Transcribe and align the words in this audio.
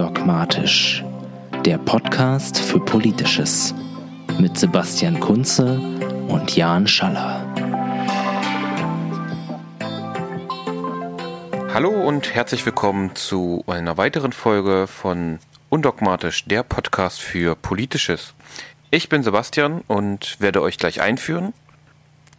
Undogmatisch, 0.00 1.04
der 1.66 1.76
Podcast 1.76 2.58
für 2.58 2.80
Politisches 2.80 3.74
mit 4.38 4.56
Sebastian 4.56 5.20
Kunze 5.20 5.78
und 6.26 6.56
Jan 6.56 6.86
Schaller. 6.86 7.44
Hallo 11.74 11.90
und 11.90 12.34
herzlich 12.34 12.64
willkommen 12.64 13.14
zu 13.14 13.62
einer 13.66 13.98
weiteren 13.98 14.32
Folge 14.32 14.86
von 14.86 15.38
Undogmatisch, 15.68 16.46
der 16.46 16.62
Podcast 16.62 17.20
für 17.20 17.54
Politisches. 17.54 18.32
Ich 18.90 19.10
bin 19.10 19.22
Sebastian 19.22 19.82
und 19.86 20.40
werde 20.40 20.62
euch 20.62 20.78
gleich 20.78 21.02
einführen. 21.02 21.52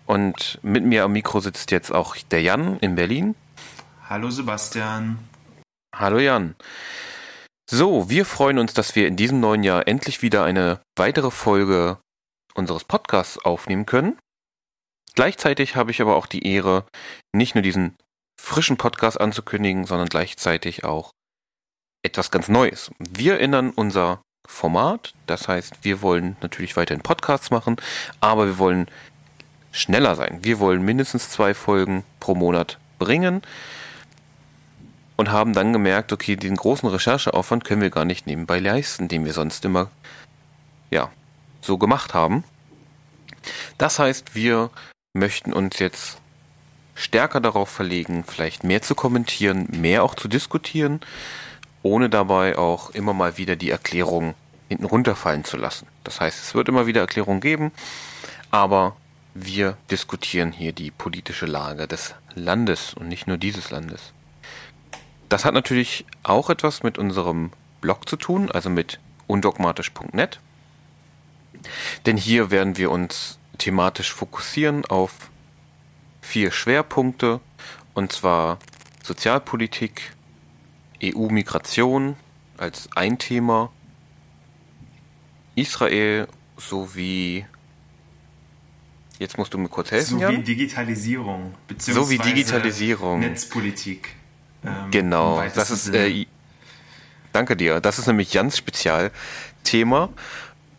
Und 0.08 0.58
mit 0.64 0.84
mir 0.84 1.04
am 1.04 1.12
Mikro 1.12 1.40
sitzt 1.42 1.70
jetzt 1.70 1.94
auch 1.94 2.16
der 2.32 2.42
Jan 2.42 2.80
in 2.80 2.96
Berlin. 2.96 3.36
Hallo 4.10 4.32
Sebastian. 4.32 5.20
Hallo 5.96 6.18
Jan. 6.18 6.56
So, 7.74 8.10
wir 8.10 8.26
freuen 8.26 8.60
uns, 8.60 8.74
dass 8.74 8.98
wir 8.98 9.08
in 9.08 9.16
diesem 9.16 9.40
neuen 9.40 9.64
Jahr 9.64 9.88
endlich 9.88 10.22
wieder 10.22 10.44
eine 10.44 10.82
weitere 10.98 11.32
Folge 11.32 12.00
unseres 12.54 12.84
Podcasts 12.84 13.38
aufnehmen 13.38 13.86
können. 13.86 14.20
Gleichzeitig 15.16 15.78
habe 15.78 15.90
ich 15.92 16.02
aber 16.02 16.18
auch 16.18 16.26
die 16.26 16.46
Ehre, 16.46 16.84
nicht 17.34 17.56
nur 17.56 17.62
diesen 17.62 17.96
frischen 18.38 18.76
Podcast 18.76 19.22
anzukündigen, 19.22 19.86
sondern 19.86 20.10
gleichzeitig 20.10 20.84
auch 20.84 21.12
etwas 22.04 22.30
ganz 22.30 22.50
Neues. 22.50 22.92
Wir 23.00 23.40
ändern 23.40 23.70
unser 23.70 24.22
Format, 24.46 25.14
das 25.26 25.48
heißt, 25.48 25.76
wir 25.84 26.02
wollen 26.02 26.36
natürlich 26.42 26.76
weiterhin 26.76 27.04
Podcasts 27.04 27.52
machen, 27.52 27.78
aber 28.20 28.48
wir 28.48 28.58
wollen 28.58 28.88
schneller 29.72 30.16
sein. 30.16 30.40
Wir 30.42 30.60
wollen 30.60 30.84
mindestens 30.84 31.30
zwei 31.30 31.54
Folgen 31.54 32.04
pro 32.20 32.36
Monat 32.36 32.80
bringen 33.00 33.42
und 35.18 35.32
haben 35.32 35.54
dann 35.54 35.74
gemerkt, 35.74 36.14
okay, 36.14 36.36
den 36.36 36.56
großen 36.56 36.90
Rechercheaufwand 36.90 37.64
können 37.64 37.82
wir 37.82 37.90
gar 37.90 38.06
nicht 38.06 38.28
nebenbei 38.28 38.60
leisten, 38.60 39.08
den 39.08 39.26
wir 39.26 39.34
sonst 39.34 39.66
immer 39.66 39.90
ja, 40.90 41.10
so 41.62 41.78
gemacht 41.78 42.14
haben. 42.14 42.44
Das 43.78 44.00
heißt, 44.00 44.36
wir 44.36 44.70
möchten 45.14 45.54
uns 45.54 45.80
jetzt 45.80 46.18
stärker 46.96 47.40
darauf 47.40 47.70
verlegen, 47.70 48.24
vielleicht 48.26 48.64
mehr 48.64 48.82
zu 48.82 48.96
kommentieren, 48.96 49.68
mehr 49.72 50.04
auch 50.04 50.16
zu 50.16 50.28
diskutieren, 50.28 51.02
ohne 51.84 52.10
dabei 52.10 52.58
auch 52.58 52.92
immer 52.92 53.14
mal 53.14 53.38
wieder 53.38 53.56
die 53.56 53.72
Erklärung 53.72 54.36
hinten 54.70 54.86
runterfallen 54.86 55.44
zu 55.44 55.58
lassen. 55.58 55.88
Das 56.04 56.22
heißt, 56.22 56.42
es 56.44 56.54
wird 56.54 56.70
immer 56.70 56.86
wieder 56.86 57.02
Erklärungen 57.02 57.42
geben, 57.42 57.72
aber 58.52 58.96
wir 59.34 59.78
diskutieren 59.90 60.52
hier 60.52 60.74
die 60.74 60.92
politische 60.92 61.46
Lage 61.46 61.88
des 61.88 62.14
Landes 62.36 62.94
und 62.94 63.08
nicht 63.08 63.28
nur 63.28 63.38
dieses 63.38 63.72
Landes. 63.72 64.14
Das 65.32 65.46
hat 65.46 65.54
natürlich 65.54 66.04
auch 66.24 66.50
etwas 66.50 66.84
mit 66.84 66.98
unserem 66.98 67.52
Blog 67.80 68.10
zu 68.10 68.18
tun, 68.18 68.52
also 68.52 68.70
mit 68.70 69.00
undogmatisch.net. 69.28 70.42
Denn 72.06 72.18
hier 72.18 72.52
werden 72.52 72.76
wir 72.76 72.92
uns 72.92 73.40
thematisch 73.58 74.12
fokussieren 74.12 74.84
auf 74.84 75.32
vier 76.20 76.52
Schwerpunkte, 76.52 77.40
und 77.94 78.12
zwar 78.12 78.60
Sozialpolitik, 79.04 80.18
EU-Migration 81.02 82.18
als 82.58 82.90
ein 82.98 83.18
Thema, 83.18 83.72
Israel 85.56 86.28
sowie 86.58 87.46
Jetzt 89.18 89.38
musst 89.38 89.54
du 89.54 89.60
mir 89.60 89.70
kurz 89.70 89.92
helfen. 89.92 90.20
Sowie? 90.20 90.40
Digitalisierung. 90.40 91.54
Sowie 91.78 92.18
Digitalisierung. 92.18 93.20
Netzpolitik. 93.22 94.16
Ähm, 94.66 94.92
genau, 94.92 95.44
das 95.56 95.72
ist, 95.72 95.90
äh, 95.94 96.26
danke 97.34 97.56
dir. 97.56 97.80
Das 97.80 98.00
ist 98.00 98.08
nämlich 98.08 98.34
Jans 98.34 98.58
Spezialthema 98.58 100.10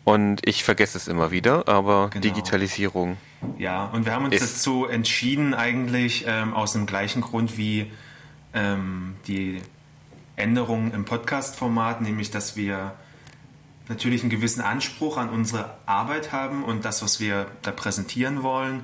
und 0.03 0.41
ich 0.47 0.63
vergesse 0.63 0.97
es 0.97 1.07
immer 1.07 1.31
wieder, 1.31 1.67
aber 1.67 2.09
genau. 2.09 2.21
Digitalisierung. 2.21 3.17
Ja, 3.57 3.85
und 3.85 4.05
wir 4.05 4.13
haben 4.13 4.25
uns 4.25 4.39
dazu 4.39 4.85
entschieden, 4.85 5.53
eigentlich 5.53 6.25
ähm, 6.27 6.53
aus 6.53 6.73
dem 6.73 6.85
gleichen 6.85 7.21
Grund 7.21 7.57
wie 7.57 7.91
ähm, 8.53 9.15
die 9.27 9.61
Änderungen 10.35 10.93
im 10.93 11.05
Podcast-Format, 11.05 12.01
nämlich 12.01 12.31
dass 12.31 12.55
wir 12.55 12.93
natürlich 13.89 14.21
einen 14.21 14.29
gewissen 14.29 14.61
Anspruch 14.61 15.17
an 15.17 15.29
unsere 15.29 15.77
Arbeit 15.85 16.31
haben 16.31 16.63
und 16.63 16.85
das, 16.85 17.03
was 17.03 17.19
wir 17.19 17.47
da 17.61 17.71
präsentieren 17.71 18.43
wollen, 18.43 18.83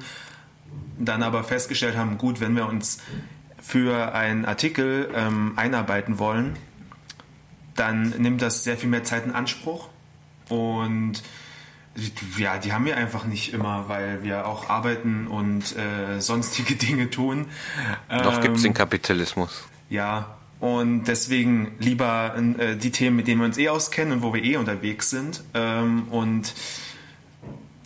dann 0.97 1.23
aber 1.23 1.43
festgestellt 1.43 1.97
haben, 1.97 2.17
gut, 2.17 2.39
wenn 2.39 2.55
wir 2.55 2.67
uns 2.67 2.99
für 3.61 4.13
einen 4.13 4.45
Artikel 4.45 5.09
ähm, 5.13 5.53
einarbeiten 5.55 6.19
wollen, 6.19 6.55
dann 7.75 8.09
nimmt 8.17 8.41
das 8.41 8.63
sehr 8.63 8.77
viel 8.77 8.89
mehr 8.89 9.03
Zeit 9.03 9.25
in 9.25 9.31
Anspruch. 9.31 9.89
Und 10.49 11.21
ja, 12.37 12.57
die 12.57 12.73
haben 12.73 12.85
wir 12.85 12.97
einfach 12.97 13.25
nicht 13.25 13.53
immer, 13.53 13.89
weil 13.89 14.23
wir 14.23 14.47
auch 14.47 14.69
arbeiten 14.69 15.27
und 15.27 15.75
äh, 15.77 16.19
sonstige 16.19 16.75
Dinge 16.87 17.09
tun. 17.09 17.45
Doch 18.09 18.37
ähm, 18.37 18.41
gibt 18.41 18.57
es 18.57 18.63
den 18.63 18.73
Kapitalismus. 18.73 19.65
Ja, 19.89 20.37
und 20.59 21.05
deswegen 21.05 21.71
lieber 21.79 22.35
äh, 22.57 22.75
die 22.75 22.91
Themen, 22.91 23.15
mit 23.15 23.27
denen 23.27 23.41
wir 23.41 23.45
uns 23.45 23.57
eh 23.57 23.69
auskennen 23.69 24.13
und 24.13 24.21
wo 24.23 24.33
wir 24.33 24.43
eh 24.43 24.57
unterwegs 24.57 25.09
sind. 25.09 25.43
Ähm, 25.53 26.03
und 26.09 26.53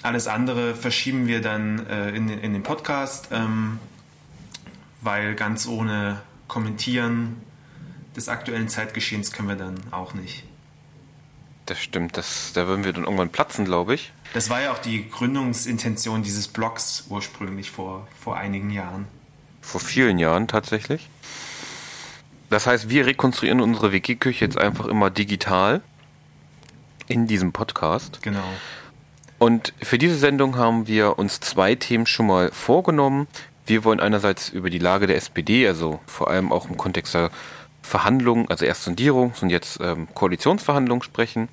alles 0.02 0.28
andere 0.28 0.76
verschieben 0.76 1.28
wir 1.28 1.42
dann 1.42 1.86
äh, 1.88 2.10
in, 2.10 2.30
in 2.30 2.54
den 2.54 2.64
Podcast. 2.64 3.30
Ähm, 3.32 3.80
weil 5.04 5.36
ganz 5.36 5.68
ohne 5.68 6.22
Kommentieren 6.48 7.42
des 8.16 8.30
aktuellen 8.30 8.70
Zeitgeschehens 8.70 9.32
können 9.32 9.50
wir 9.50 9.56
dann 9.56 9.76
auch 9.92 10.14
nicht. 10.14 10.44
Das 11.66 11.80
stimmt, 11.80 12.18
das, 12.18 12.52
da 12.54 12.68
würden 12.68 12.84
wir 12.84 12.92
dann 12.92 13.04
irgendwann 13.06 13.30
platzen, 13.30 13.64
glaube 13.66 13.96
ich. 13.96 14.12
Das 14.34 14.50
war 14.50 14.62
ja 14.62 14.74
auch 14.74 14.80
die 14.80 15.10
Gründungsintention 15.10 16.22
dieses 16.24 16.48
Blogs 16.48 17.06
ursprünglich 17.10 17.72
vor, 17.72 18.08
vor 18.20 18.36
einigen 18.36 18.70
Jahren. 18.70 19.08
Vor 19.62 19.80
vielen 19.80 20.20
Jahren 20.20 20.48
tatsächlich. 20.48 21.10
Das 22.50 22.68
heißt, 22.68 22.90
wir 22.90 23.06
rekonstruieren 23.06 23.62
unsere 23.62 23.94
Wiki-Küche 23.94 24.46
jetzt 24.46 24.58
einfach 24.58 24.86
immer 24.88 25.10
digital 25.10 25.82
in 27.08 27.28
diesem 27.28 27.54
Podcast. 27.54 28.22
Genau. 28.22 28.44
Und 29.40 29.74
für 29.82 29.98
diese 29.98 30.18
Sendung 30.18 30.58
haben 30.58 30.88
wir 30.88 31.18
uns 31.18 31.40
zwei 31.40 31.76
Themen 31.76 32.06
schon 32.06 32.28
mal 32.28 32.52
vorgenommen. 32.52 33.28
Wir 33.66 33.84
wollen 33.84 34.00
einerseits 34.00 34.50
über 34.50 34.70
die 34.70 34.80
Lage 34.80 35.08
der 35.08 35.16
SPD, 35.16 35.68
also 35.68 36.00
vor 36.06 36.30
allem 36.30 36.52
auch 36.52 36.70
im 36.70 36.78
Kontext 36.78 37.14
der 37.14 37.32
Verhandlungen, 37.82 38.50
also 38.50 38.66
erst 38.66 38.84
Sondierung 38.84 39.34
und 39.42 39.50
jetzt 39.50 39.80
ähm, 39.82 40.08
Koalitionsverhandlungen 40.14 41.04
sprechen. 41.04 41.50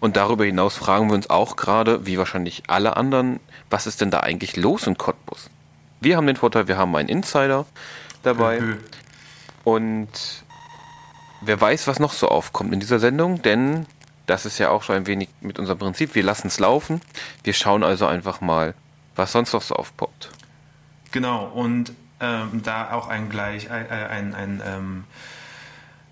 Und 0.00 0.16
darüber 0.16 0.44
hinaus 0.44 0.76
fragen 0.76 1.08
wir 1.08 1.14
uns 1.14 1.28
auch 1.28 1.56
gerade, 1.56 2.06
wie 2.06 2.18
wahrscheinlich 2.18 2.64
alle 2.68 2.96
anderen, 2.96 3.40
was 3.68 3.86
ist 3.86 4.00
denn 4.00 4.10
da 4.10 4.20
eigentlich 4.20 4.56
los 4.56 4.86
in 4.86 4.96
Cottbus? 4.96 5.50
Wir 6.00 6.16
haben 6.16 6.26
den 6.26 6.36
Vorteil, 6.36 6.68
wir 6.68 6.78
haben 6.78 6.94
einen 6.96 7.08
Insider 7.08 7.66
dabei. 8.22 8.60
Mhm. 8.60 8.78
Und 9.64 10.44
wer 11.40 11.60
weiß, 11.60 11.86
was 11.86 11.98
noch 11.98 12.12
so 12.12 12.28
aufkommt 12.28 12.72
in 12.72 12.80
dieser 12.80 12.98
Sendung, 12.98 13.42
denn 13.42 13.86
das 14.26 14.46
ist 14.46 14.58
ja 14.58 14.70
auch 14.70 14.84
so 14.84 14.92
ein 14.92 15.06
wenig 15.06 15.28
mit 15.40 15.58
unserem 15.58 15.78
Prinzip. 15.78 16.14
Wir 16.14 16.22
lassen 16.22 16.46
es 16.46 16.58
laufen. 16.60 17.00
Wir 17.42 17.52
schauen 17.52 17.82
also 17.82 18.06
einfach 18.06 18.40
mal, 18.40 18.74
was 19.16 19.32
sonst 19.32 19.52
noch 19.52 19.62
so 19.62 19.74
aufpoppt. 19.74 20.30
Genau, 21.12 21.46
und 21.46 21.92
ähm, 22.20 22.62
da 22.62 22.92
auch 22.92 23.08
ein 23.08 23.28
gleich 23.28 23.70
ein, 23.70 23.88
ein, 23.90 24.34
ein 24.34 24.62
ähm, 24.64 25.04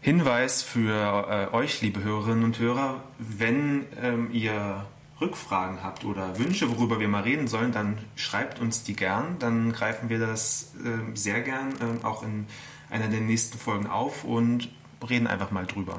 Hinweis 0.02 0.62
für 0.62 1.50
äh, 1.52 1.54
euch, 1.54 1.80
liebe 1.82 2.02
Hörerinnen 2.02 2.44
und 2.44 2.58
Hörer, 2.58 3.02
wenn 3.18 3.86
ähm, 4.02 4.28
ihr 4.32 4.86
Rückfragen 5.20 5.82
habt 5.82 6.04
oder 6.04 6.38
Wünsche, 6.38 6.70
worüber 6.70 6.98
wir 7.00 7.08
mal 7.08 7.22
reden 7.22 7.46
sollen, 7.46 7.72
dann 7.72 7.98
schreibt 8.16 8.60
uns 8.60 8.82
die 8.82 8.96
gern. 8.96 9.36
Dann 9.38 9.72
greifen 9.72 10.08
wir 10.08 10.18
das 10.18 10.72
äh, 10.84 11.14
sehr 11.16 11.42
gern 11.42 11.74
äh, 11.80 12.04
auch 12.04 12.22
in 12.22 12.46
einer 12.88 13.08
der 13.08 13.20
nächsten 13.20 13.58
Folgen 13.58 13.86
auf 13.86 14.24
und 14.24 14.68
reden 15.08 15.26
einfach 15.26 15.50
mal 15.50 15.66
drüber. 15.66 15.96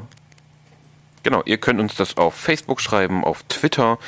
Genau, 1.24 1.44
ihr 1.46 1.58
könnt 1.58 1.80
uns 1.80 1.96
das 1.96 2.18
auf 2.18 2.34
Facebook 2.34 2.82
schreiben, 2.82 3.24
auf 3.24 3.44
Twitter. 3.44 4.00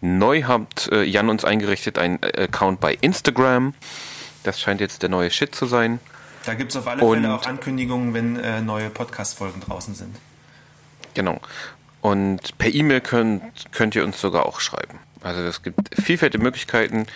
Neu 0.00 0.44
habt 0.44 0.90
äh, 0.90 1.04
Jan 1.04 1.28
uns 1.28 1.44
eingerichtet 1.44 1.98
einen 1.98 2.22
äh, 2.22 2.44
Account 2.44 2.80
bei 2.80 2.94
Instagram. 3.00 3.74
Das 4.42 4.60
scheint 4.60 4.80
jetzt 4.80 5.02
der 5.02 5.08
neue 5.08 5.30
Shit 5.30 5.54
zu 5.54 5.66
sein. 5.66 6.00
Da 6.44 6.54
gibt 6.54 6.72
es 6.72 6.76
auf 6.76 6.86
alle 6.86 7.00
Fälle 7.00 7.34
auch 7.34 7.46
Ankündigungen, 7.46 8.14
wenn 8.14 8.36
äh, 8.36 8.60
neue 8.60 8.90
Podcast-Folgen 8.90 9.60
draußen 9.60 9.94
sind. 9.94 10.16
Genau. 11.14 11.40
Und 12.00 12.58
per 12.58 12.74
E-Mail 12.74 13.00
könnt, 13.00 13.42
könnt 13.70 13.94
ihr 13.94 14.04
uns 14.04 14.20
sogar 14.20 14.46
auch 14.46 14.58
schreiben. 14.60 14.98
Also 15.22 15.40
es 15.42 15.62
gibt 15.62 15.94
vielfältige 15.94 16.42
Möglichkeiten. 16.42 17.06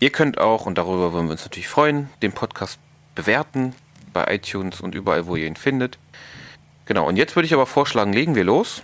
Ihr 0.00 0.10
könnt 0.10 0.38
auch, 0.38 0.66
und 0.66 0.76
darüber 0.76 1.12
würden 1.12 1.26
wir 1.26 1.32
uns 1.32 1.44
natürlich 1.44 1.68
freuen, 1.68 2.10
den 2.20 2.32
Podcast 2.32 2.80
bewerten 3.14 3.74
bei 4.12 4.34
iTunes 4.34 4.80
und 4.80 4.94
überall, 4.94 5.26
wo 5.26 5.36
ihr 5.36 5.46
ihn 5.46 5.56
findet. 5.56 5.98
Genau, 6.86 7.06
und 7.06 7.16
jetzt 7.16 7.36
würde 7.36 7.46
ich 7.46 7.54
aber 7.54 7.66
vorschlagen, 7.66 8.12
legen 8.12 8.34
wir 8.34 8.44
los 8.44 8.82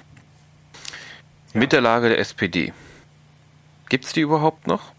ja. 1.52 1.60
mit 1.60 1.72
der 1.72 1.80
Lage 1.80 2.08
der 2.08 2.18
SPD. 2.18 2.72
Gibt 3.88 4.04
es 4.04 4.12
die 4.12 4.20
überhaupt 4.20 4.68
noch? 4.68 4.92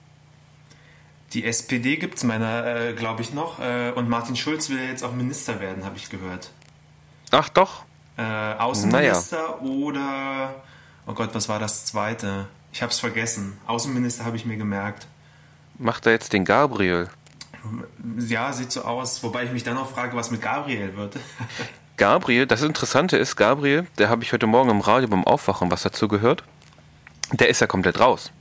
Die 1.33 1.45
SPD 1.45 1.95
gibt 1.95 2.17
es 2.17 2.23
meiner, 2.23 2.65
äh, 2.65 2.93
glaube 2.93 3.21
ich, 3.21 3.33
noch. 3.33 3.59
Äh, 3.59 3.91
und 3.91 4.09
Martin 4.09 4.35
Schulz 4.35 4.69
will 4.69 4.79
ja 4.79 4.85
jetzt 4.85 5.03
auch 5.03 5.13
Minister 5.13 5.59
werden, 5.59 5.85
habe 5.85 5.97
ich 5.97 6.09
gehört. 6.09 6.51
Ach 7.31 7.47
doch. 7.49 7.83
Äh, 8.17 8.23
Außenminister 8.23 9.37
naja. 9.37 9.59
oder, 9.59 10.55
oh 11.07 11.13
Gott, 11.13 11.33
was 11.33 11.47
war 11.47 11.59
das 11.59 11.85
zweite? 11.85 12.47
Ich 12.73 12.81
habe 12.81 12.91
es 12.91 12.99
vergessen. 12.99 13.57
Außenminister 13.65 14.25
habe 14.25 14.35
ich 14.35 14.45
mir 14.45 14.57
gemerkt. 14.57 15.07
Macht 15.77 16.05
er 16.05 16.11
jetzt 16.11 16.33
den 16.33 16.43
Gabriel? 16.43 17.09
Ja, 18.19 18.51
sieht 18.51 18.71
so 18.71 18.81
aus. 18.81 19.23
Wobei 19.23 19.45
ich 19.45 19.51
mich 19.51 19.63
dann 19.63 19.77
auch 19.77 19.89
frage, 19.89 20.15
was 20.17 20.31
mit 20.31 20.41
Gabriel 20.41 20.95
wird. 20.97 21.17
Gabriel, 21.97 22.45
das 22.47 22.61
Interessante 22.61 23.17
ist, 23.17 23.35
Gabriel, 23.35 23.87
der 23.97 24.09
habe 24.09 24.23
ich 24.23 24.33
heute 24.33 24.47
Morgen 24.47 24.69
im 24.69 24.81
Radio 24.81 25.07
beim 25.07 25.23
Aufwachen 25.23 25.71
was 25.71 25.83
dazu 25.83 26.07
gehört. 26.07 26.43
Der 27.31 27.47
ist 27.47 27.61
ja 27.61 27.67
komplett 27.67 27.99
raus. 27.99 28.31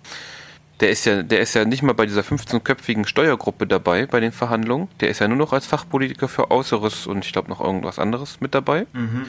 Der 0.81 0.91
ist 0.91 1.05
ja, 1.05 1.23
der 1.23 1.41
ist 1.41 1.55
ja 1.55 1.65
nicht 1.65 1.83
mal 1.83 1.93
bei 1.93 2.07
dieser 2.07 2.23
15-köpfigen 2.23 3.07
Steuergruppe 3.07 3.67
dabei 3.67 4.07
bei 4.07 4.21
den 4.21 4.33
Verhandlungen. 4.33 4.89
Der 5.01 5.11
ist 5.11 5.19
ja 5.19 5.29
nur 5.29 5.37
noch 5.37 5.53
als 5.53 5.67
Fachpolitiker 5.67 6.27
für 6.27 6.51
Äußeres 6.51 7.07
und 7.07 7.25
ich 7.25 7.33
glaube 7.33 7.51
noch 7.51 7.61
irgendwas 7.61 7.99
anderes 7.99 8.41
mit 8.41 8.55
dabei. 8.55 8.87
Mhm. 8.93 9.27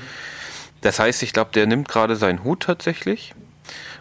Das 0.79 0.99
heißt, 0.99 1.23
ich 1.23 1.33
glaube, 1.33 1.51
der 1.53 1.67
nimmt 1.67 1.89
gerade 1.89 2.15
seinen 2.15 2.43
Hut 2.43 2.63
tatsächlich. 2.63 3.35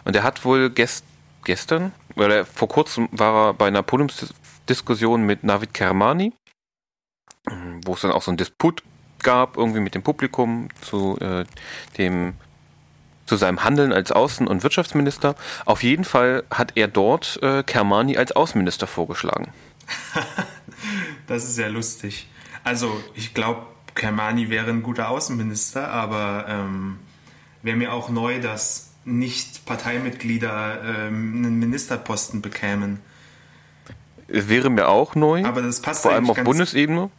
Und 0.05 0.15
er 0.15 0.23
hat 0.23 0.45
wohl 0.45 0.69
gest, 0.69 1.03
gestern, 1.43 1.91
oder 2.15 2.45
vor 2.45 2.67
kurzem 2.67 3.09
war 3.11 3.49
er 3.49 3.53
bei 3.53 3.67
einer 3.67 3.83
Podiumsdiskussion 3.83 5.23
mit 5.23 5.43
Navid 5.43 5.73
Kermani, 5.73 6.33
wo 7.85 7.93
es 7.93 8.01
dann 8.01 8.11
auch 8.11 8.21
so 8.21 8.31
einen 8.31 8.37
Disput 8.37 8.83
gab, 9.21 9.57
irgendwie 9.57 9.79
mit 9.79 9.93
dem 9.93 10.03
Publikum 10.03 10.69
zu 10.81 11.17
äh, 11.19 11.45
dem 11.97 12.33
zu 13.31 13.37
seinem 13.37 13.63
Handeln 13.63 13.93
als 13.93 14.11
Außen- 14.11 14.45
und 14.45 14.61
Wirtschaftsminister. 14.61 15.35
Auf 15.63 15.83
jeden 15.83 16.03
Fall 16.03 16.43
hat 16.51 16.73
er 16.75 16.89
dort 16.89 17.39
äh, 17.41 17.63
Kermani 17.63 18.17
als 18.17 18.33
Außenminister 18.33 18.87
vorgeschlagen. 18.87 19.53
das 21.27 21.45
ist 21.45 21.55
sehr 21.55 21.69
lustig. 21.69 22.27
Also 22.65 23.01
ich 23.15 23.33
glaube, 23.33 23.67
Kermani 23.95 24.49
wäre 24.49 24.69
ein 24.69 24.83
guter 24.83 25.07
Außenminister, 25.07 25.87
aber 25.87 26.45
ähm, 26.49 26.99
wäre 27.61 27.77
mir 27.77 27.93
auch 27.93 28.09
neu, 28.09 28.41
dass 28.41 28.95
nicht 29.05 29.65
Parteimitglieder 29.65 30.81
ähm, 30.83 31.35
einen 31.37 31.57
Ministerposten 31.57 32.41
bekämen. 32.41 32.99
Wäre 34.27 34.69
mir 34.69 34.89
auch 34.89 35.15
neu. 35.15 35.45
Aber 35.45 35.61
das 35.61 35.81
passt 35.81 36.01
vor 36.01 36.11
allem 36.11 36.29
auf 36.29 36.43
Bundesebene. 36.43 37.09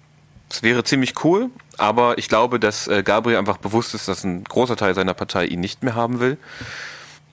Es 0.50 0.62
wäre 0.62 0.84
ziemlich 0.84 1.24
cool, 1.24 1.48
aber 1.78 2.18
ich 2.18 2.28
glaube, 2.28 2.60
dass 2.60 2.88
äh, 2.88 3.02
Gabriel 3.02 3.38
einfach 3.38 3.58
bewusst 3.58 3.94
ist, 3.94 4.08
dass 4.08 4.24
ein 4.24 4.44
großer 4.44 4.76
Teil 4.76 4.94
seiner 4.94 5.14
Partei 5.14 5.46
ihn 5.46 5.60
nicht 5.60 5.82
mehr 5.82 5.94
haben 5.94 6.20
will. 6.20 6.38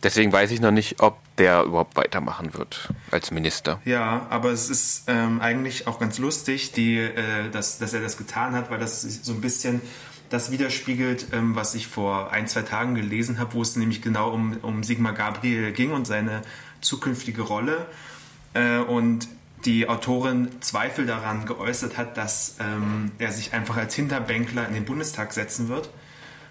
Deswegen 0.01 0.31
weiß 0.31 0.51
ich 0.51 0.61
noch 0.61 0.71
nicht, 0.71 1.01
ob 1.01 1.17
der 1.37 1.63
überhaupt 1.63 1.97
weitermachen 1.97 2.53
wird 2.53 2.89
als 3.11 3.31
Minister. 3.31 3.81
Ja, 3.83 4.27
aber 4.29 4.51
es 4.51 4.69
ist 4.69 5.03
ähm, 5.07 5.41
eigentlich 5.41 5.87
auch 5.87 5.99
ganz 5.99 6.19
lustig, 6.19 6.71
die, 6.71 6.97
äh, 6.97 7.49
dass, 7.51 7.79
dass 7.79 7.93
er 7.93 8.01
das 8.01 8.17
getan 8.17 8.53
hat, 8.53 8.71
weil 8.71 8.79
das 8.79 9.01
so 9.01 9.33
ein 9.33 9.41
bisschen 9.41 9.81
das 10.29 10.51
widerspiegelt, 10.51 11.27
ähm, 11.33 11.55
was 11.55 11.75
ich 11.75 11.87
vor 11.87 12.31
ein, 12.31 12.47
zwei 12.47 12.61
Tagen 12.61 12.95
gelesen 12.95 13.39
habe, 13.39 13.53
wo 13.55 13.61
es 13.61 13.75
nämlich 13.75 14.01
genau 14.01 14.29
um, 14.29 14.57
um 14.61 14.83
Sigmar 14.83 15.13
Gabriel 15.13 15.73
ging 15.73 15.91
und 15.91 16.07
seine 16.07 16.43
zukünftige 16.81 17.41
Rolle. 17.41 17.87
Äh, 18.53 18.77
und 18.77 19.27
die 19.65 19.87
Autorin 19.89 20.49
Zweifel 20.61 21.05
daran 21.05 21.45
geäußert 21.45 21.97
hat, 21.97 22.17
dass 22.17 22.55
ähm, 22.59 23.11
er 23.19 23.31
sich 23.31 23.53
einfach 23.53 23.77
als 23.77 23.95
Hinterbänkler 23.95 24.67
in 24.67 24.73
den 24.73 24.85
Bundestag 24.85 25.33
setzen 25.33 25.67
wird 25.67 25.89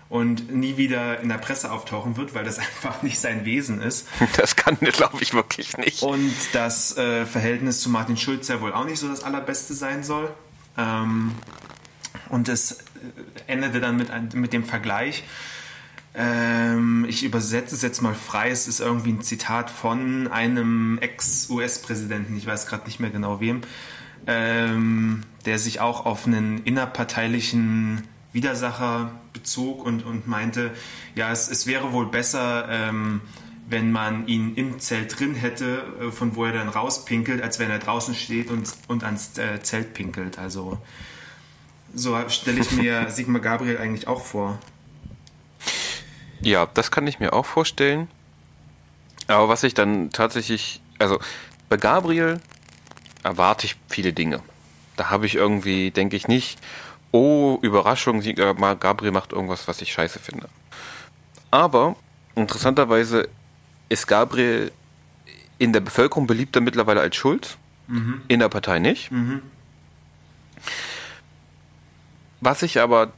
und 0.09 0.55
nie 0.55 0.77
wieder 0.77 1.21
in 1.21 1.29
der 1.29 1.39
Presse 1.39 1.71
auftauchen 1.71 2.17
wird, 2.17 2.35
weil 2.35 2.45
das 2.45 2.59
einfach 2.59 3.03
nicht 3.03 3.19
sein 3.19 3.45
Wesen 3.45 3.81
ist. 3.81 4.07
Das 4.37 4.57
kann, 4.57 4.77
glaube 4.81 5.19
ich, 5.21 5.35
wirklich 5.35 5.77
nicht. 5.77 6.03
Und 6.03 6.35
das 6.53 6.97
äh, 6.97 7.27
Verhältnis 7.27 7.81
zu 7.81 7.91
Martin 7.91 8.17
Schulz 8.17 8.49
ja 8.49 8.61
wohl 8.61 8.73
auch 8.73 8.85
nicht 8.85 8.99
so 8.99 9.09
das 9.09 9.23
allerbeste 9.23 9.75
sein 9.75 10.03
soll. 10.03 10.31
Ähm, 10.77 11.33
und 12.31 12.49
es 12.49 12.73
äh, 12.73 12.77
endete 13.47 13.81
dann 13.81 13.97
mit, 13.97 14.35
mit 14.35 14.53
dem 14.53 14.65
Vergleich, 14.65 15.25
ähm, 16.19 17.07
ich 17.09 17.23
übersetze 17.23 17.77
es 17.77 17.83
jetzt 17.83 18.03
mal 18.03 18.15
frei. 18.15 18.51
Es 18.51 18.67
ist 18.67 18.81
irgendwie 18.81 19.13
ein 19.13 19.23
Zitat 19.23 19.71
von 19.71 20.27
einem 20.27 20.99
Ex-US-Präsidenten, 20.99 22.37
ich 22.37 22.47
weiß 22.47 22.67
gerade 22.67 22.87
nicht 22.87 22.99
mehr 22.99 23.11
genau 23.11 23.39
wem, 23.39 23.61
ähm, 24.27 25.23
der 25.47 25.61
sich 25.61 25.81
auch 25.81 26.07
auf 26.07 26.27
einen 26.27 26.65
innerparteilichen 26.65 28.03
Widersacher 28.33 29.13
bezog 29.33 29.87
und, 29.87 30.05
und 30.05 30.27
meinte, 30.27 30.73
ja, 31.15 31.31
es, 31.31 31.49
es 31.49 31.69
wäre 31.69 31.93
wohl 31.93 32.07
besser, 32.07 32.67
ähm, 32.69 33.21
wenn 33.69 33.93
man 33.93 34.27
ihn 34.27 34.57
im 34.57 34.81
Zelt 34.81 35.21
drin 35.21 35.37
hätte, 35.37 35.85
äh, 36.01 36.11
von 36.11 36.35
wo 36.35 36.45
er 36.47 36.53
dann 36.53 36.69
rauspinkelt, 36.69 37.43
als 37.43 37.61
wenn 37.61 37.71
er 37.71 37.79
draußen 37.79 38.17
steht 38.17 38.51
und, 38.51 38.69
und 38.89 39.05
ans 39.05 39.39
äh, 39.39 39.63
Zelt 39.63 39.95
pinkelt. 39.95 40.39
Also 40.41 40.79
so 41.95 42.19
stelle 42.29 42.61
ich 42.61 42.73
mir 42.73 43.09
Sigmar 43.11 43.41
Gabriel 43.41 43.79
eigentlich 43.79 44.09
auch 44.09 44.25
vor. 44.25 44.59
Ja, 46.41 46.67
das 46.75 46.91
kann 46.91 47.07
ich 47.07 47.21
mir 47.21 47.33
auch 47.33 47.47
vorstellen. 47.47 48.09
Aber 49.27 49.49
was 49.49 49.63
ich 49.63 49.75
dann 49.75 50.11
tatsächlich, 50.11 50.81
also 50.99 51.19
bei 51.69 51.77
Gabriel 51.77 52.41
erwarte 53.23 53.67
ich 53.67 53.77
viele 53.89 54.13
Dinge. 54.13 54.41
Da 54.97 55.11
habe 55.11 55.27
ich 55.27 55.35
irgendwie, 55.35 55.91
denke 55.91 56.17
ich 56.17 56.29
nicht, 56.29 56.59
oh, 57.13 57.59
Überraschung, 57.63 58.23
Gabriel 58.23 59.13
macht 59.13 59.33
irgendwas, 59.33 59.69
was 59.69 59.83
ich 59.83 59.93
scheiße 59.93 60.19
finde. 60.19 60.49
Aber 61.51 61.97
interessanterweise 62.35 63.29
ist 63.89 64.07
Gabriel 64.07 64.73
in 65.59 65.73
der 65.73 65.81
Bevölkerung 65.81 66.27
beliebter 66.27 66.61
mittlerweile 66.61 67.01
als 67.01 67.17
Schulz, 67.17 67.57
mhm. 67.87 68.23
in 68.29 68.41
der 68.41 68.49
Partei 68.49 68.79
nicht. 68.79 69.11
Mhm. 69.11 69.43
Was 72.41 72.63
ich 72.63 72.81
aber, 72.81 73.13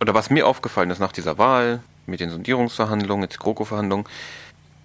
oder 0.00 0.14
was 0.14 0.30
mir 0.30 0.46
aufgefallen 0.46 0.90
ist 0.90 0.98
nach 0.98 1.12
dieser 1.12 1.38
Wahl, 1.38 1.82
mit 2.06 2.20
den 2.20 2.30
Sondierungsverhandlungen, 2.30 3.24
jetzt 3.24 3.38
GroKo-Verhandlungen, 3.38 4.06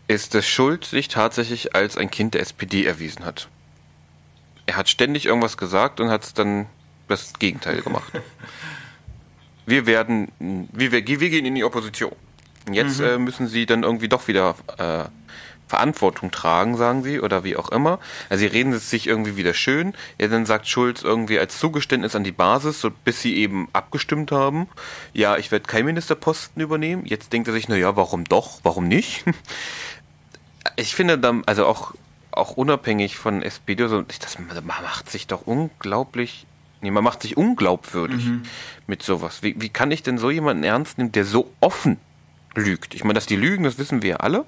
ist, 0.07 0.33
dass 0.35 0.45
Schulz 0.45 0.89
sich 0.89 1.07
tatsächlich 1.07 1.75
als 1.75 1.97
ein 1.97 2.11
Kind 2.11 2.33
der 2.33 2.41
SPD 2.41 2.85
erwiesen 2.85 3.25
hat. 3.25 3.47
Er 4.65 4.77
hat 4.77 4.89
ständig 4.89 5.25
irgendwas 5.25 5.57
gesagt 5.57 5.99
und 5.99 6.09
hat 6.09 6.37
dann 6.37 6.67
das 7.07 7.33
Gegenteil 7.33 7.81
gemacht. 7.81 8.11
wir 9.65 9.85
werden, 9.85 10.31
wir, 10.39 10.91
wir, 10.91 11.05
wir 11.05 11.29
gehen 11.29 11.45
in 11.45 11.55
die 11.55 11.63
Opposition. 11.63 12.15
Und 12.67 12.73
jetzt 12.73 12.99
mhm. 12.99 13.05
äh, 13.05 13.17
müssen 13.17 13.47
sie 13.47 13.65
dann 13.65 13.83
irgendwie 13.83 14.07
doch 14.07 14.27
wieder 14.27 14.55
äh, 14.77 15.05
Verantwortung 15.71 16.31
tragen, 16.31 16.75
sagen 16.75 17.01
sie, 17.01 17.21
oder 17.21 17.45
wie 17.45 17.55
auch 17.55 17.69
immer. 17.69 17.99
Also 18.29 18.41
sie 18.41 18.47
reden 18.47 18.73
es 18.73 18.89
sich 18.89 19.07
irgendwie 19.07 19.37
wieder 19.37 19.53
schön. 19.53 19.93
Ja, 20.19 20.27
dann 20.27 20.45
sagt 20.45 20.67
Schulz 20.67 21.01
irgendwie 21.01 21.39
als 21.39 21.59
Zugeständnis 21.59 22.13
an 22.13 22.25
die 22.25 22.33
Basis, 22.33 22.81
so 22.81 22.91
bis 22.91 23.21
sie 23.21 23.37
eben 23.37 23.69
abgestimmt 23.71 24.33
haben, 24.33 24.67
ja, 25.13 25.37
ich 25.37 25.49
werde 25.49 25.65
keinen 25.65 25.85
Ministerposten 25.85 26.61
übernehmen. 26.61 27.05
Jetzt 27.05 27.31
denkt 27.31 27.47
er 27.47 27.53
sich, 27.53 27.69
naja, 27.69 27.95
warum 27.95 28.25
doch? 28.25 28.59
Warum 28.63 28.87
nicht? 28.87 29.23
Ich 30.75 30.93
finde 30.93 31.17
dann, 31.17 31.43
also 31.47 31.65
auch, 31.65 31.95
auch 32.29 32.51
unabhängig 32.51 33.17
von 33.17 33.41
SPD, 33.41 33.87
so, 33.87 34.03
das, 34.03 34.37
man 34.37 34.63
macht 34.63 35.09
sich 35.09 35.25
doch 35.25 35.41
unglaublich 35.47 36.45
Nee, 36.81 36.91
man 36.91 37.03
macht 37.03 37.21
sich 37.21 37.37
unglaubwürdig 37.37 38.25
mhm. 38.25 38.43
mit 38.87 39.03
sowas. 39.03 39.43
Wie, 39.43 39.55
wie 39.59 39.69
kann 39.69 39.91
ich 39.91 40.03
denn 40.03 40.17
so 40.17 40.31
jemanden 40.31 40.63
ernst 40.63 40.97
nehmen, 40.97 41.11
der 41.11 41.25
so 41.25 41.51
offen 41.61 41.97
lügt? 42.55 42.95
Ich 42.95 43.03
meine, 43.03 43.13
dass 43.13 43.27
die 43.27 43.35
lügen, 43.35 43.63
das 43.63 43.77
wissen 43.77 44.01
wir 44.01 44.21
alle 44.21 44.45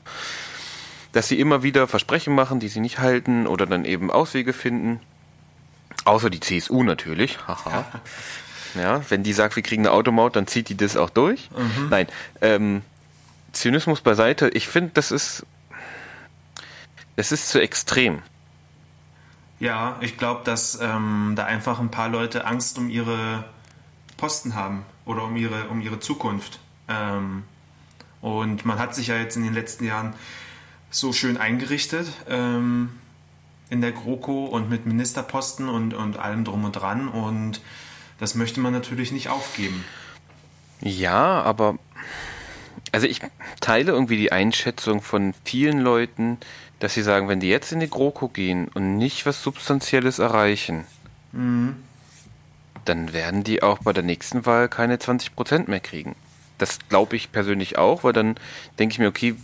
dass 1.13 1.27
sie 1.27 1.39
immer 1.39 1.63
wieder 1.63 1.88
Versprechen 1.88 2.36
machen, 2.36 2.60
die 2.60 2.67
sie 2.67 2.82
nicht 2.82 3.00
halten 3.00 3.48
oder 3.48 3.65
dann 3.65 3.86
eben 3.86 4.12
Auswege 4.12 4.51
finden. 4.51 5.00
Außer 6.05 6.29
die 6.29 6.41
CSU 6.41 6.84
natürlich. 6.84 7.38
Haha. 7.48 7.86
ja, 8.75 9.01
wenn 9.10 9.24
die 9.24 9.32
sagt, 9.32 9.55
wir 9.55 9.63
kriegen 9.63 9.84
eine 9.84 9.91
Automaut, 9.91 10.36
dann 10.36 10.48
zieht 10.48 10.70
die 10.70 10.75
das 10.75 10.98
auch 10.98 11.12
durch. 11.12 11.50
Mhm. 11.51 11.89
Nein, 11.89 12.08
ähm, 12.41 12.82
Zynismus 13.53 14.01
beiseite. 14.01 14.50
Ich 14.50 14.67
finde, 14.67 14.91
das 14.96 15.12
ist, 15.12 15.46
es 17.15 17.32
ist 17.32 17.50
zu 17.50 17.62
extrem. 17.62 18.24
Ja, 19.60 19.98
ich 20.01 20.17
glaube, 20.17 20.41
dass 20.43 20.79
ähm, 20.82 21.34
da 21.36 21.46
einfach 21.46 21.79
ein 21.79 21.91
paar 21.91 22.10
Leute 22.10 22.46
Angst 22.46 22.77
um 22.79 22.89
ihre 22.89 23.46
Posten 24.17 24.55
haben 24.55 24.84
oder 25.05 25.24
um 25.24 25.38
ihre, 25.38 25.67
um 25.70 25.79
ihre 25.79 26.00
Zukunft. 26.00 26.60
Ähm, 26.89 27.43
und 28.20 28.65
man 28.65 28.79
hat 28.79 28.96
sich 28.96 29.08
ja 29.08 29.17
jetzt 29.17 29.38
in 29.38 29.43
den 29.43 29.53
letzten 29.53 29.86
Jahren 29.86 30.15
so 30.93 31.12
schön 31.12 31.38
eingerichtet 31.38 32.07
ähm, 32.29 32.89
in 33.69 33.81
der 33.81 33.91
GroKo 33.91 34.45
und 34.45 34.69
mit 34.69 34.85
Ministerposten 34.85 35.67
und, 35.67 35.93
und 35.93 36.17
allem 36.17 36.45
drum 36.45 36.63
und 36.63 36.73
dran. 36.73 37.07
Und 37.07 37.62
das 38.19 38.35
möchte 38.35 38.59
man 38.59 38.71
natürlich 38.73 39.12
nicht 39.12 39.29
aufgeben. 39.29 39.83
Ja, 40.81 41.41
aber 41.41 41.79
also 42.91 43.07
ich 43.07 43.21
teile 43.59 43.91
irgendwie 43.91 44.17
die 44.17 44.31
Einschätzung 44.31 45.01
von 45.01 45.33
vielen 45.43 45.79
Leuten, 45.79 46.38
dass 46.79 46.93
sie 46.93 47.01
sagen, 47.01 47.27
wenn 47.27 47.39
die 47.39 47.50
jetzt 47.50 47.71
in 47.71 47.79
die 47.79 47.89
GroKo 47.89 48.27
gehen 48.27 48.67
und 48.67 48.97
nicht 48.97 49.25
was 49.25 49.41
Substanzielles 49.41 50.19
erreichen, 50.19 50.83
mhm. 51.31 51.77
dann 52.85 53.13
werden 53.13 53.43
die 53.43 53.63
auch 53.63 53.79
bei 53.79 53.93
der 53.93 54.03
nächsten 54.03 54.45
Wahl 54.45 54.69
keine 54.69 55.00
20 55.00 55.35
Prozent 55.35 55.67
mehr 55.69 55.79
kriegen. 55.79 56.15
Das 56.59 56.77
glaube 56.88 57.15
ich 57.15 57.31
persönlich 57.31 57.79
auch, 57.79 58.03
weil 58.03 58.13
dann 58.13 58.35
denke 58.77 58.93
ich 58.93 59.00
mir, 59.00 59.07
okay, 59.07 59.35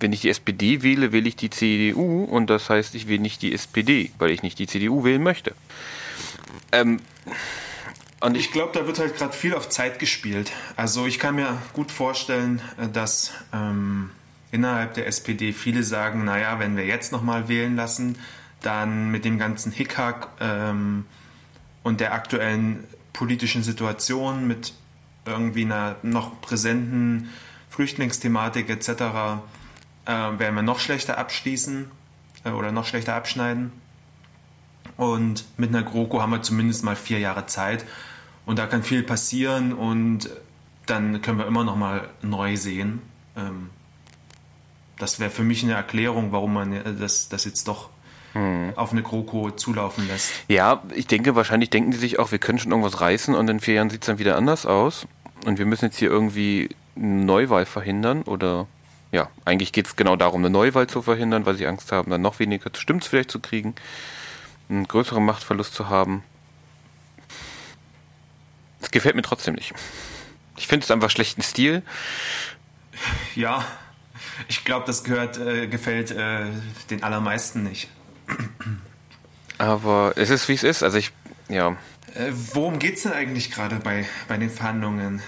wenn 0.00 0.12
ich 0.12 0.20
die 0.20 0.30
SPD 0.30 0.82
wähle, 0.82 1.12
wähle 1.12 1.28
ich 1.28 1.36
die 1.36 1.50
CDU 1.50 2.24
und 2.24 2.48
das 2.50 2.70
heißt, 2.70 2.94
ich 2.94 3.08
wähle 3.08 3.20
nicht 3.20 3.42
die 3.42 3.52
SPD, 3.52 4.10
weil 4.18 4.30
ich 4.30 4.42
nicht 4.42 4.58
die 4.58 4.66
CDU 4.66 5.04
wählen 5.04 5.22
möchte. 5.22 5.54
Ähm, 6.72 7.00
Und 8.20 8.36
ich 8.36 8.50
glaube, 8.50 8.72
da 8.76 8.86
wird 8.86 8.98
halt 8.98 9.16
gerade 9.16 9.32
viel 9.32 9.54
auf 9.54 9.68
Zeit 9.68 9.98
gespielt. 9.98 10.50
Also 10.76 11.06
ich 11.06 11.18
kann 11.18 11.36
mir 11.36 11.56
gut 11.72 11.92
vorstellen, 11.92 12.60
äh, 12.76 12.88
dass 12.88 13.32
ähm, 13.52 14.10
innerhalb 14.50 14.94
der 14.94 15.06
SPD 15.06 15.52
viele 15.52 15.82
sagen, 15.84 16.24
naja, 16.24 16.58
wenn 16.58 16.76
wir 16.76 16.84
jetzt 16.86 17.12
nochmal 17.12 17.48
wählen 17.48 17.76
lassen, 17.76 18.18
dann 18.60 19.10
mit 19.10 19.24
dem 19.24 19.38
ganzen 19.38 19.70
Hickhack 19.70 20.28
ähm, 20.40 21.04
und 21.84 22.00
der 22.00 22.12
aktuellen 22.12 22.84
politischen 23.12 23.62
Situation 23.62 24.48
mit 24.48 24.72
irgendwie 25.26 25.64
einer 25.64 25.96
noch 26.02 26.40
präsenten 26.40 27.30
Flüchtlingsthematik 27.70 28.68
etc. 28.68 29.42
Äh, 30.08 30.38
werden 30.38 30.54
wir 30.54 30.62
noch 30.62 30.78
schlechter 30.78 31.18
abschließen 31.18 31.90
äh, 32.44 32.50
oder 32.50 32.72
noch 32.72 32.86
schlechter 32.86 33.14
abschneiden. 33.14 33.72
Und 34.96 35.44
mit 35.58 35.68
einer 35.68 35.82
GroKo 35.82 36.22
haben 36.22 36.30
wir 36.30 36.40
zumindest 36.40 36.82
mal 36.82 36.96
vier 36.96 37.18
Jahre 37.18 37.44
Zeit. 37.44 37.84
Und 38.46 38.58
da 38.58 38.66
kann 38.66 38.82
viel 38.82 39.02
passieren 39.02 39.74
und 39.74 40.30
dann 40.86 41.20
können 41.20 41.38
wir 41.38 41.46
immer 41.46 41.62
noch 41.62 41.76
mal 41.76 42.08
neu 42.22 42.56
sehen. 42.56 43.02
Ähm, 43.36 43.68
das 44.98 45.20
wäre 45.20 45.30
für 45.30 45.42
mich 45.42 45.62
eine 45.62 45.74
Erklärung, 45.74 46.32
warum 46.32 46.54
man 46.54 46.72
äh, 46.72 46.94
das, 46.94 47.28
das 47.28 47.44
jetzt 47.44 47.68
doch 47.68 47.90
hm. 48.32 48.72
auf 48.76 48.92
eine 48.92 49.02
GroKo 49.02 49.50
zulaufen 49.50 50.08
lässt. 50.08 50.32
Ja, 50.48 50.82
ich 50.94 51.06
denke, 51.06 51.36
wahrscheinlich 51.36 51.68
denken 51.68 51.90
die 51.90 51.98
sich 51.98 52.18
auch, 52.18 52.32
wir 52.32 52.38
können 52.38 52.58
schon 52.58 52.72
irgendwas 52.72 53.02
reißen 53.02 53.34
und 53.34 53.50
in 53.50 53.60
vier 53.60 53.74
Jahren 53.74 53.90
sieht 53.90 54.04
es 54.04 54.06
dann 54.06 54.18
wieder 54.18 54.36
anders 54.36 54.64
aus. 54.64 55.06
Und 55.44 55.58
wir 55.58 55.66
müssen 55.66 55.84
jetzt 55.84 55.98
hier 55.98 56.08
irgendwie 56.08 56.70
eine 56.96 57.24
Neuwahl 57.26 57.66
verhindern 57.66 58.22
oder 58.22 58.66
ja, 59.10 59.30
eigentlich 59.44 59.72
geht 59.72 59.86
es 59.86 59.96
genau 59.96 60.16
darum, 60.16 60.40
eine 60.40 60.50
Neuwahl 60.50 60.86
zu 60.86 61.02
verhindern, 61.02 61.46
weil 61.46 61.56
sie 61.56 61.66
Angst 61.66 61.92
haben, 61.92 62.10
dann 62.10 62.20
noch 62.20 62.38
weniger 62.38 62.70
Stimms 62.76 63.06
vielleicht 63.06 63.30
zu 63.30 63.40
kriegen, 63.40 63.74
einen 64.68 64.86
größeren 64.86 65.24
Machtverlust 65.24 65.74
zu 65.74 65.88
haben. 65.88 66.22
Es 68.80 68.90
gefällt 68.90 69.16
mir 69.16 69.22
trotzdem 69.22 69.54
nicht. 69.54 69.72
Ich 70.56 70.66
finde 70.66 70.84
es 70.84 70.90
einfach 70.90 71.10
schlechten 71.10 71.42
Stil. 71.42 71.82
Ja, 73.34 73.64
ich 74.48 74.64
glaube, 74.64 74.86
das 74.86 75.04
gehört, 75.04 75.38
äh, 75.38 75.68
gefällt 75.68 76.10
äh, 76.10 76.46
den 76.90 77.02
allermeisten 77.02 77.62
nicht. 77.62 77.88
Aber 79.56 80.12
es 80.16 80.30
ist, 80.30 80.48
wie 80.48 80.54
es 80.54 80.62
ist. 80.62 80.82
Also 80.82 80.98
ich, 80.98 81.12
ja. 81.48 81.76
Äh, 82.14 82.32
worum 82.52 82.78
geht 82.78 82.96
es 82.96 83.02
denn 83.04 83.12
eigentlich 83.12 83.50
gerade 83.50 83.76
bei, 83.76 84.06
bei 84.28 84.36
den 84.36 84.50
Verhandlungen? 84.50 85.22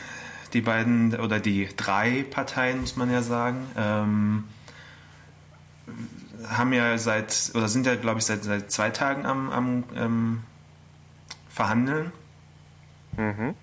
Die 0.52 0.61
beiden 0.61 1.14
oder 1.14 1.38
die 1.40 1.69
drei 1.76 2.25
Parteien, 2.28 2.80
muss 2.80 2.97
man 2.97 3.11
ja 3.11 3.23
sagen, 3.23 3.66
ähm, 3.76 4.45
haben 6.49 6.73
ja 6.73 6.99
seit, 6.99 7.52
oder 7.54 7.69
sind 7.69 7.87
ja, 7.87 7.95
glaube 7.97 8.19
ich, 8.19 8.25
seit, 8.25 8.45
seit 8.45 8.71
zwei 8.71 8.90
Tagen 8.90 9.26
am, 9.26 9.50
am 9.50 9.85
ähm, 9.95 10.42
Verhandeln. 11.49 12.12
Mhm. 13.16 13.54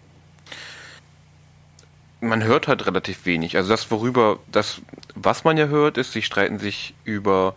Man 2.19 2.43
hört 2.43 2.67
halt 2.67 2.85
relativ 2.85 3.25
wenig. 3.25 3.57
Also 3.57 3.69
das, 3.69 3.91
worüber, 3.91 4.39
das, 4.51 4.81
was 5.15 5.43
man 5.43 5.57
ja 5.57 5.67
hört, 5.67 5.97
ist, 5.97 6.13
sie 6.13 6.21
streiten 6.21 6.59
sich 6.59 6.95
über 7.03 7.55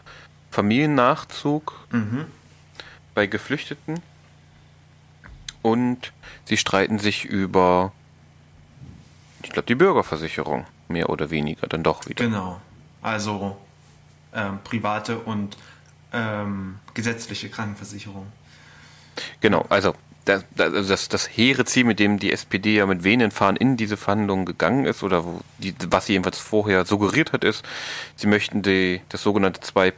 Familiennachzug 0.50 1.86
mhm. 1.92 2.26
bei 3.14 3.26
Geflüchteten 3.26 4.00
und 5.62 6.12
sie 6.44 6.56
streiten 6.56 6.98
sich 6.98 7.24
über, 7.24 7.92
ich 9.42 9.50
glaube, 9.50 9.66
die 9.66 9.74
Bürgerversicherung, 9.74 10.66
mehr 10.88 11.10
oder 11.10 11.30
weniger, 11.30 11.66
dann 11.66 11.82
doch 11.82 12.06
wieder. 12.06 12.24
Genau. 12.24 12.60
Also 13.02 13.56
ähm, 14.34 14.58
private 14.64 15.18
und 15.18 15.56
ähm, 16.12 16.78
gesetzliche 16.94 17.48
Krankenversicherung. 17.48 18.26
Genau, 19.40 19.64
also 19.68 19.94
das, 20.24 20.44
das, 20.54 20.86
das, 20.86 21.08
das 21.08 21.26
hehre 21.26 21.64
Ziel, 21.64 21.84
mit 21.84 21.98
dem 21.98 22.18
die 22.18 22.32
SPD 22.32 22.76
ja 22.76 22.86
mit 22.86 23.04
wenigen 23.04 23.30
Fahren 23.30 23.56
in 23.56 23.76
diese 23.76 23.96
Verhandlungen 23.96 24.44
gegangen 24.44 24.84
ist, 24.84 25.02
oder 25.02 25.24
wo 25.24 25.40
die, 25.58 25.74
was 25.88 26.06
sie 26.06 26.12
jedenfalls 26.12 26.38
vorher 26.38 26.84
suggeriert 26.84 27.32
hat, 27.32 27.44
ist, 27.44 27.64
sie 28.16 28.26
möchten 28.26 28.62
die, 28.62 29.00
das 29.08 29.22
sogenannte 29.22 29.60
zwei, 29.60 29.92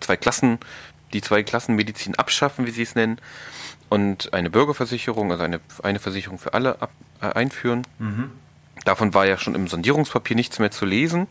zwei 0.00 0.16
Klassen, 0.16 0.58
die 1.12 1.20
zwei 1.20 1.42
Klassenmedizin 1.42 2.14
abschaffen, 2.14 2.66
wie 2.66 2.70
sie 2.70 2.82
es 2.82 2.94
nennen, 2.94 3.18
und 3.88 4.32
eine 4.32 4.50
Bürgerversicherung, 4.50 5.30
also 5.30 5.44
eine, 5.44 5.60
eine 5.82 5.98
Versicherung 5.98 6.38
für 6.38 6.54
alle 6.54 6.80
ab, 6.80 6.90
äh, 7.20 7.26
einführen. 7.26 7.86
Mhm. 7.98 8.30
Davon 8.84 9.14
war 9.14 9.26
ja 9.26 9.38
schon 9.38 9.54
im 9.54 9.68
Sondierungspapier 9.68 10.36
nichts 10.36 10.58
mehr 10.58 10.70
zu 10.70 10.84
lesen. 10.84 11.26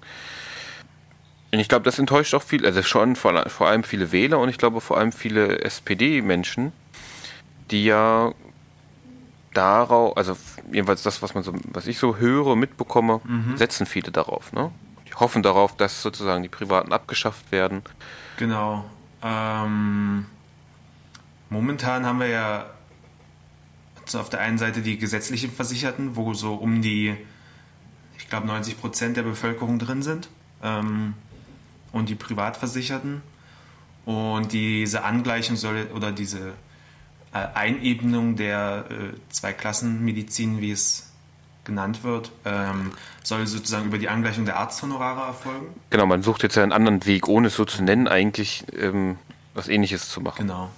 Und 1.51 1.59
ich 1.59 1.69
glaube, 1.69 1.83
das 1.83 1.99
enttäuscht 1.99 2.33
auch 2.33 2.41
viel, 2.41 2.65
also 2.65 2.81
schon 2.81 3.15
vor, 3.15 3.47
vor 3.49 3.67
allem 3.67 3.83
viele 3.83 4.11
Wähler 4.11 4.39
und 4.39 4.49
ich 4.49 4.57
glaube 4.57 4.81
vor 4.81 4.97
allem 4.97 5.11
viele 5.11 5.61
SPD-Menschen, 5.61 6.71
die 7.69 7.85
ja 7.85 8.33
darauf, 9.53 10.17
also 10.17 10.35
jedenfalls 10.71 11.03
das, 11.03 11.21
was 11.21 11.35
man 11.35 11.43
so, 11.43 11.53
was 11.65 11.85
ich 11.85 11.99
so 11.99 12.17
höre, 12.17 12.55
mitbekomme, 12.55 13.21
mhm. 13.23 13.55
setzen 13.55 13.85
viele 13.85 14.11
darauf, 14.11 14.51
ne? 14.51 14.71
Die 15.07 15.13
hoffen 15.13 15.43
darauf, 15.43 15.77
dass 15.77 16.01
sozusagen 16.01 16.41
die 16.41 16.49
Privaten 16.49 16.91
abgeschafft 16.91 17.51
werden. 17.51 17.83
Genau. 18.37 18.85
Ähm, 19.21 20.25
momentan 21.51 22.05
haben 22.05 22.19
wir 22.19 22.27
ja 22.27 22.65
auf 24.15 24.29
der 24.29 24.41
einen 24.41 24.57
Seite 24.57 24.81
die 24.81 24.97
gesetzlichen 24.97 25.51
Versicherten, 25.51 26.15
wo 26.15 26.33
so 26.33 26.55
um 26.55 26.81
die, 26.81 27.15
ich 28.23 28.29
glaube, 28.29 28.47
90 28.47 28.79
Prozent 28.79 29.17
der 29.17 29.23
Bevölkerung 29.23 29.77
drin 29.77 30.01
sind. 30.01 30.29
Ähm, 30.63 31.13
und 31.91 32.09
die 32.09 32.15
Privatversicherten. 32.15 33.21
Und 34.05 34.51
diese 34.51 35.03
Angleichung 35.03 35.55
soll 35.55 35.87
oder 35.93 36.11
diese 36.11 36.53
äh, 37.33 37.47
Einebnung 37.53 38.35
der 38.35 38.85
äh, 38.89 39.13
Zweiklassenmedizin, 39.29 40.59
wie 40.59 40.71
es 40.71 41.11
genannt 41.63 42.03
wird, 42.03 42.31
ähm, 42.43 42.91
soll 43.23 43.47
sozusagen 43.47 43.85
über 43.85 43.97
die 43.97 44.09
Angleichung 44.09 44.43
der 44.45 44.57
Arzthonorare 44.57 45.27
erfolgen. 45.27 45.67
Genau, 45.89 46.05
man 46.05 46.21
sucht 46.21 46.43
jetzt 46.43 46.57
einen 46.57 46.73
anderen 46.73 47.05
Weg, 47.05 47.29
ohne 47.29 47.47
es 47.47 47.55
so 47.55 47.63
zu 47.63 47.83
nennen, 47.83 48.09
eigentlich 48.09 48.65
ähm, 48.77 49.17
was 49.53 49.69
ähnliches 49.69 50.09
zu 50.09 50.19
machen. 50.19 50.39
Genau. 50.39 50.69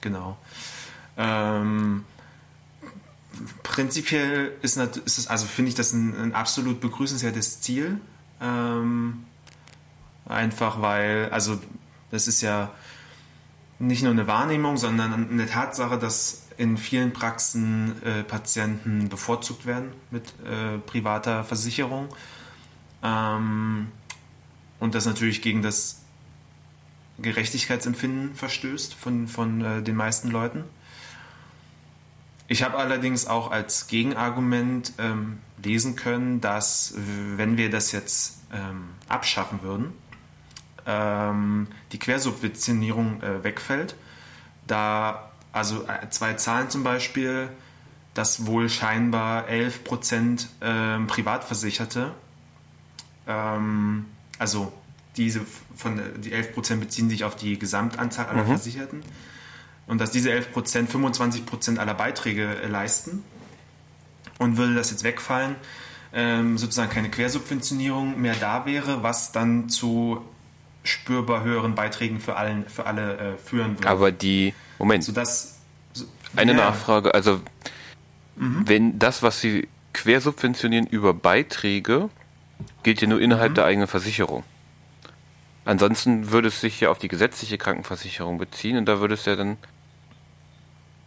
Genau. 0.00 0.36
Ähm, 1.16 2.04
prinzipiell 3.62 4.52
ist, 4.62 4.76
ist 4.76 5.28
also 5.28 5.46
finde 5.46 5.70
ich 5.70 5.74
das 5.74 5.92
ein, 5.92 6.16
ein, 6.16 6.34
absolut 6.34 6.80
begrüßenswertes 6.80 7.60
Ziel. 7.60 8.00
Ähm, 8.40 9.24
einfach 10.26 10.80
weil, 10.80 11.28
also 11.30 11.58
das 12.10 12.28
ist 12.28 12.40
ja 12.40 12.72
nicht 13.78 14.02
nur 14.02 14.12
eine 14.12 14.26
Wahrnehmung, 14.26 14.76
sondern 14.76 15.30
eine 15.30 15.46
Tatsache, 15.46 15.98
dass 15.98 16.42
in 16.56 16.76
vielen 16.76 17.12
Praxen 17.12 18.02
äh, 18.02 18.24
Patienten 18.24 19.08
bevorzugt 19.08 19.64
werden 19.64 19.92
mit 20.10 20.34
äh, 20.44 20.78
privater 20.78 21.44
Versicherung. 21.44 22.08
Ähm, 23.02 23.88
und 24.80 24.94
das 24.94 25.06
natürlich 25.06 25.40
gegen 25.40 25.62
das 25.62 26.02
Gerechtigkeitsempfinden 27.20 28.34
verstößt 28.34 28.94
von, 28.94 29.28
von 29.28 29.64
äh, 29.64 29.82
den 29.82 29.96
meisten 29.96 30.30
Leuten. 30.30 30.64
Ich 32.48 32.62
habe 32.62 32.78
allerdings 32.78 33.26
auch 33.26 33.50
als 33.50 33.86
Gegenargument 33.88 34.94
ähm, 34.98 35.38
lesen 35.62 35.96
können, 35.96 36.40
dass 36.40 36.94
wenn 36.96 37.58
wir 37.58 37.70
das 37.70 37.92
jetzt 37.92 38.38
ähm, 38.52 38.88
abschaffen 39.06 39.62
würden, 39.62 39.92
ähm, 40.86 41.66
die 41.92 41.98
Quersubventionierung 41.98 43.22
äh, 43.22 43.44
wegfällt. 43.44 43.94
Da, 44.66 45.30
also 45.52 45.84
äh, 45.86 46.08
zwei 46.08 46.34
Zahlen 46.34 46.70
zum 46.70 46.82
Beispiel, 46.82 47.50
dass 48.14 48.46
wohl 48.46 48.70
scheinbar 48.70 49.46
11 49.48 49.84
Prozent 49.84 50.48
äh, 50.60 50.98
Privatversicherte, 51.00 52.12
ähm, 53.26 54.06
also 54.38 54.72
diese 55.18 55.42
von 55.76 56.00
die 56.22 56.32
11 56.32 56.54
Prozent 56.54 56.80
beziehen 56.80 57.10
sich 57.10 57.24
auf 57.24 57.36
die 57.36 57.58
Gesamtanzahl 57.58 58.26
aller 58.26 58.44
mhm. 58.44 58.48
Versicherten 58.48 59.02
und 59.88 59.98
dass 60.00 60.10
diese 60.10 60.30
11 60.30 60.52
Prozent 60.52 60.90
25 60.90 61.46
Prozent 61.46 61.78
aller 61.78 61.94
Beiträge 61.94 62.60
äh, 62.62 62.66
leisten. 62.68 63.24
Und 64.38 64.56
würde 64.56 64.74
das 64.74 64.92
jetzt 64.92 65.02
wegfallen, 65.02 65.56
ähm, 66.12 66.58
sozusagen 66.58 66.90
keine 66.90 67.10
Quersubventionierung 67.10 68.20
mehr 68.20 68.36
da 68.38 68.66
wäre, 68.66 69.02
was 69.02 69.32
dann 69.32 69.68
zu 69.68 70.24
spürbar 70.84 71.42
höheren 71.42 71.74
Beiträgen 71.74 72.20
für, 72.20 72.36
allen, 72.36 72.64
für 72.66 72.86
alle 72.86 73.16
äh, 73.16 73.36
führen 73.36 73.76
würde. 73.78 73.88
Aber 73.88 74.12
die, 74.12 74.54
Moment. 74.78 75.02
Sodass, 75.02 75.58
so, 75.92 76.04
Eine 76.36 76.52
ja. 76.52 76.58
Nachfrage, 76.58 77.12
also 77.14 77.40
mhm. 78.36 78.62
wenn 78.66 78.98
das, 78.98 79.22
was 79.22 79.40
Sie 79.40 79.68
quersubventionieren 79.92 80.86
über 80.86 81.14
Beiträge, 81.14 82.08
gilt 82.84 83.00
ja 83.00 83.08
nur 83.08 83.20
innerhalb 83.20 83.50
mhm. 83.50 83.56
der 83.56 83.64
eigenen 83.64 83.88
Versicherung. 83.88 84.44
Ansonsten 85.64 86.30
würde 86.30 86.48
es 86.48 86.60
sich 86.60 86.80
ja 86.80 86.90
auf 86.90 86.98
die 86.98 87.08
gesetzliche 87.08 87.58
Krankenversicherung 87.58 88.38
beziehen 88.38 88.78
und 88.78 88.86
da 88.86 89.00
würde 89.00 89.14
es 89.14 89.24
ja 89.26 89.36
dann, 89.36 89.58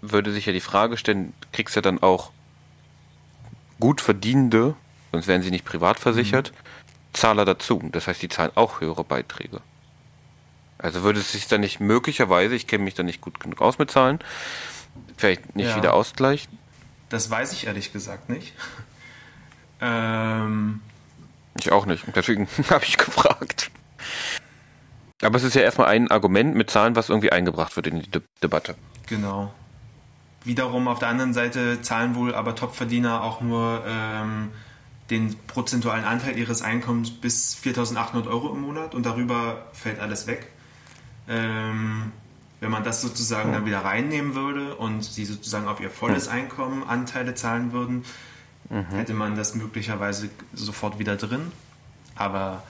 würde 0.02 0.32
sich 0.32 0.46
ja 0.46 0.54
die 0.54 0.62
Frage 0.62 0.98
stellen, 0.98 1.34
kriegst 1.52 1.76
du 1.76 1.80
ja 1.80 1.82
dann 1.82 2.02
auch 2.02 2.32
gut 3.80 4.02
verdienende, 4.02 4.76
sonst 5.12 5.28
wären 5.28 5.42
sie 5.42 5.52
nicht 5.52 5.66
privat 5.66 6.00
versichert, 6.00 6.52
mhm. 6.52 7.14
Zahler 7.14 7.46
dazu. 7.46 7.82
Das 7.92 8.08
heißt, 8.08 8.22
die 8.22 8.30
zahlen 8.30 8.52
auch 8.56 8.82
höhere 8.82 9.04
Beiträge. 9.04 9.62
Also 10.78 11.04
würde 11.04 11.20
es 11.20 11.32
sich 11.32 11.48
dann 11.48 11.62
nicht 11.62 11.80
möglicherweise, 11.80 12.56
ich 12.56 12.68
kenne 12.68 12.84
mich 12.84 12.96
da 12.96 13.04
nicht 13.04 13.22
gut 13.22 13.40
genug 13.40 13.62
aus 13.62 13.78
mit 13.78 13.92
Zahlen, 13.92 14.20
vielleicht 15.18 15.56
nicht 15.56 15.70
ja. 15.70 15.76
wieder 15.76 15.94
ausgleichen? 15.94 16.58
Das 17.10 17.30
weiß 17.30 17.54
ich 17.54 17.68
ehrlich 17.68 17.94
gesagt 17.94 18.30
nicht. 18.30 18.54
ähm, 19.82 20.82
ich 21.60 21.72
auch 21.72 21.86
nicht. 21.86 22.06
Deswegen 22.16 22.48
habe 22.70 22.86
ich 22.86 22.98
gefragt. 22.98 23.70
Aber 25.22 25.38
es 25.38 25.44
ist 25.44 25.54
ja 25.54 25.62
erstmal 25.62 25.88
ein 25.88 26.10
Argument 26.10 26.56
mit 26.56 26.72
Zahlen, 26.72 26.96
was 26.96 27.10
irgendwie 27.10 27.32
eingebracht 27.32 27.76
wird 27.76 27.88
in 27.88 28.02
die 28.02 28.10
De 28.10 28.22
Debatte. 28.42 28.76
Genau. 29.06 29.54
Wiederum 30.44 30.88
auf 30.88 31.00
der 31.00 31.10
anderen 31.10 31.34
Seite 31.34 31.82
zahlen 31.82 32.16
wohl 32.16 32.34
aber 32.34 32.56
Topverdiener 32.56 33.24
auch 33.24 33.42
nur 33.42 33.84
ähm, 33.86 34.50
den 35.12 35.36
prozentualen 35.46 36.04
Anteil 36.04 36.38
ihres 36.38 36.62
Einkommens 36.62 37.12
bis 37.12 37.58
4.800 37.64 38.28
Euro 38.28 38.54
im 38.54 38.62
Monat 38.62 38.96
und 38.96 39.06
darüber 39.06 39.68
fällt 39.74 40.00
alles 40.00 40.26
weg. 40.26 40.48
Ähm, 41.28 42.12
wenn 42.60 42.72
man 42.72 42.84
das 42.84 43.02
sozusagen 43.02 43.52
dann 43.52 43.66
wieder 43.66 43.80
reinnehmen 43.80 44.36
würde 44.36 44.76
und 44.76 45.04
sie 45.04 45.26
sozusagen 45.26 45.68
auf 45.68 45.80
ihr 45.80 45.90
volles 45.90 46.28
Einkommen 46.28 46.84
Anteile 46.88 47.36
zahlen 47.36 47.74
würden, 47.74 48.06
mhm. 48.70 48.86
hätte 48.92 49.14
man 49.14 49.36
das 49.36 49.56
möglicherweise 49.56 50.30
sofort 50.54 50.98
wieder 51.00 51.18
drin. 51.18 51.52
Aber 52.16 52.64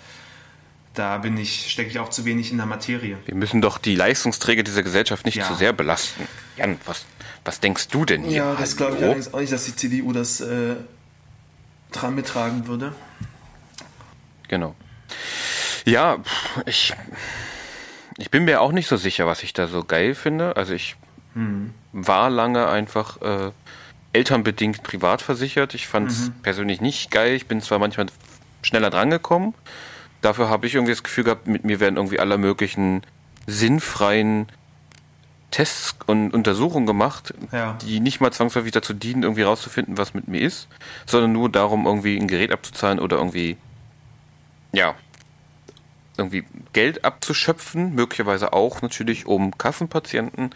da 0.93 1.17
bin 1.17 1.37
ich, 1.37 1.71
stecke 1.71 1.89
ich 1.89 1.99
auch 1.99 2.09
zu 2.09 2.25
wenig 2.25 2.51
in 2.51 2.57
der 2.57 2.65
Materie. 2.65 3.17
Wir 3.25 3.35
müssen 3.35 3.61
doch 3.61 3.77
die 3.77 3.95
Leistungsträger 3.95 4.63
dieser 4.63 4.83
Gesellschaft 4.83 5.25
nicht 5.25 5.35
ja. 5.35 5.47
zu 5.47 5.55
sehr 5.55 5.73
belasten. 5.73 6.27
Jan, 6.57 6.77
was, 6.85 7.05
was 7.43 7.59
denkst 7.59 7.87
du 7.89 8.05
denn 8.05 8.23
hier? 8.23 8.37
Ja, 8.37 8.55
das 8.55 8.77
glaube 8.77 8.97
ich 8.97 9.03
allerdings 9.03 9.33
auch 9.33 9.39
nicht, 9.39 9.51
dass 9.51 9.65
die 9.65 9.75
CDU 9.75 10.13
das 10.13 10.41
äh, 10.41 10.75
dran 11.91 12.15
betragen 12.15 12.67
würde. 12.67 12.93
Genau. 14.47 14.75
Ja, 15.85 16.17
ich, 16.65 16.93
ich 18.17 18.29
bin 18.29 18.45
mir 18.45 18.61
auch 18.61 18.71
nicht 18.71 18.87
so 18.87 18.97
sicher, 18.97 19.25
was 19.25 19.43
ich 19.43 19.53
da 19.53 19.67
so 19.67 19.83
geil 19.83 20.13
finde. 20.13 20.55
Also 20.55 20.73
ich 20.73 20.95
hm. 21.33 21.73
war 21.93 22.29
lange 22.29 22.67
einfach 22.67 23.21
äh, 23.21 23.51
elternbedingt 24.13 24.83
privat 24.83 25.21
versichert. 25.21 25.73
Ich 25.73 25.87
fand 25.87 26.11
es 26.11 26.27
mhm. 26.27 26.33
persönlich 26.43 26.81
nicht 26.81 27.11
geil. 27.11 27.33
Ich 27.33 27.47
bin 27.47 27.61
zwar 27.61 27.79
manchmal 27.79 28.07
schneller 28.61 28.89
drangekommen. 28.89 29.53
Dafür 30.21 30.49
habe 30.49 30.67
ich 30.67 30.75
irgendwie 30.75 30.91
das 30.91 31.03
Gefühl 31.03 31.23
gehabt, 31.23 31.47
mit 31.47 31.63
mir 31.63 31.79
werden 31.79 31.95
irgendwie 31.95 32.19
aller 32.19 32.37
möglichen 32.37 33.01
sinnfreien 33.47 34.47
Tests 35.51 35.95
und 36.07 36.33
Untersuchungen 36.33 36.85
gemacht, 36.85 37.33
ja. 37.51 37.77
die 37.81 37.99
nicht 37.99 38.21
mal 38.21 38.31
zwangsläufig 38.31 38.71
dazu 38.71 38.93
dienen, 38.93 39.23
irgendwie 39.23 39.43
rauszufinden, 39.43 39.97
was 39.97 40.13
mit 40.13 40.27
mir 40.27 40.41
ist, 40.41 40.67
sondern 41.05 41.33
nur 41.33 41.49
darum, 41.49 41.85
irgendwie 41.85 42.17
ein 42.17 42.27
Gerät 42.27 42.51
abzuzahlen 42.51 42.99
oder 42.99 43.17
irgendwie, 43.17 43.57
ja, 44.71 44.95
irgendwie 46.17 46.45
Geld 46.73 47.03
abzuschöpfen, 47.03 47.93
möglicherweise 47.93 48.53
auch 48.53 48.81
natürlich, 48.81 49.25
um 49.25 49.57
Kassenpatienten 49.57 50.51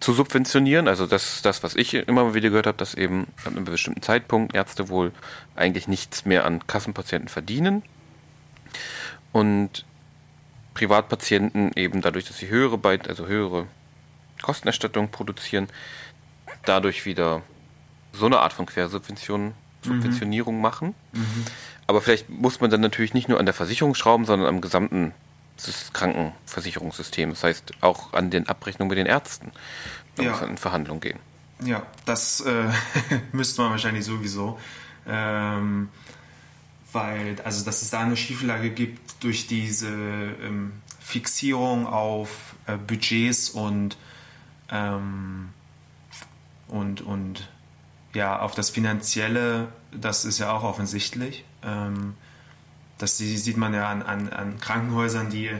zu 0.00 0.12
subventionieren. 0.12 0.86
Also 0.86 1.06
das 1.06 1.36
ist 1.36 1.46
das, 1.46 1.62
was 1.62 1.74
ich 1.74 1.94
immer 1.94 2.34
wieder 2.34 2.50
gehört 2.50 2.66
habe, 2.66 2.76
dass 2.76 2.94
eben 2.94 3.26
an 3.44 3.56
einem 3.56 3.64
bestimmten 3.64 4.02
Zeitpunkt 4.02 4.54
Ärzte 4.54 4.88
wohl 4.90 5.12
eigentlich 5.56 5.88
nichts 5.88 6.26
mehr 6.26 6.44
an 6.44 6.66
Kassenpatienten 6.66 7.28
verdienen. 7.28 7.82
Und 9.32 9.86
Privatpatienten 10.74 11.72
eben 11.74 12.02
dadurch, 12.02 12.26
dass 12.26 12.38
sie 12.38 12.48
höhere, 12.48 12.78
also 13.08 13.26
höhere 13.26 13.66
Kostenerstattung 14.42 15.10
produzieren, 15.10 15.68
dadurch 16.64 17.06
wieder 17.06 17.42
so 18.12 18.26
eine 18.26 18.40
Art 18.40 18.52
von 18.52 18.66
Quersubvention. 18.66 19.54
Subventionierung 19.84 20.56
mhm. 20.56 20.62
machen. 20.62 20.94
Mhm. 21.12 21.44
Aber 21.86 22.00
vielleicht 22.00 22.30
muss 22.30 22.60
man 22.60 22.70
dann 22.70 22.80
natürlich 22.80 23.14
nicht 23.14 23.28
nur 23.28 23.38
an 23.38 23.46
der 23.46 23.54
Versicherung 23.54 23.94
schrauben, 23.94 24.24
sondern 24.24 24.48
am 24.48 24.60
gesamten 24.60 25.12
Krankenversicherungssystem. 25.92 27.30
Das 27.30 27.44
heißt 27.44 27.72
auch 27.80 28.12
an 28.12 28.30
den 28.30 28.48
Abrechnungen 28.48 28.88
mit 28.88 28.98
den 28.98 29.06
Ärzten. 29.06 29.52
Da 30.16 30.22
ja. 30.22 30.30
muss 30.30 30.40
man 30.40 30.50
in 30.50 30.56
Verhandlungen 30.56 31.00
gehen. 31.00 31.18
Ja, 31.64 31.82
das 32.04 32.40
äh, 32.40 32.68
müsste 33.32 33.62
man 33.62 33.70
wahrscheinlich 33.72 34.04
sowieso. 34.04 34.58
Ähm, 35.06 35.90
weil, 36.92 37.36
also 37.44 37.64
dass 37.64 37.82
es 37.82 37.90
da 37.90 38.00
eine 38.00 38.16
Schieflage 38.16 38.70
gibt 38.70 39.22
durch 39.22 39.46
diese 39.46 39.88
ähm, 39.88 40.72
Fixierung 41.00 41.86
auf 41.86 42.54
äh, 42.66 42.76
Budgets 42.76 43.50
und 43.50 43.96
ähm, 44.70 45.50
und, 46.68 47.00
und 47.02 47.48
ja, 48.14 48.38
auf 48.38 48.54
das 48.54 48.70
Finanzielle, 48.70 49.68
das 49.92 50.24
ist 50.24 50.38
ja 50.38 50.52
auch 50.52 50.62
offensichtlich. 50.62 51.44
Ähm, 51.62 52.14
das 52.98 53.18
sieht 53.18 53.56
man 53.56 53.74
ja 53.74 53.88
an, 53.88 54.02
an, 54.02 54.28
an 54.28 54.58
Krankenhäusern, 54.60 55.30
die 55.30 55.50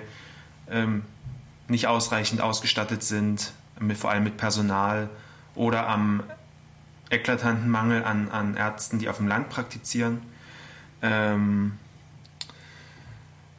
ähm, 0.70 1.04
nicht 1.68 1.88
ausreichend 1.88 2.40
ausgestattet 2.40 3.02
sind, 3.02 3.52
mit, 3.80 3.98
vor 3.98 4.10
allem 4.10 4.24
mit 4.24 4.36
Personal 4.36 5.10
oder 5.54 5.88
am 5.88 6.22
eklatanten 7.10 7.68
Mangel 7.68 8.04
an, 8.04 8.30
an 8.30 8.56
Ärzten, 8.56 8.98
die 8.98 9.08
auf 9.08 9.16
dem 9.18 9.28
Land 9.28 9.48
praktizieren. 9.48 10.22
Ähm, 11.02 11.78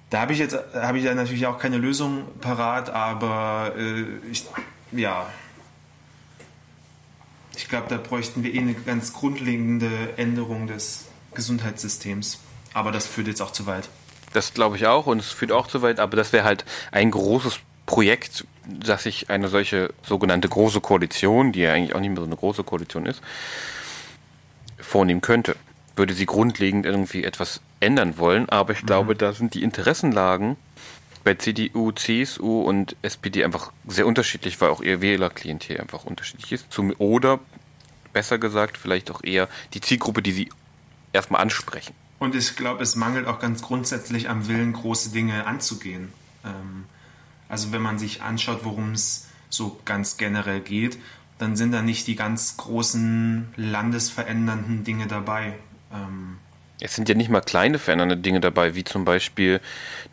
da 0.10 0.22
habe 0.22 0.34
ich 0.34 0.40
jetzt 0.40 0.58
habe 0.74 0.98
ich 0.98 1.04
ja 1.04 1.14
natürlich 1.14 1.46
auch 1.48 1.60
keine 1.60 1.78
Lösung 1.78 2.28
parat, 2.40 2.90
aber 2.90 3.74
äh, 3.78 4.04
ich, 4.32 4.46
ja, 4.96 5.28
ich 7.56 7.70
glaube, 7.70 7.88
da 7.90 7.98
bräuchten 7.98 8.44
wir 8.44 8.54
eh 8.54 8.60
eine 8.60 8.74
ganz 8.74 9.14
grundlegende 9.14 10.18
Änderung 10.18 10.68
des 10.68 11.06
Gesundheitssystems. 11.34 12.40
Aber 12.74 12.92
das 12.92 13.08
führt 13.08 13.28
jetzt 13.28 13.42
auch 13.42 13.52
zu 13.52 13.66
weit. 13.66 13.90
Das 14.34 14.54
glaube 14.54 14.76
ich 14.76 14.86
auch 14.86 15.06
und 15.06 15.20
es 15.20 15.32
führt 15.32 15.52
auch 15.52 15.68
zu 15.68 15.82
weit, 15.82 16.00
aber 16.00 16.18
das 16.18 16.34
wäre 16.34 16.44
halt 16.44 16.66
ein 16.92 17.10
großes 17.12 17.60
Projekt, 17.86 18.46
dass 18.68 19.04
sich 19.04 19.30
eine 19.30 19.48
solche 19.48 19.94
sogenannte 20.04 20.50
große 20.50 20.82
Koalition, 20.82 21.52
die 21.52 21.62
ja 21.62 21.74
eigentlich 21.74 21.96
auch 21.96 22.02
nicht 22.02 22.10
mehr 22.10 22.20
so 22.20 22.26
eine 22.26 22.36
große 22.36 22.64
Koalition 22.64 23.06
ist, 23.06 23.22
vornehmen 24.78 25.22
könnte. 25.22 25.56
Würde 25.96 26.14
sie 26.14 26.26
grundlegend 26.26 26.86
irgendwie 26.86 27.24
etwas 27.24 27.62
ändern 27.80 28.18
wollen, 28.18 28.50
aber 28.50 28.74
ich 28.74 28.86
glaube, 28.86 29.14
mhm. 29.14 29.20
da 29.20 29.34
sind 29.34 29.54
die 29.54 29.64
Interessenlagen 29.64 30.58
bei 31.26 31.34
CDU, 31.34 31.92
CSU 31.92 32.62
und 32.62 32.96
SPD 33.02 33.44
einfach 33.44 33.74
sehr 33.88 34.06
unterschiedlich, 34.06 34.62
weil 34.62 34.70
auch 34.70 34.82
ihr 34.82 35.02
Wählerklientel 35.02 35.82
einfach 35.82 36.06
unterschiedlich 36.06 36.52
ist. 36.52 36.72
Zum, 36.72 36.94
oder 37.00 37.40
besser 38.14 38.38
gesagt, 38.38 38.78
vielleicht 38.78 39.10
auch 39.12 39.24
eher 39.24 39.50
die 39.74 39.82
Zielgruppe, 39.82 40.22
die 40.22 40.32
sie 40.32 40.50
erstmal 41.12 41.42
ansprechen. 41.42 41.96
Und 42.20 42.36
ich 42.36 42.56
glaube, 42.56 42.84
es 42.84 42.96
mangelt 42.96 43.28
auch 43.28 43.40
ganz 43.40 43.64
grundsätzlich 43.64 44.30
am 44.30 44.48
Willen, 44.48 44.74
große 44.74 45.10
Dinge 45.10 45.48
anzugehen. 45.48 46.14
Ähm, 46.46 46.86
also 47.50 47.72
wenn 47.72 47.82
man 47.82 47.98
sich 47.98 48.22
anschaut, 48.22 48.60
worum 48.62 48.92
es 48.92 49.28
so 49.50 49.80
ganz 49.84 50.18
generell 50.18 50.62
geht, 50.62 51.00
dann 51.40 51.56
sind 51.56 51.72
da 51.72 51.82
nicht 51.82 52.06
die 52.06 52.16
ganz 52.16 52.56
großen 52.58 53.50
landesverändernden 53.56 54.84
Dinge 54.84 55.08
dabei. 55.08 55.56
Ähm, 55.92 56.38
es 56.86 56.96
sind 56.96 57.10
ja 57.10 57.16
nicht 57.16 57.30
mal 57.30 57.42
kleine 57.42 57.80
verändernde 57.80 58.18
Dinge 58.18 58.40
dabei, 58.40 58.76
wie 58.76 58.84
zum 58.84 59.06
Beispiel 59.06 59.60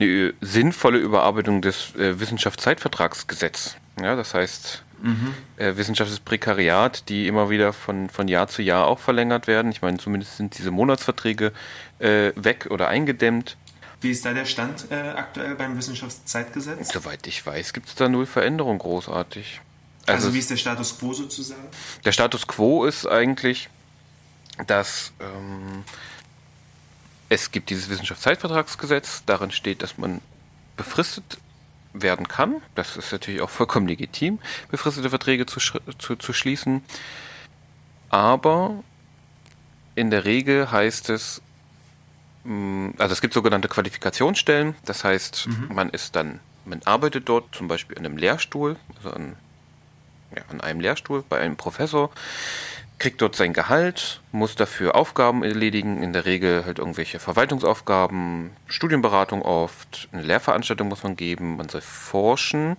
eine 0.01 0.35
sinnvolle 0.41 0.99
Überarbeitung 0.99 1.63
des 1.63 1.95
äh, 1.97 2.19
Wissenschaftszeitvertragsgesetzes. 2.19 3.77
Ja, 4.01 4.17
das 4.17 4.35
heißt, 4.35 4.83
mhm. 5.03 5.35
äh, 5.57 5.77
Wissenschaft 5.77 6.11
ist 6.11 6.25
Prekariat, 6.25 7.09
die 7.09 7.27
immer 7.27 7.51
wieder 7.51 7.73
von, 7.73 8.09
von 8.09 8.29
Jahr 8.29 8.49
zu 8.49 8.63
Jahr 8.63 8.87
auch 8.87 8.99
verlängert 8.99 9.47
werden. 9.47 9.71
Ich 9.71 9.83
meine, 9.83 9.99
zumindest 9.99 10.37
sind 10.37 10.59
diese 10.59 10.71
Monatsverträge 10.71 11.53
äh, 11.99 12.33
weg 12.35 12.69
oder 12.71 12.89
eingedämmt. 12.89 13.57
Wie 14.01 14.11
ist 14.11 14.25
da 14.25 14.33
der 14.33 14.47
Stand 14.47 14.87
äh, 14.91 14.95
aktuell 14.95 15.55
beim 15.55 15.77
Wissenschaftszeitgesetz? 15.77 16.93
Soweit 16.93 17.27
ich 17.27 17.45
weiß, 17.47 17.73
gibt 17.73 17.89
es 17.89 17.95
da 17.95 18.09
null 18.09 18.27
Veränderung 18.27 18.79
großartig. 18.79 19.61
Also, 20.07 20.27
also, 20.27 20.35
wie 20.35 20.41
ist 20.41 20.51
der 20.51 20.57
Status 20.57 20.99
quo 20.99 21.13
sozusagen? 21.13 21.63
Der 22.05 22.11
Status 22.11 22.49
quo 22.49 22.85
ist 22.85 23.07
eigentlich, 23.07 23.69
dass 24.67 25.13
ähm, 25.21 25.85
es 27.33 27.51
gibt 27.51 27.71
dieses 27.71 27.89
Wissenschaftszeitvertragsgesetz, 27.89 29.23
darin 29.25 29.51
steht, 29.51 29.83
dass 29.83 29.97
man 29.97 30.21
befristet 30.77 31.39
werden 31.95 32.29
kann. 32.29 32.61
Das 32.75 32.99
ist 32.99 33.11
natürlich 33.11 33.41
auch 33.41 33.49
vollkommen 33.49 33.89
legitim, 33.89 34.39
befristete 34.71 35.09
Verträge 35.09 35.47
zu, 35.47 35.59
zu, 35.99 36.17
zu 36.17 36.33
schließen. 36.35 36.85
Aber 38.11 38.85
in 39.95 40.11
der 40.11 40.27
Regel 40.27 40.71
heißt 40.71 41.09
es, 41.09 41.41
mm, 42.45 42.91
also 42.99 43.15
es 43.15 43.23
gibt 43.23 43.33
sogenannte 43.33 43.69
Qualifikationsstellen, 43.69 44.75
das 44.85 45.03
heißt, 45.03 45.47
mhm. 45.47 45.75
man 45.75 45.89
ist 45.89 46.15
dann, 46.15 46.41
man 46.67 46.83
arbeitet 46.85 47.31
dort 47.31 47.55
zum 47.55 47.67
Beispiel 47.67 47.97
an 47.97 48.05
einem 48.05 48.19
Lehrstuhl, 48.19 48.77
also 48.97 49.11
an, 49.11 49.37
ja, 50.37 50.43
an 50.51 50.61
einem 50.61 50.81
Lehrstuhl 50.81 51.25
bei 51.27 51.41
einem 51.41 51.57
Professor, 51.57 52.11
kriegt 53.03 53.21
dort 53.21 53.35
sein 53.35 53.53
Gehalt, 53.53 54.21
muss 54.31 54.55
dafür 54.55 54.95
Aufgaben 54.95 55.43
erledigen, 55.43 56.05
in 56.05 56.13
der 56.13 56.25
Regel 56.25 56.65
halt 56.65 56.79
irgendwelche 56.79 57.19
Verwaltungsaufgaben, 57.19 58.51
Studienberatung 58.69 59.43
oft, 59.43 60.09
eine 60.13 60.23
Lehrveranstaltung 60.23 60.87
muss 60.87 61.03
man 61.03 61.17
geben, 61.17 61.57
man 61.57 61.69
soll 61.69 61.81
forschen 61.81 62.77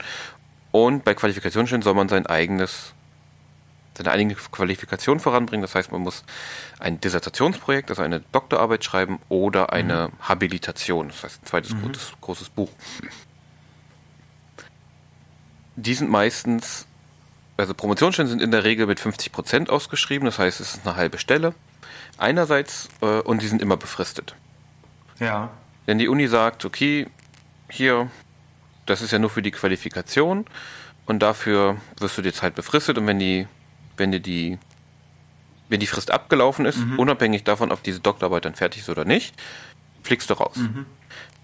und 0.72 1.04
bei 1.04 1.14
Qualifikationsstellen 1.14 1.82
soll 1.82 1.94
man 1.94 2.08
sein 2.08 2.26
eigenes 2.26 2.94
seine 3.96 4.12
eigene 4.12 4.34
Qualifikation 4.36 5.20
voranbringen. 5.20 5.62
Das 5.62 5.76
heißt, 5.76 5.92
man 5.92 6.02
muss 6.02 6.24
ein 6.80 7.02
Dissertationsprojekt, 7.02 7.90
also 7.90 8.02
eine 8.02 8.22
Doktorarbeit 8.32 8.84
schreiben 8.86 9.20
oder 9.28 9.74
eine 9.74 10.08
mhm. 10.08 10.28
Habilitation, 10.30 11.10
das 11.10 11.24
heißt 11.24 11.44
ein 11.44 11.46
zweites 11.48 11.74
mhm. 11.74 11.82
großes, 11.82 12.14
großes 12.22 12.50
Buch. 12.50 12.70
Die 15.76 15.94
sind 15.94 16.10
meistens 16.10 16.88
also 17.58 17.74
Promotionsstellen 17.74 18.30
sind 18.30 18.42
in 18.42 18.52
der 18.52 18.64
Regel 18.64 18.88
mit 18.88 19.00
50 19.00 19.32
Prozent 19.32 19.70
ausgeschrieben, 19.70 20.26
das 20.26 20.40
heißt, 20.40 20.60
es 20.60 20.76
ist 20.76 20.88
eine 20.88 20.96
halbe 20.96 21.18
Stelle. 21.18 21.54
Einerseits, 22.18 22.90
äh, 23.02 23.20
und 23.22 23.42
die 23.42 23.48
sind 23.48 23.62
immer 23.62 23.78
befristet. 23.78 24.36
Ja. 25.20 25.52
Wenn 25.86 26.00
die 26.00 26.08
Uni 26.08 26.28
sagt, 26.28 26.66
okay, 26.66 27.08
hier, 27.70 28.10
das 28.86 29.02
ist 29.02 29.12
ja 29.12 29.20
nur 29.20 29.30
für 29.30 29.42
die 29.42 29.52
Qualifikation 29.52 30.46
und 31.06 31.20
dafür 31.20 31.78
wirst 32.00 32.18
du 32.18 32.22
dir 32.22 32.34
Zeit 32.34 32.56
befristet 32.56 32.98
und 32.98 33.08
wenn 33.08 33.20
die, 33.20 33.48
wenn 33.98 34.12
dir 34.12 34.20
die, 34.20 34.58
wenn 35.70 35.80
die 35.80 35.88
Frist 35.88 36.12
abgelaufen 36.12 36.66
ist, 36.66 36.78
mhm. 36.78 37.00
unabhängig 37.00 37.44
davon, 37.44 37.72
ob 37.72 37.84
diese 37.84 38.00
Doktorarbeit 38.00 38.46
dann 38.46 38.56
fertig 38.56 38.82
ist 38.82 38.90
oder 38.90 39.06
nicht, 39.06 39.36
fliegst 40.04 40.30
du 40.30 40.36
raus. 40.36 40.58
Mhm. 40.58 40.86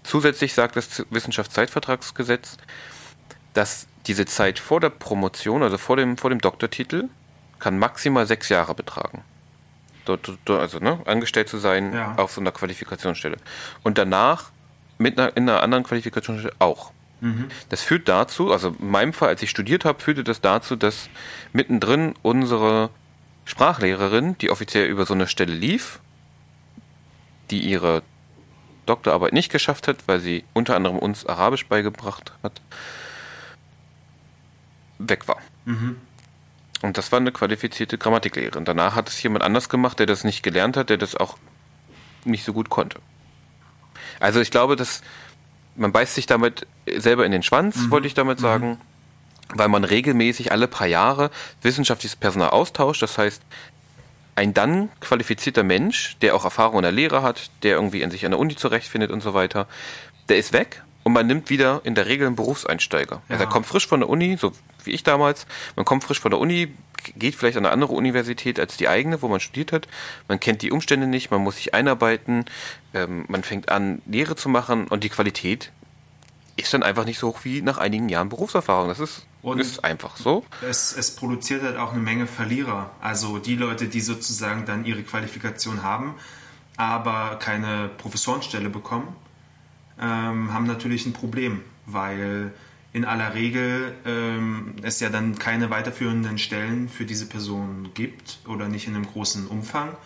Zusätzlich 0.02 0.54
sagt 0.54 0.76
das 0.76 1.04
Wissenschaftszeitvertragsgesetz, 1.10 2.56
dass 3.54 3.86
diese 4.06 4.26
Zeit 4.26 4.58
vor 4.58 4.80
der 4.80 4.90
Promotion, 4.90 5.62
also 5.62 5.78
vor 5.78 5.96
dem, 5.96 6.16
vor 6.16 6.30
dem 6.30 6.40
Doktortitel, 6.40 7.08
kann 7.58 7.78
maximal 7.78 8.26
sechs 8.26 8.48
Jahre 8.48 8.74
betragen. 8.74 9.22
Dort, 10.04 10.32
dort 10.44 10.60
also 10.60 10.78
ne, 10.78 10.98
angestellt 11.04 11.48
zu 11.48 11.58
sein 11.58 11.92
ja. 11.92 12.14
auf 12.16 12.32
so 12.32 12.40
einer 12.40 12.52
Qualifikationsstelle. 12.52 13.36
Und 13.82 13.98
danach 13.98 14.50
mit 14.98 15.18
einer, 15.18 15.36
in 15.36 15.48
einer 15.48 15.62
anderen 15.62 15.84
Qualifikationsstelle 15.84 16.54
auch. 16.58 16.92
Mhm. 17.20 17.48
Das 17.68 17.82
führt 17.82 18.08
dazu, 18.08 18.50
also 18.50 18.74
in 18.78 18.90
meinem 18.90 19.12
Fall, 19.12 19.28
als 19.28 19.42
ich 19.42 19.50
studiert 19.50 19.84
habe, 19.84 20.00
führte 20.00 20.24
das 20.24 20.40
dazu, 20.40 20.76
dass 20.76 21.10
mittendrin 21.52 22.14
unsere 22.22 22.90
Sprachlehrerin, 23.44 24.38
die 24.38 24.50
offiziell 24.50 24.86
über 24.86 25.04
so 25.06 25.14
eine 25.14 25.26
Stelle 25.26 25.52
lief, 25.52 26.00
die 27.50 27.60
ihre 27.60 28.02
Doktorarbeit 28.86 29.32
nicht 29.32 29.52
geschafft 29.52 29.88
hat, 29.88 29.96
weil 30.06 30.20
sie 30.20 30.44
unter 30.52 30.76
anderem 30.76 30.98
uns 30.98 31.26
Arabisch 31.26 31.66
beigebracht 31.66 32.32
hat, 32.42 32.60
weg 35.08 35.28
war. 35.28 35.38
Mhm. 35.64 35.96
Und 36.82 36.96
das 36.96 37.12
war 37.12 37.18
eine 37.18 37.32
qualifizierte 37.32 37.98
Grammatiklehrerin. 37.98 38.64
Danach 38.64 38.94
hat 38.94 39.08
es 39.08 39.22
jemand 39.22 39.44
anders 39.44 39.68
gemacht, 39.68 39.98
der 39.98 40.06
das 40.06 40.24
nicht 40.24 40.42
gelernt 40.42 40.76
hat, 40.76 40.90
der 40.90 40.96
das 40.96 41.14
auch 41.14 41.36
nicht 42.24 42.44
so 42.44 42.52
gut 42.52 42.70
konnte. 42.70 42.98
Also 44.18 44.40
ich 44.40 44.50
glaube, 44.50 44.76
dass 44.76 45.02
man 45.76 45.92
beißt 45.92 46.14
sich 46.14 46.26
damit 46.26 46.66
selber 46.96 47.24
in 47.24 47.32
den 47.32 47.42
Schwanz, 47.42 47.76
mhm. 47.76 47.90
wollte 47.90 48.06
ich 48.06 48.14
damit 48.14 48.38
mhm. 48.38 48.42
sagen, 48.42 48.68
mhm. 48.68 48.78
weil 49.54 49.68
man 49.68 49.84
regelmäßig 49.84 50.52
alle 50.52 50.68
paar 50.68 50.86
Jahre 50.86 51.30
wissenschaftliches 51.62 52.16
Personal 52.16 52.50
austauscht. 52.50 53.02
Das 53.02 53.18
heißt, 53.18 53.42
ein 54.36 54.54
dann 54.54 54.88
qualifizierter 55.00 55.62
Mensch, 55.62 56.16
der 56.22 56.34
auch 56.34 56.44
Erfahrung 56.44 56.78
in 56.78 56.82
der 56.82 56.92
Lehre 56.92 57.22
hat, 57.22 57.50
der 57.62 57.74
irgendwie 57.74 58.00
in 58.00 58.10
sich 58.10 58.24
an 58.24 58.30
der 58.30 58.40
Uni 58.40 58.56
zurechtfindet 58.56 59.10
und 59.10 59.22
so 59.22 59.34
weiter, 59.34 59.66
der 60.28 60.38
ist 60.38 60.52
weg 60.52 60.82
und 61.02 61.12
man 61.12 61.26
nimmt 61.26 61.50
wieder 61.50 61.80
in 61.84 61.94
der 61.94 62.06
Regel 62.06 62.26
einen 62.26 62.36
Berufseinsteiger. 62.36 63.16
Ja. 63.16 63.34
Also 63.34 63.44
er 63.44 63.50
kommt 63.50 63.66
frisch 63.66 63.86
von 63.86 64.00
der 64.00 64.08
Uni, 64.08 64.36
so 64.38 64.52
wie 64.86 64.92
ich 64.92 65.02
damals. 65.02 65.46
Man 65.76 65.84
kommt 65.84 66.04
frisch 66.04 66.20
von 66.20 66.30
der 66.30 66.40
Uni, 66.40 66.74
geht 67.16 67.34
vielleicht 67.34 67.56
an 67.56 67.64
eine 67.64 67.72
andere 67.72 67.92
Universität 67.92 68.60
als 68.60 68.76
die 68.76 68.88
eigene, 68.88 69.22
wo 69.22 69.28
man 69.28 69.40
studiert 69.40 69.72
hat. 69.72 69.88
Man 70.28 70.40
kennt 70.40 70.62
die 70.62 70.70
Umstände 70.70 71.06
nicht, 71.06 71.30
man 71.30 71.40
muss 71.40 71.56
sich 71.56 71.74
einarbeiten, 71.74 72.44
ähm, 72.94 73.24
man 73.28 73.42
fängt 73.42 73.70
an, 73.70 74.02
Lehre 74.06 74.36
zu 74.36 74.48
machen 74.48 74.88
und 74.88 75.04
die 75.04 75.08
Qualität 75.08 75.72
ist 76.56 76.74
dann 76.74 76.82
einfach 76.82 77.04
nicht 77.04 77.18
so 77.18 77.28
hoch 77.28 77.40
wie 77.44 77.62
nach 77.62 77.78
einigen 77.78 78.08
Jahren 78.08 78.28
Berufserfahrung. 78.28 78.88
Das 78.88 79.00
ist 79.00 79.26
und 79.42 79.58
ist 79.58 79.84
einfach 79.84 80.16
so. 80.16 80.44
Es, 80.60 80.94
es 80.94 81.14
produziert 81.14 81.62
halt 81.62 81.76
auch 81.78 81.92
eine 81.92 82.00
Menge 82.00 82.26
Verlierer. 82.26 82.90
Also 83.00 83.38
die 83.38 83.56
Leute, 83.56 83.86
die 83.86 84.00
sozusagen 84.00 84.66
dann 84.66 84.84
ihre 84.84 85.02
Qualifikation 85.02 85.82
haben, 85.82 86.14
aber 86.76 87.36
keine 87.38 87.90
Professorenstelle 87.96 88.68
bekommen, 88.68 89.16
ähm, 89.98 90.52
haben 90.52 90.66
natürlich 90.66 91.06
ein 91.06 91.12
Problem, 91.12 91.62
weil 91.86 92.52
in 92.92 93.04
aller 93.04 93.34
Regel 93.34 93.94
ähm, 94.04 94.74
es 94.82 95.00
ja 95.00 95.10
dann 95.10 95.38
keine 95.38 95.70
weiterführenden 95.70 96.38
Stellen 96.38 96.88
für 96.88 97.04
diese 97.04 97.26
Person 97.26 97.90
gibt 97.94 98.40
oder 98.46 98.68
nicht 98.68 98.88
in 98.88 98.94
einem 98.94 99.06
großen 99.06 99.46
Umfang. 99.46 99.96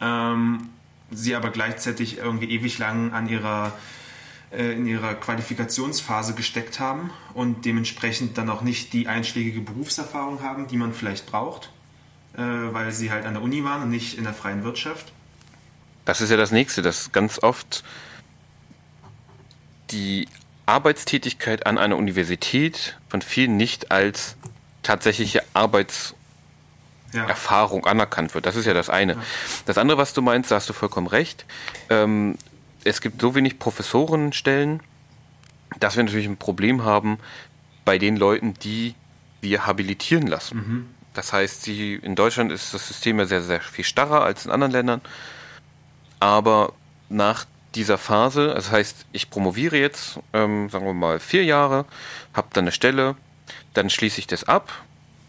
Ähm, 0.00 0.68
sie 1.10 1.34
aber 1.34 1.50
gleichzeitig 1.50 2.18
irgendwie 2.18 2.50
ewig 2.50 2.78
lang 2.78 3.12
an 3.12 3.28
ihrer 3.28 3.72
äh, 4.50 4.72
in 4.72 4.86
ihrer 4.86 5.14
Qualifikationsphase 5.14 6.34
gesteckt 6.34 6.80
haben 6.80 7.10
und 7.34 7.66
dementsprechend 7.66 8.38
dann 8.38 8.48
auch 8.48 8.62
nicht 8.62 8.94
die 8.94 9.06
einschlägige 9.06 9.60
Berufserfahrung 9.60 10.42
haben, 10.42 10.68
die 10.68 10.78
man 10.78 10.94
vielleicht 10.94 11.26
braucht, 11.26 11.70
äh, 12.34 12.40
weil 12.40 12.92
sie 12.92 13.10
halt 13.10 13.26
an 13.26 13.34
der 13.34 13.42
Uni 13.42 13.62
waren 13.64 13.82
und 13.82 13.90
nicht 13.90 14.16
in 14.16 14.24
der 14.24 14.32
freien 14.32 14.64
Wirtschaft. 14.64 15.12
Das 16.06 16.22
ist 16.22 16.30
ja 16.30 16.38
das 16.38 16.50
Nächste, 16.50 16.80
dass 16.80 17.12
ganz 17.12 17.42
oft 17.42 17.84
die 19.90 20.28
Arbeitstätigkeit 20.68 21.66
an 21.66 21.78
einer 21.78 21.96
Universität 21.96 22.98
von 23.08 23.22
vielen 23.22 23.56
nicht 23.56 23.90
als 23.90 24.36
tatsächliche 24.82 25.42
Arbeitserfahrung 25.54 27.84
ja. 27.84 27.90
anerkannt 27.90 28.34
wird. 28.34 28.44
Das 28.44 28.54
ist 28.54 28.66
ja 28.66 28.74
das 28.74 28.90
eine. 28.90 29.14
Ja. 29.14 29.22
Das 29.64 29.78
andere, 29.78 29.96
was 29.96 30.12
du 30.12 30.20
meinst, 30.20 30.50
da 30.50 30.56
hast 30.56 30.68
du 30.68 30.74
vollkommen 30.74 31.06
recht. 31.06 31.46
Ähm, 31.88 32.36
es 32.84 33.00
gibt 33.00 33.20
so 33.20 33.34
wenig 33.34 33.58
Professorenstellen, 33.58 34.80
dass 35.80 35.96
wir 35.96 36.04
natürlich 36.04 36.26
ein 36.26 36.36
Problem 36.36 36.84
haben 36.84 37.18
bei 37.86 37.98
den 37.98 38.16
Leuten, 38.16 38.54
die 38.54 38.94
wir 39.40 39.66
habilitieren 39.66 40.26
lassen. 40.26 40.56
Mhm. 40.56 40.86
Das 41.14 41.32
heißt, 41.32 41.62
sie, 41.62 41.94
in 41.94 42.14
Deutschland 42.14 42.52
ist 42.52 42.74
das 42.74 42.86
System 42.86 43.18
ja 43.18 43.24
sehr, 43.24 43.42
sehr 43.42 43.62
viel 43.62 43.84
starrer 43.84 44.22
als 44.22 44.44
in 44.44 44.52
anderen 44.52 44.72
Ländern. 44.72 45.00
Aber 46.20 46.74
nach 47.08 47.46
dieser 47.78 47.96
Phase, 47.96 48.48
das 48.48 48.72
heißt, 48.72 49.06
ich 49.12 49.30
promoviere 49.30 49.76
jetzt, 49.76 50.18
ähm, 50.32 50.68
sagen 50.68 50.84
wir 50.84 50.94
mal, 50.94 51.20
vier 51.20 51.44
Jahre, 51.44 51.84
habe 52.34 52.48
dann 52.52 52.64
eine 52.64 52.72
Stelle, 52.72 53.14
dann 53.72 53.88
schließe 53.88 54.18
ich 54.18 54.26
das 54.26 54.44
ab, 54.44 54.72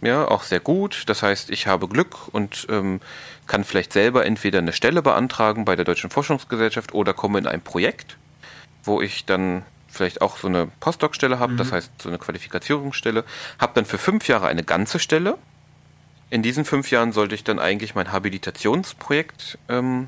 ja, 0.02 0.28
auch 0.28 0.44
sehr 0.44 0.60
gut. 0.60 1.04
Das 1.08 1.22
heißt, 1.24 1.50
ich 1.52 1.68
habe 1.68 1.88
Glück 1.88 2.28
und 2.32 2.66
ähm, 2.70 3.02
kann 3.48 3.64
vielleicht 3.64 3.94
selber 3.94 4.26
entweder 4.26 4.60
eine 4.60 4.74
Stelle 4.74 5.02
beantragen 5.02 5.64
bei 5.64 5.76
der 5.76 5.86
Deutschen 5.86 6.10
Forschungsgesellschaft 6.10 6.94
oder 6.94 7.14
komme 7.14 7.38
in 7.38 7.48
ein 7.48 7.62
Projekt, 7.62 8.18
wo 8.84 9.02
ich 9.02 9.26
dann 9.26 9.64
vielleicht 9.88 10.22
auch 10.22 10.38
so 10.38 10.48
eine 10.48 10.68
Postdoc-Stelle 10.80 11.40
habe, 11.40 11.54
mhm. 11.54 11.58
das 11.58 11.72
heißt 11.72 11.92
so 12.02 12.10
eine 12.10 12.18
Qualifizierungsstelle, 12.18 13.26
habe 13.60 13.74
dann 13.76 13.86
für 13.86 13.98
fünf 13.98 14.28
Jahre 14.28 14.48
eine 14.48 14.64
ganze 14.64 15.00
Stelle. 15.00 15.38
In 16.32 16.44
diesen 16.44 16.66
fünf 16.66 16.90
Jahren 16.92 17.12
sollte 17.12 17.36
ich 17.36 17.44
dann 17.44 17.60
eigentlich 17.60 17.96
mein 17.96 18.12
Habilitationsprojekt 18.12 19.58
ähm, 19.68 20.08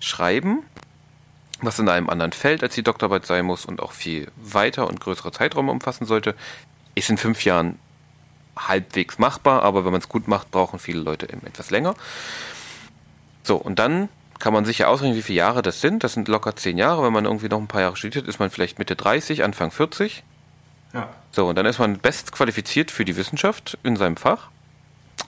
schreiben, 0.00 0.62
was 1.60 1.78
in 1.78 1.88
einem 1.88 2.10
anderen 2.10 2.32
Feld 2.32 2.62
als 2.62 2.74
die 2.74 2.82
Doktorarbeit 2.82 3.26
sein 3.26 3.44
muss 3.44 3.64
und 3.64 3.80
auch 3.80 3.92
viel 3.92 4.28
weiter 4.36 4.86
und 4.88 5.00
größere 5.00 5.32
Zeiträume 5.32 5.72
umfassen 5.72 6.06
sollte. 6.06 6.34
Ist 6.94 7.10
in 7.10 7.18
fünf 7.18 7.44
Jahren 7.44 7.78
halbwegs 8.56 9.18
machbar, 9.18 9.62
aber 9.62 9.84
wenn 9.84 9.92
man 9.92 10.00
es 10.00 10.08
gut 10.08 10.28
macht, 10.28 10.50
brauchen 10.50 10.78
viele 10.78 11.00
Leute 11.00 11.26
eben 11.30 11.46
etwas 11.46 11.70
länger. 11.70 11.94
So, 13.42 13.56
und 13.56 13.78
dann 13.78 14.08
kann 14.38 14.52
man 14.52 14.64
sich 14.64 14.78
ja 14.78 14.88
ausrechnen, 14.88 15.16
wie 15.16 15.22
viele 15.22 15.38
Jahre 15.38 15.62
das 15.62 15.80
sind. 15.80 16.04
Das 16.04 16.12
sind 16.12 16.28
locker 16.28 16.56
zehn 16.56 16.78
Jahre. 16.78 17.02
Wenn 17.04 17.12
man 17.12 17.24
irgendwie 17.24 17.48
noch 17.48 17.58
ein 17.58 17.68
paar 17.68 17.80
Jahre 17.80 17.96
studiert, 17.96 18.26
ist 18.26 18.38
man 18.38 18.50
vielleicht 18.50 18.78
Mitte 18.78 18.96
30, 18.96 19.44
Anfang 19.44 19.70
40. 19.70 20.22
Ja. 20.92 21.08
So, 21.30 21.48
und 21.48 21.56
dann 21.56 21.66
ist 21.66 21.78
man 21.78 21.98
bestqualifiziert 21.98 22.90
für 22.90 23.04
die 23.04 23.16
Wissenschaft 23.16 23.78
in 23.82 23.96
seinem 23.96 24.16
Fach. 24.16 24.48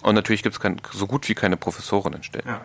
Und 0.02 0.14
natürlich 0.14 0.42
gibt 0.42 0.58
es 0.62 0.76
so 0.92 1.06
gut 1.06 1.28
wie 1.28 1.34
keine 1.34 1.56
Professoren 1.56 2.12
in 2.12 2.22
Stellen. 2.22 2.46
Ja. 2.46 2.60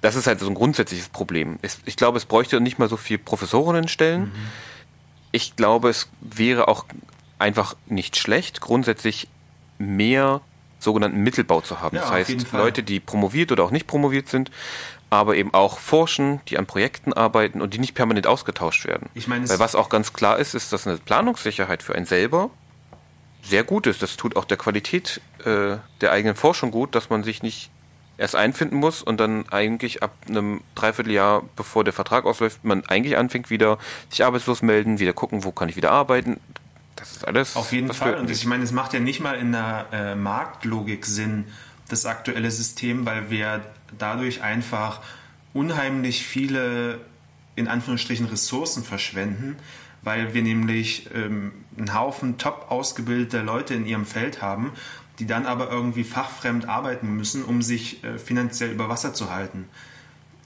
Das 0.00 0.14
ist 0.14 0.26
halt 0.26 0.40
so 0.40 0.46
ein 0.46 0.54
grundsätzliches 0.54 1.08
Problem. 1.08 1.58
Ich 1.84 1.96
glaube, 1.96 2.18
es 2.18 2.24
bräuchte 2.24 2.60
nicht 2.60 2.78
mal 2.78 2.88
so 2.88 2.96
viel 2.96 3.18
Professoren 3.18 3.76
in 3.76 3.88
Stellen. 3.88 4.22
Mhm. 4.22 4.32
Ich 5.32 5.56
glaube, 5.56 5.88
es 5.88 6.08
wäre 6.20 6.68
auch 6.68 6.84
einfach 7.38 7.74
nicht 7.86 8.16
schlecht, 8.16 8.60
grundsätzlich 8.60 9.28
mehr 9.78 10.40
sogenannten 10.78 11.22
Mittelbau 11.22 11.60
zu 11.60 11.80
haben. 11.80 11.96
Ja, 11.96 12.02
das 12.02 12.10
heißt, 12.10 12.52
Leute, 12.52 12.82
die 12.82 13.00
promoviert 13.00 13.50
oder 13.52 13.64
auch 13.64 13.70
nicht 13.70 13.86
promoviert 13.86 14.28
sind, 14.28 14.50
aber 15.10 15.36
eben 15.36 15.54
auch 15.54 15.78
forschen, 15.78 16.40
die 16.48 16.58
an 16.58 16.66
Projekten 16.66 17.12
arbeiten 17.12 17.60
und 17.60 17.74
die 17.74 17.78
nicht 17.78 17.94
permanent 17.94 18.26
ausgetauscht 18.26 18.86
werden. 18.86 19.08
Ich 19.14 19.26
meine, 19.26 19.48
Weil 19.48 19.58
was 19.58 19.74
auch 19.74 19.88
ganz 19.88 20.12
klar 20.12 20.38
ist, 20.38 20.54
ist, 20.54 20.72
dass 20.72 20.86
eine 20.86 20.98
Planungssicherheit 20.98 21.82
für 21.82 21.94
einen 21.94 22.06
selber 22.06 22.50
sehr 23.42 23.64
gut 23.64 23.86
ist. 23.86 24.02
Das 24.02 24.16
tut 24.16 24.36
auch 24.36 24.44
der 24.44 24.56
Qualität 24.56 25.20
äh, 25.44 25.76
der 26.00 26.12
eigenen 26.12 26.36
Forschung 26.36 26.70
gut, 26.70 26.94
dass 26.94 27.10
man 27.10 27.24
sich 27.24 27.42
nicht 27.42 27.70
erst 28.18 28.34
einfinden 28.34 28.76
muss 28.76 29.02
und 29.02 29.18
dann 29.18 29.48
eigentlich 29.48 30.02
ab 30.02 30.12
einem 30.28 30.60
Dreivierteljahr, 30.74 31.44
bevor 31.56 31.84
der 31.84 31.92
Vertrag 31.92 32.26
ausläuft, 32.26 32.64
man 32.64 32.84
eigentlich 32.86 33.16
anfängt 33.16 33.48
wieder 33.48 33.78
sich 34.10 34.24
arbeitslos 34.24 34.60
melden, 34.60 34.98
wieder 34.98 35.12
gucken, 35.12 35.44
wo 35.44 35.52
kann 35.52 35.68
ich 35.68 35.76
wieder 35.76 35.92
arbeiten. 35.92 36.38
Das 36.96 37.12
ist 37.12 37.26
alles. 37.26 37.56
Auf 37.56 37.72
jeden 37.72 37.92
Fall. 37.92 38.16
Und 38.16 38.28
ich 38.28 38.44
meine, 38.44 38.64
es 38.64 38.72
macht 38.72 38.92
ja 38.92 39.00
nicht 39.00 39.20
mal 39.20 39.38
in 39.38 39.52
der 39.52 39.86
äh, 39.92 40.14
Marktlogik 40.16 41.06
Sinn, 41.06 41.44
das 41.88 42.04
aktuelle 42.06 42.50
System, 42.50 43.06
weil 43.06 43.30
wir 43.30 43.62
dadurch 43.96 44.42
einfach 44.42 45.00
unheimlich 45.54 46.26
viele, 46.26 47.00
in 47.54 47.68
Anführungsstrichen, 47.68 48.26
Ressourcen 48.26 48.82
verschwenden, 48.82 49.56
weil 50.02 50.34
wir 50.34 50.42
nämlich 50.42 51.08
ähm, 51.14 51.52
einen 51.76 51.94
Haufen 51.94 52.36
top 52.36 52.66
ausgebildeter 52.68 53.42
Leute 53.42 53.74
in 53.74 53.86
ihrem 53.86 54.04
Feld 54.04 54.42
haben, 54.42 54.72
die 55.18 55.26
dann 55.26 55.46
aber 55.46 55.70
irgendwie 55.70 56.04
fachfremd 56.04 56.68
arbeiten 56.68 57.16
müssen, 57.16 57.44
um 57.44 57.62
sich 57.62 58.04
äh, 58.04 58.18
finanziell 58.18 58.70
über 58.70 58.88
Wasser 58.88 59.14
zu 59.14 59.30
halten. 59.30 59.66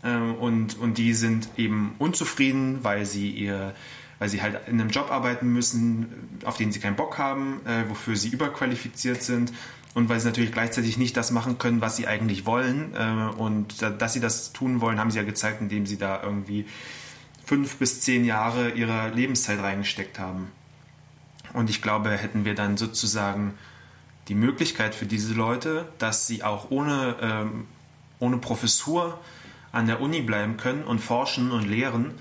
Ähm, 0.04 0.34
und, 0.34 0.78
und 0.78 0.98
die 0.98 1.14
sind 1.14 1.48
eben 1.56 1.94
unzufrieden, 1.98 2.78
weil 2.82 3.06
sie 3.06 3.30
ihr 3.30 3.74
weil 4.18 4.28
sie 4.28 4.40
halt 4.40 4.68
in 4.68 4.80
einem 4.80 4.90
Job 4.90 5.10
arbeiten 5.10 5.52
müssen, 5.52 6.38
auf 6.44 6.56
den 6.56 6.70
sie 6.70 6.78
keinen 6.78 6.94
Bock 6.94 7.18
haben, 7.18 7.60
äh, 7.66 7.88
wofür 7.88 8.14
sie 8.14 8.28
überqualifiziert 8.28 9.20
sind 9.20 9.52
und 9.94 10.08
weil 10.08 10.20
sie 10.20 10.26
natürlich 10.26 10.52
gleichzeitig 10.52 10.96
nicht 10.96 11.16
das 11.16 11.32
machen 11.32 11.58
können, 11.58 11.80
was 11.80 11.96
sie 11.96 12.06
eigentlich 12.06 12.46
wollen. 12.46 12.94
Äh, 12.94 13.34
und 13.36 13.82
dass 13.82 14.12
sie 14.12 14.20
das 14.20 14.52
tun 14.52 14.80
wollen, 14.80 15.00
haben 15.00 15.10
sie 15.10 15.18
ja 15.18 15.24
gezeigt, 15.24 15.60
indem 15.60 15.86
sie 15.86 15.98
da 15.98 16.22
irgendwie 16.22 16.66
fünf 17.44 17.78
bis 17.78 18.00
zehn 18.00 18.24
Jahre 18.24 18.70
ihrer 18.70 19.10
Lebenszeit 19.10 19.58
reingesteckt 19.58 20.20
haben. 20.20 20.52
Und 21.52 21.68
ich 21.68 21.82
glaube, 21.82 22.10
hätten 22.10 22.44
wir 22.44 22.54
dann 22.54 22.76
sozusagen 22.76 23.54
die 24.28 24.34
Möglichkeit 24.34 24.94
für 24.94 25.06
diese 25.06 25.34
Leute, 25.34 25.88
dass 25.98 26.26
sie 26.26 26.42
auch 26.42 26.70
ohne, 26.70 27.16
ähm, 27.20 27.66
ohne 28.18 28.38
Professur 28.38 29.18
an 29.72 29.86
der 29.86 30.00
Uni 30.00 30.20
bleiben 30.20 30.56
können 30.56 30.84
und 30.84 31.00
forschen 31.00 31.50
und 31.50 31.68
lehren, 31.68 32.12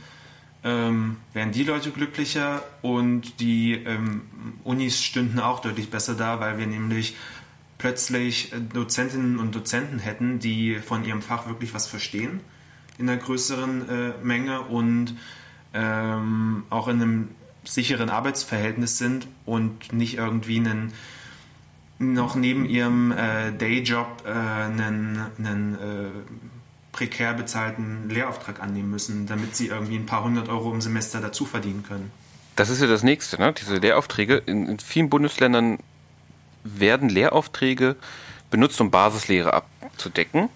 ähm, 0.64 1.18
wären 1.34 1.52
die 1.52 1.64
Leute 1.64 1.92
glücklicher 1.92 2.64
und 2.82 3.40
die 3.40 3.74
ähm, 3.74 4.22
Unis 4.64 5.02
stünden 5.02 5.40
auch 5.40 5.60
deutlich 5.60 5.90
besser 5.90 6.16
da, 6.16 6.40
weil 6.40 6.58
wir 6.58 6.68
nämlich 6.68 7.16
plötzlich 7.78 8.54
Dozentinnen 8.74 9.40
und 9.40 9.56
Dozenten 9.56 10.00
hätten, 10.00 10.40
die 10.40 10.76
von 10.76 11.04
ihrem 11.04 11.22
Fach 11.22 11.48
wirklich 11.48 11.74
was 11.74 11.88
verstehen 11.88 12.42
in 12.98 13.10
einer 13.10 13.20
größeren 13.20 13.90
äh, 13.90 14.14
Menge 14.24 14.62
und 14.62 15.16
ähm, 15.74 16.64
auch 16.70 16.88
in 16.88 17.02
einem 17.02 17.30
sicheren 17.64 18.10
Arbeitsverhältnis 18.10 18.98
sind 18.98 19.28
und 19.46 19.94
nicht 19.94 20.18
irgendwie 20.18 20.58
einen 20.58 20.94
noch 22.02 22.36
neben 22.36 22.66
ihrem 22.66 23.12
äh, 23.12 23.52
Dayjob 23.52 24.24
äh, 24.26 24.30
einen, 24.30 25.26
einen 25.38 25.76
äh, 25.76 26.32
prekär 26.92 27.34
bezahlten 27.34 28.10
Lehrauftrag 28.10 28.62
annehmen 28.62 28.90
müssen, 28.92 29.28
damit 29.28 29.56
sie 29.56 29.68
irgendwie 29.68 29.96
ein 29.96 30.06
paar 30.06 30.24
hundert 30.24 30.50
Euro 30.50 30.72
im 30.74 30.82
Semester 30.82 31.22
dazu 31.22 31.46
verdienen 31.46 31.84
können. 31.88 32.12
Das 32.56 32.70
ist 32.70 32.82
ja 32.82 32.88
das 32.88 33.04
Nächste, 33.04 33.40
ne? 33.40 33.54
diese 33.54 33.78
Lehraufträge. 33.78 34.38
In, 34.46 34.68
in 34.68 34.80
vielen 34.80 35.10
Bundesländern 35.10 35.80
werden 36.64 37.10
Lehraufträge 37.10 37.96
benutzt, 38.50 38.82
um 38.82 38.92
Basislehre 38.92 39.54
abzudecken, 39.54 40.50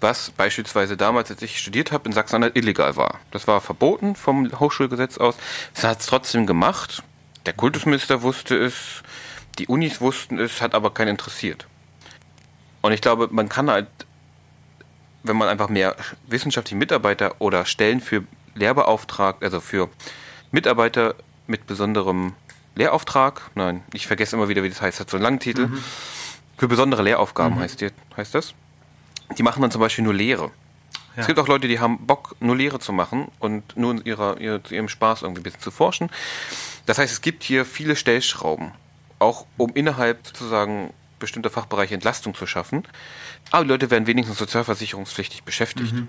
was 0.00 0.30
beispielsweise 0.30 0.96
damals, 0.96 1.30
als 1.30 1.42
ich 1.42 1.58
studiert 1.58 1.92
habe, 1.92 2.08
in 2.08 2.12
Sachsen-Anhalt 2.12 2.56
illegal 2.56 2.96
war. 2.96 3.20
Das 3.30 3.46
war 3.46 3.60
verboten 3.60 4.16
vom 4.16 4.58
Hochschulgesetz 4.58 5.18
aus. 5.18 5.36
Es 5.74 5.84
hat 5.84 6.00
es 6.00 6.06
trotzdem 6.06 6.46
gemacht. 6.46 7.02
Der 7.46 7.52
Kultusminister 7.52 8.22
wusste 8.22 8.56
es, 8.56 9.02
die 9.58 9.66
Unis 9.66 10.00
wussten 10.00 10.38
es, 10.38 10.60
hat 10.60 10.74
aber 10.74 10.92
keinen 10.92 11.08
interessiert. 11.08 11.66
Und 12.82 12.92
ich 12.92 13.00
glaube, 13.00 13.28
man 13.30 13.48
kann 13.48 13.70
halt, 13.70 13.88
wenn 15.22 15.36
man 15.36 15.48
einfach 15.48 15.68
mehr 15.68 15.96
wissenschaftliche 16.26 16.76
Mitarbeiter 16.76 17.36
oder 17.38 17.64
Stellen 17.64 18.00
für 18.00 18.24
Lehrbeauftragte, 18.54 19.44
also 19.44 19.60
für 19.60 19.88
Mitarbeiter 20.50 21.14
mit 21.46 21.66
besonderem 21.66 22.34
Lehrauftrag, 22.74 23.50
nein, 23.54 23.82
ich 23.92 24.06
vergesse 24.06 24.36
immer 24.36 24.48
wieder, 24.48 24.62
wie 24.62 24.68
das 24.68 24.82
heißt, 24.82 25.00
hat 25.00 25.10
so 25.10 25.16
einen 25.16 25.24
langen 25.24 25.40
Titel, 25.40 25.68
mhm. 25.68 25.84
für 26.56 26.68
besondere 26.68 27.02
Lehraufgaben 27.02 27.56
mhm. 27.56 27.60
heißt, 27.60 27.80
die, 27.80 27.90
heißt 28.16 28.34
das. 28.34 28.54
Die 29.38 29.42
machen 29.42 29.62
dann 29.62 29.70
zum 29.70 29.80
Beispiel 29.80 30.04
nur 30.04 30.14
Lehre. 30.14 30.50
Ja. 31.16 31.22
Es 31.22 31.26
gibt 31.26 31.38
auch 31.38 31.48
Leute, 31.48 31.68
die 31.68 31.78
haben 31.78 32.06
Bock, 32.06 32.36
nur 32.40 32.56
Lehre 32.56 32.80
zu 32.80 32.92
machen 32.92 33.28
und 33.38 33.76
nur 33.76 34.04
ihrer, 34.04 34.38
ihrer, 34.40 34.60
ihrem 34.70 34.88
Spaß 34.88 35.22
irgendwie 35.22 35.40
ein 35.40 35.44
bisschen 35.44 35.60
zu 35.60 35.70
forschen. 35.70 36.10
Das 36.86 36.98
heißt, 36.98 37.12
es 37.12 37.20
gibt 37.22 37.44
hier 37.44 37.64
viele 37.64 37.96
Stellschrauben 37.96 38.72
auch 39.24 39.46
um 39.56 39.72
innerhalb 39.74 40.26
sozusagen 40.26 40.92
bestimmter 41.18 41.50
Fachbereiche 41.50 41.94
Entlastung 41.94 42.34
zu 42.34 42.46
schaffen. 42.46 42.84
Aber 43.50 43.64
die 43.64 43.70
Leute 43.70 43.90
werden 43.90 44.06
wenigstens 44.06 44.38
sozialversicherungspflichtig 44.38 45.42
beschäftigt. 45.42 45.94
Mhm. 45.94 46.08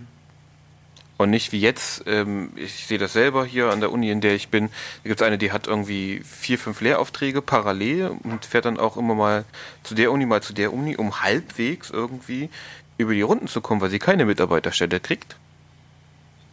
Und 1.18 1.30
nicht 1.30 1.54
wie 1.54 1.62
jetzt, 1.62 2.04
ähm, 2.08 2.52
ich 2.58 2.88
sehe 2.88 2.98
das 2.98 3.14
selber 3.14 3.46
hier 3.46 3.72
an 3.72 3.80
der 3.80 3.94
Uni, 3.94 4.12
in 4.12 4.20
der 4.20 4.36
ich 4.36 4.50
bin, 4.50 4.68
da 5.04 5.08
gibt 5.08 5.22
es 5.22 5.26
eine, 5.26 5.38
die 5.38 5.54
hat 5.54 5.66
irgendwie 5.66 6.22
vier, 6.26 6.60
fünf 6.60 6.82
Lehraufträge 6.82 7.42
parallel 7.42 8.18
und 8.24 8.44
fährt 8.44 8.66
dann 8.66 8.78
auch 8.78 8.98
immer 8.98 9.16
mal 9.16 9.46
zu 9.84 9.96
der 9.96 10.12
Uni, 10.12 10.26
mal 10.26 10.44
zu 10.44 10.52
der 10.52 10.74
Uni, 10.74 10.98
um 10.98 11.22
halbwegs 11.22 11.90
irgendwie 11.90 12.50
über 12.98 13.14
die 13.14 13.22
Runden 13.22 13.48
zu 13.48 13.62
kommen, 13.62 13.80
weil 13.80 13.90
sie 13.90 14.00
keine 14.00 14.26
Mitarbeiterstelle 14.26 15.00
kriegt. 15.00 15.38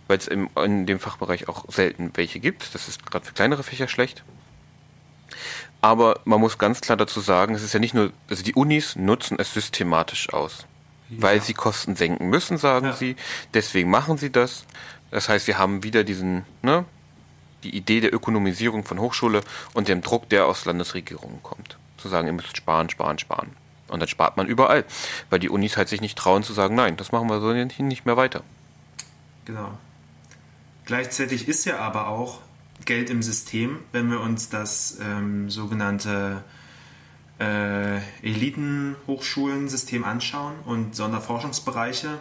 Weil 0.07 0.19
es 0.19 0.29
in 0.29 0.87
dem 0.87 1.01
Fachbereich 1.01 1.49
auch 1.49 1.65
selten 1.69 2.13
welche 2.15 2.39
gibt. 2.39 2.75
Das 2.75 2.87
ist 2.87 3.05
gerade 3.05 3.25
für 3.25 3.33
kleinere 3.33 3.65
Fächer 3.65 3.89
schlecht. 3.89 4.23
Aber 5.83 6.21
man 6.25 6.41
muss 6.41 6.59
ganz 6.59 6.81
klar 6.81 6.97
dazu 6.97 7.21
sagen, 7.21 7.57
es 7.57 7.63
ist 7.63 7.75
ja 7.75 7.81
nicht 7.81 7.93
nur, 7.93 8.13
also 8.31 8.45
die 8.45 8.55
Unis 8.55 8.95
nutzen 8.95 9.37
es 9.39 9.53
systematisch 9.53 10.33
aus. 10.33 10.65
Ja. 11.11 11.23
Weil 11.23 11.43
sie 11.43 11.55
Kosten 11.55 11.97
senken 11.97 12.31
müssen, 12.31 12.57
sagen 12.57 12.87
ja. 12.87 12.93
sie. 12.93 13.17
Deswegen 13.53 13.91
machen 13.91 14.17
sie 14.17 14.31
das. 14.31 14.65
Das 15.11 15.29
heißt, 15.29 15.49
wir 15.49 15.59
haben 15.59 15.83
wieder 15.83 16.05
diesen, 16.05 16.47
ne, 16.63 16.85
die 17.65 17.77
Idee 17.77 18.01
der 18.01 18.15
Ökonomisierung 18.15 18.85
von 18.85 19.01
Hochschule 19.01 19.43
und 19.75 19.89
dem 19.89 20.03
Druck, 20.03 20.29
der 20.29 20.47
aus 20.47 20.65
Landesregierungen 20.65 21.43
kommt. 21.43 21.77
Zu 21.99 22.09
sagen, 22.09 22.29
ihr 22.29 22.33
müsst 22.33 22.57
sparen, 22.57 22.89
sparen, 22.89 23.19
sparen. 23.19 23.51
Und 23.89 24.01
dann 24.01 24.09
spart 24.09 24.37
man 24.37 24.47
überall. 24.47 24.85
Weil 25.31 25.41
die 25.41 25.51
Unis 25.51 25.77
halt 25.77 25.89
sich 25.89 26.01
nicht 26.01 26.17
trauen 26.17 26.45
zu 26.45 26.53
sagen, 26.53 26.77
nein, 26.77 26.97
das 26.97 27.11
machen 27.11 27.29
wir 27.29 27.41
so 27.41 27.53
nicht 27.53 28.07
mehr 28.07 28.17
weiter. 28.17 28.43
Genau. 29.45 29.77
Gleichzeitig 30.85 31.49
ist 31.49 31.65
ja 31.65 31.79
aber 31.79 32.07
auch 32.07 32.41
Geld 32.85 33.11
im 33.11 33.23
System, 33.23 33.79
wenn 33.93 34.11
wir 34.11 34.21
uns 34.21 34.49
das 34.49 34.99
ähm, 35.01 35.51
sogenannte 35.51 36.43
äh, 37.39 37.99
Elitenhochschulensystem 38.23 40.05
anschauen 40.05 40.55
und 40.65 40.97
Sonderforschungsbereiche. 40.97 42.19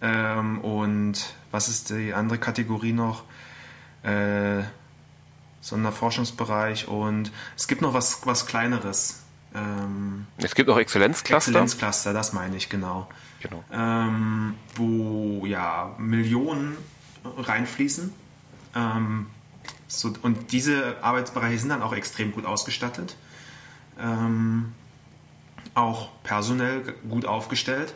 Ähm, 0.00 0.60
und 0.60 1.34
was 1.50 1.68
ist 1.68 1.90
die 1.90 2.14
andere 2.14 2.38
Kategorie 2.38 2.92
noch? 2.92 3.24
Äh, 4.02 4.62
Sonderforschungsbereich 5.62 6.88
und 6.88 7.30
es 7.56 7.68
gibt 7.68 7.82
noch 7.82 7.94
was, 7.94 8.26
was 8.26 8.46
kleineres. 8.46 9.22
Ähm, 9.54 10.26
es 10.38 10.54
gibt 10.54 10.68
auch 10.68 10.78
Exzellenzcluster. 10.78 11.36
Exzellenzcluster, 11.36 12.12
das 12.12 12.32
meine 12.32 12.56
ich, 12.56 12.68
genau. 12.68 13.08
genau. 13.40 13.62
Ähm, 13.72 14.54
wo 14.74 15.46
ja 15.46 15.94
Millionen 15.98 16.76
reinfließen. 17.24 18.12
Ähm, 18.74 19.26
so, 19.94 20.10
und 20.22 20.52
diese 20.52 20.96
Arbeitsbereiche 21.02 21.58
sind 21.58 21.68
dann 21.68 21.82
auch 21.82 21.92
extrem 21.92 22.32
gut 22.32 22.46
ausgestattet, 22.46 23.14
ähm, 24.00 24.72
auch 25.74 26.08
personell 26.22 26.94
gut 27.10 27.26
aufgestellt. 27.26 27.92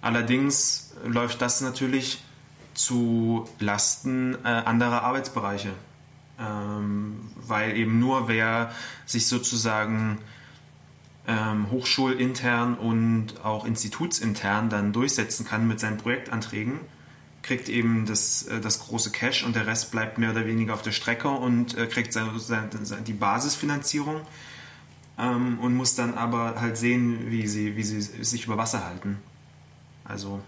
Allerdings 0.00 0.94
läuft 1.04 1.42
das 1.42 1.60
natürlich 1.60 2.22
zu 2.74 3.48
Lasten 3.58 4.36
äh, 4.44 4.48
anderer 4.48 5.02
Arbeitsbereiche, 5.02 5.72
ähm, 6.38 7.32
weil 7.34 7.76
eben 7.76 7.98
nur 7.98 8.28
wer 8.28 8.70
sich 9.06 9.26
sozusagen 9.26 10.18
ähm, 11.26 11.68
hochschulintern 11.72 12.74
und 12.74 13.44
auch 13.44 13.64
institutsintern 13.64 14.70
dann 14.70 14.92
durchsetzen 14.92 15.44
kann 15.44 15.66
mit 15.66 15.80
seinen 15.80 15.96
Projektanträgen, 15.96 16.78
kriegt 17.46 17.68
eben 17.68 18.06
das, 18.06 18.42
äh, 18.44 18.60
das 18.60 18.80
große 18.80 19.10
Cash 19.10 19.44
und 19.44 19.56
der 19.56 19.66
Rest 19.66 19.90
bleibt 19.90 20.18
mehr 20.18 20.30
oder 20.30 20.46
weniger 20.46 20.74
auf 20.74 20.82
der 20.82 20.92
Strecke 20.92 21.28
und 21.28 21.76
äh, 21.76 21.86
kriegt 21.86 22.12
seine, 22.12 22.38
seine, 22.38 22.68
die 23.06 23.12
Basisfinanzierung 23.12 24.20
ähm, 25.18 25.58
und 25.60 25.74
muss 25.74 25.94
dann 25.94 26.14
aber 26.14 26.60
halt 26.60 26.76
sehen, 26.76 27.30
wie 27.30 27.46
sie, 27.46 27.76
wie 27.76 27.82
sie 27.82 28.00
sich 28.00 28.44
über 28.46 28.58
Wasser 28.58 28.84
halten. 28.84 29.18
Also 30.04 30.40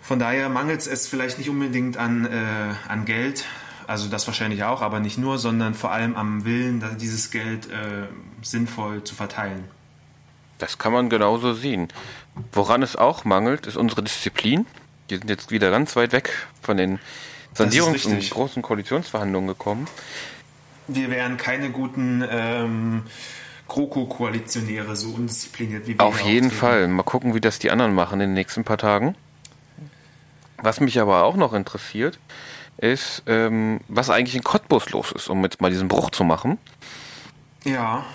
von 0.00 0.18
daher 0.18 0.48
mangelt 0.48 0.86
es 0.86 1.06
vielleicht 1.06 1.38
nicht 1.38 1.48
unbedingt 1.48 1.96
an, 1.96 2.26
äh, 2.26 2.74
an 2.88 3.04
Geld, 3.04 3.44
also 3.86 4.08
das 4.08 4.26
wahrscheinlich 4.26 4.64
auch, 4.64 4.82
aber 4.82 5.00
nicht 5.00 5.18
nur, 5.18 5.38
sondern 5.38 5.74
vor 5.74 5.92
allem 5.92 6.16
am 6.16 6.44
Willen, 6.44 6.84
dieses 6.98 7.30
Geld 7.30 7.70
äh, 7.70 8.06
sinnvoll 8.42 9.04
zu 9.04 9.14
verteilen. 9.14 9.64
Das 10.58 10.78
kann 10.78 10.92
man 10.92 11.08
genauso 11.08 11.54
sehen. 11.54 11.88
Woran 12.52 12.82
es 12.82 12.96
auch 12.96 13.24
mangelt, 13.24 13.66
ist 13.66 13.76
unsere 13.76 14.02
Disziplin. 14.02 14.66
Die 15.12 15.18
sind 15.18 15.28
jetzt 15.28 15.50
wieder 15.50 15.70
ganz 15.70 15.94
weit 15.94 16.12
weg 16.12 16.32
von 16.62 16.78
den 16.78 16.98
Sondierungs- 17.54 18.06
und 18.06 18.30
großen 18.30 18.62
Koalitionsverhandlungen 18.62 19.46
gekommen. 19.46 19.86
Wir 20.88 21.10
wären 21.10 21.36
keine 21.36 21.68
guten 21.68 22.24
ähm, 22.30 23.02
GroKo-Koalitionäre, 23.68 24.96
so 24.96 25.10
undiszipliniert 25.10 25.86
wie 25.86 25.98
wir. 25.98 26.02
Auf 26.02 26.22
jeden 26.22 26.46
auftreten. 26.46 26.60
Fall. 26.60 26.88
Mal 26.88 27.02
gucken, 27.02 27.34
wie 27.34 27.42
das 27.42 27.58
die 27.58 27.70
anderen 27.70 27.94
machen 27.94 28.14
in 28.22 28.30
den 28.30 28.34
nächsten 28.34 28.64
paar 28.64 28.78
Tagen. 28.78 29.14
Was 30.56 30.80
mich 30.80 30.98
aber 30.98 31.24
auch 31.24 31.36
noch 31.36 31.52
interessiert, 31.52 32.18
ist, 32.78 33.22
ähm, 33.26 33.80
was 33.88 34.08
eigentlich 34.08 34.34
in 34.34 34.42
Cottbus 34.42 34.88
los 34.92 35.12
ist, 35.12 35.28
um 35.28 35.44
jetzt 35.44 35.60
mal 35.60 35.70
diesen 35.70 35.88
Bruch 35.88 36.10
zu 36.10 36.24
machen. 36.24 36.56
Ja. 37.64 38.06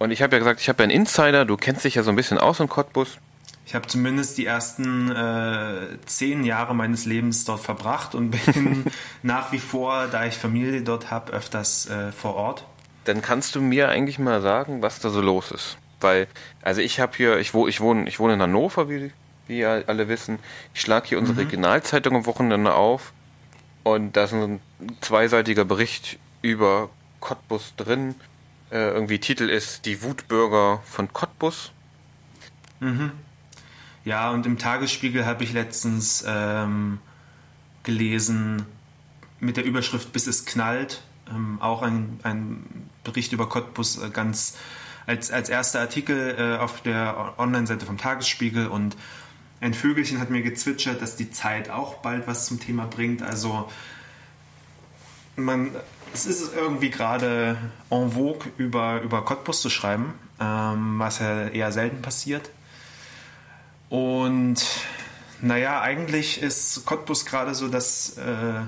Und 0.00 0.10
ich 0.10 0.20
habe 0.20 0.34
ja 0.34 0.40
gesagt, 0.40 0.60
ich 0.60 0.68
habe 0.68 0.82
ja 0.82 0.88
einen 0.88 0.98
Insider, 0.98 1.44
du 1.44 1.56
kennst 1.56 1.84
dich 1.84 1.94
ja 1.94 2.02
so 2.02 2.10
ein 2.10 2.16
bisschen 2.16 2.38
aus 2.38 2.58
in 2.58 2.68
Cottbus. 2.68 3.18
Ich 3.66 3.74
habe 3.74 3.86
zumindest 3.86 4.36
die 4.36 4.44
ersten 4.44 5.10
äh, 5.10 5.96
zehn 6.04 6.44
Jahre 6.44 6.74
meines 6.74 7.06
Lebens 7.06 7.44
dort 7.44 7.60
verbracht 7.60 8.14
und 8.14 8.30
bin 8.30 8.84
nach 9.22 9.52
wie 9.52 9.58
vor, 9.58 10.06
da 10.08 10.26
ich 10.26 10.34
Familie 10.34 10.82
dort 10.82 11.10
habe, 11.10 11.32
öfters 11.32 11.88
äh, 11.88 12.12
vor 12.12 12.34
Ort. 12.34 12.66
Dann 13.04 13.22
kannst 13.22 13.54
du 13.54 13.60
mir 13.60 13.88
eigentlich 13.88 14.18
mal 14.18 14.42
sagen, 14.42 14.82
was 14.82 15.00
da 15.00 15.08
so 15.10 15.20
los 15.20 15.50
ist. 15.50 15.78
Weil, 16.00 16.26
also 16.62 16.82
ich 16.82 17.00
habe 17.00 17.16
hier, 17.16 17.38
ich, 17.38 17.54
wo, 17.54 17.66
ich, 17.66 17.80
wohne, 17.80 18.06
ich 18.08 18.18
wohne 18.18 18.34
in 18.34 18.42
Hannover, 18.42 18.90
wie, 18.90 19.12
wie 19.46 19.64
alle 19.64 20.08
wissen. 20.08 20.38
Ich 20.74 20.82
schlage 20.82 21.08
hier 21.08 21.18
unsere 21.18 21.40
mhm. 21.40 21.44
Regionalzeitung 21.44 22.16
am 22.16 22.26
Wochenende 22.26 22.74
auf. 22.74 23.12
Und 23.82 24.16
da 24.16 24.24
ist 24.24 24.34
ein 24.34 24.60
zweiseitiger 25.00 25.64
Bericht 25.64 26.18
über 26.42 26.90
Cottbus 27.20 27.74
drin. 27.76 28.14
Äh, 28.70 28.90
irgendwie 28.90 29.18
Titel 29.18 29.48
ist 29.48 29.86
Die 29.86 30.02
Wutbürger 30.02 30.82
von 30.84 31.12
Cottbus. 31.12 31.72
Mhm. 32.80 33.12
Ja, 34.04 34.30
und 34.30 34.44
im 34.46 34.58
Tagesspiegel 34.58 35.24
habe 35.24 35.44
ich 35.44 35.52
letztens 35.52 36.24
ähm, 36.26 36.98
gelesen 37.84 38.66
mit 39.40 39.56
der 39.56 39.64
Überschrift 39.64 40.12
Bis 40.12 40.26
es 40.26 40.44
knallt. 40.44 41.02
Ähm, 41.30 41.60
auch 41.60 41.82
ein, 41.82 42.20
ein 42.22 42.90
Bericht 43.02 43.32
über 43.32 43.48
Cottbus 43.48 43.98
äh, 43.98 44.10
ganz 44.10 44.56
als, 45.06 45.30
als 45.30 45.48
erster 45.48 45.80
Artikel 45.80 46.36
äh, 46.38 46.58
auf 46.58 46.80
der 46.82 47.34
Online-Seite 47.38 47.86
vom 47.86 47.98
Tagesspiegel 47.98 48.66
und 48.66 48.96
ein 49.60 49.74
Vögelchen 49.74 50.20
hat 50.20 50.30
mir 50.30 50.42
gezwitschert, 50.42 51.00
dass 51.00 51.16
die 51.16 51.30
Zeit 51.30 51.70
auch 51.70 51.96
bald 51.96 52.26
was 52.26 52.46
zum 52.46 52.60
Thema 52.60 52.86
bringt. 52.86 53.22
Also 53.22 53.70
man, 55.36 55.70
es 56.12 56.26
ist 56.26 56.54
irgendwie 56.54 56.90
gerade 56.90 57.56
en 57.90 58.12
vogue, 58.12 58.50
über, 58.58 59.00
über 59.00 59.24
Cottbus 59.24 59.62
zu 59.62 59.70
schreiben, 59.70 60.12
ähm, 60.40 60.98
was 60.98 61.18
ja 61.18 61.48
eher 61.48 61.72
selten 61.72 62.02
passiert. 62.02 62.50
Und 63.94 64.56
naja, 65.40 65.80
eigentlich 65.80 66.42
ist 66.42 66.84
Cottbus 66.84 67.24
gerade 67.26 67.54
so 67.54 67.68
das 67.68 68.18
äh, 68.18 68.62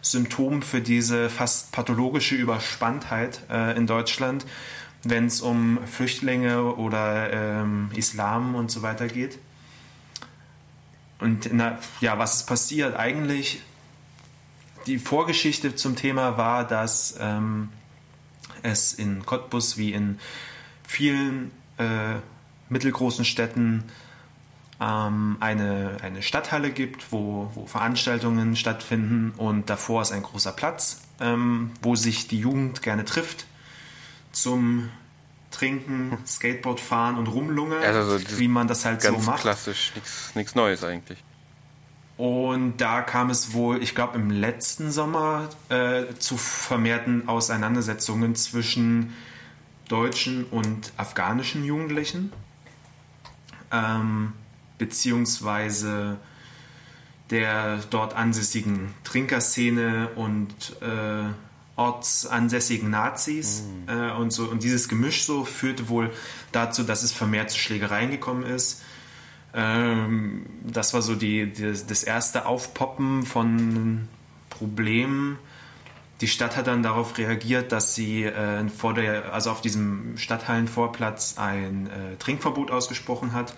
Symptom 0.00 0.62
für 0.62 0.80
diese 0.80 1.28
fast 1.28 1.70
pathologische 1.70 2.34
Überspanntheit 2.34 3.42
äh, 3.50 3.76
in 3.76 3.86
Deutschland, 3.86 4.46
wenn 5.02 5.26
es 5.26 5.42
um 5.42 5.86
Flüchtlinge 5.86 6.76
oder 6.76 7.30
ähm, 7.30 7.90
Islam 7.94 8.54
und 8.54 8.70
so 8.70 8.80
weiter 8.80 9.06
geht. 9.08 9.38
Und 11.18 11.52
na, 11.52 11.78
ja, 12.00 12.18
was 12.18 12.36
ist 12.36 12.46
passiert? 12.46 12.96
Eigentlich, 12.96 13.60
die 14.86 14.98
Vorgeschichte 14.98 15.74
zum 15.76 15.94
Thema 15.94 16.38
war, 16.38 16.66
dass 16.66 17.16
ähm, 17.20 17.68
es 18.62 18.94
in 18.94 19.26
Cottbus 19.26 19.76
wie 19.76 19.92
in 19.92 20.18
vielen 20.88 21.50
äh, 21.76 22.14
mittelgroßen 22.70 23.26
Städten 23.26 23.84
ähm, 24.80 25.36
eine, 25.40 25.98
eine 26.02 26.22
Stadthalle 26.22 26.70
gibt, 26.70 27.12
wo, 27.12 27.50
wo 27.54 27.66
Veranstaltungen 27.66 28.56
stattfinden 28.56 29.32
und 29.36 29.68
davor 29.68 30.02
ist 30.02 30.12
ein 30.12 30.22
großer 30.22 30.52
Platz, 30.52 31.02
ähm, 31.20 31.72
wo 31.82 31.94
sich 31.96 32.28
die 32.28 32.38
Jugend 32.40 32.82
gerne 32.82 33.04
trifft 33.04 33.46
zum 34.32 34.88
Trinken, 35.50 36.16
Skateboard 36.26 36.80
fahren 36.80 37.16
und 37.18 37.26
rumlungern, 37.26 37.82
also 37.82 38.18
so 38.18 38.38
wie 38.38 38.48
man 38.48 38.68
das 38.68 38.84
halt 38.84 39.02
so 39.02 39.12
Ganz 39.12 39.26
macht. 39.26 39.40
klassisch, 39.40 39.92
nichts 40.34 40.54
Neues 40.54 40.84
eigentlich. 40.84 41.22
Und 42.16 42.76
da 42.78 43.00
kam 43.00 43.30
es 43.30 43.54
wohl, 43.54 43.82
ich 43.82 43.94
glaube, 43.94 44.18
im 44.18 44.30
letzten 44.30 44.92
Sommer 44.92 45.48
äh, 45.70 46.04
zu 46.18 46.36
vermehrten 46.36 47.28
Auseinandersetzungen 47.28 48.34
zwischen 48.34 49.14
deutschen 49.88 50.44
und 50.44 50.92
afghanischen 50.98 51.64
Jugendlichen, 51.64 52.32
ähm, 53.72 54.34
beziehungsweise 54.80 56.16
der 57.28 57.78
dort 57.90 58.16
ansässigen 58.16 58.94
Trinkerszene 59.04 60.08
und 60.16 60.48
äh, 60.80 61.32
ortsansässigen 61.76 62.90
Nazis 62.90 63.62
äh, 63.86 64.10
und 64.12 64.32
so 64.32 64.44
und 64.44 64.62
dieses 64.62 64.88
Gemisch 64.88 65.24
so 65.24 65.44
führte 65.44 65.88
wohl 65.88 66.10
dazu, 66.50 66.82
dass 66.82 67.02
es 67.02 67.12
vermehrt 67.12 67.50
zu 67.50 67.58
Schlägereien 67.58 68.10
gekommen 68.10 68.42
ist. 68.42 68.82
Ähm, 69.52 70.46
das 70.64 70.94
war 70.94 71.02
so 71.02 71.14
die, 71.14 71.52
die, 71.52 71.72
das 71.86 72.02
erste 72.02 72.46
Aufpoppen 72.46 73.24
von 73.24 74.08
Problemen. 74.48 75.38
Die 76.22 76.28
Stadt 76.28 76.56
hat 76.56 76.66
dann 76.66 76.82
darauf 76.82 77.18
reagiert, 77.18 77.70
dass 77.70 77.94
sie 77.94 78.24
äh, 78.24 78.66
vor 78.68 78.94
der, 78.94 79.34
also 79.34 79.50
auf 79.50 79.60
diesem 79.60 80.16
Stadthallenvorplatz 80.16 81.36
ein 81.36 81.86
äh, 81.86 82.16
Trinkverbot 82.16 82.70
ausgesprochen 82.70 83.34
hat 83.34 83.54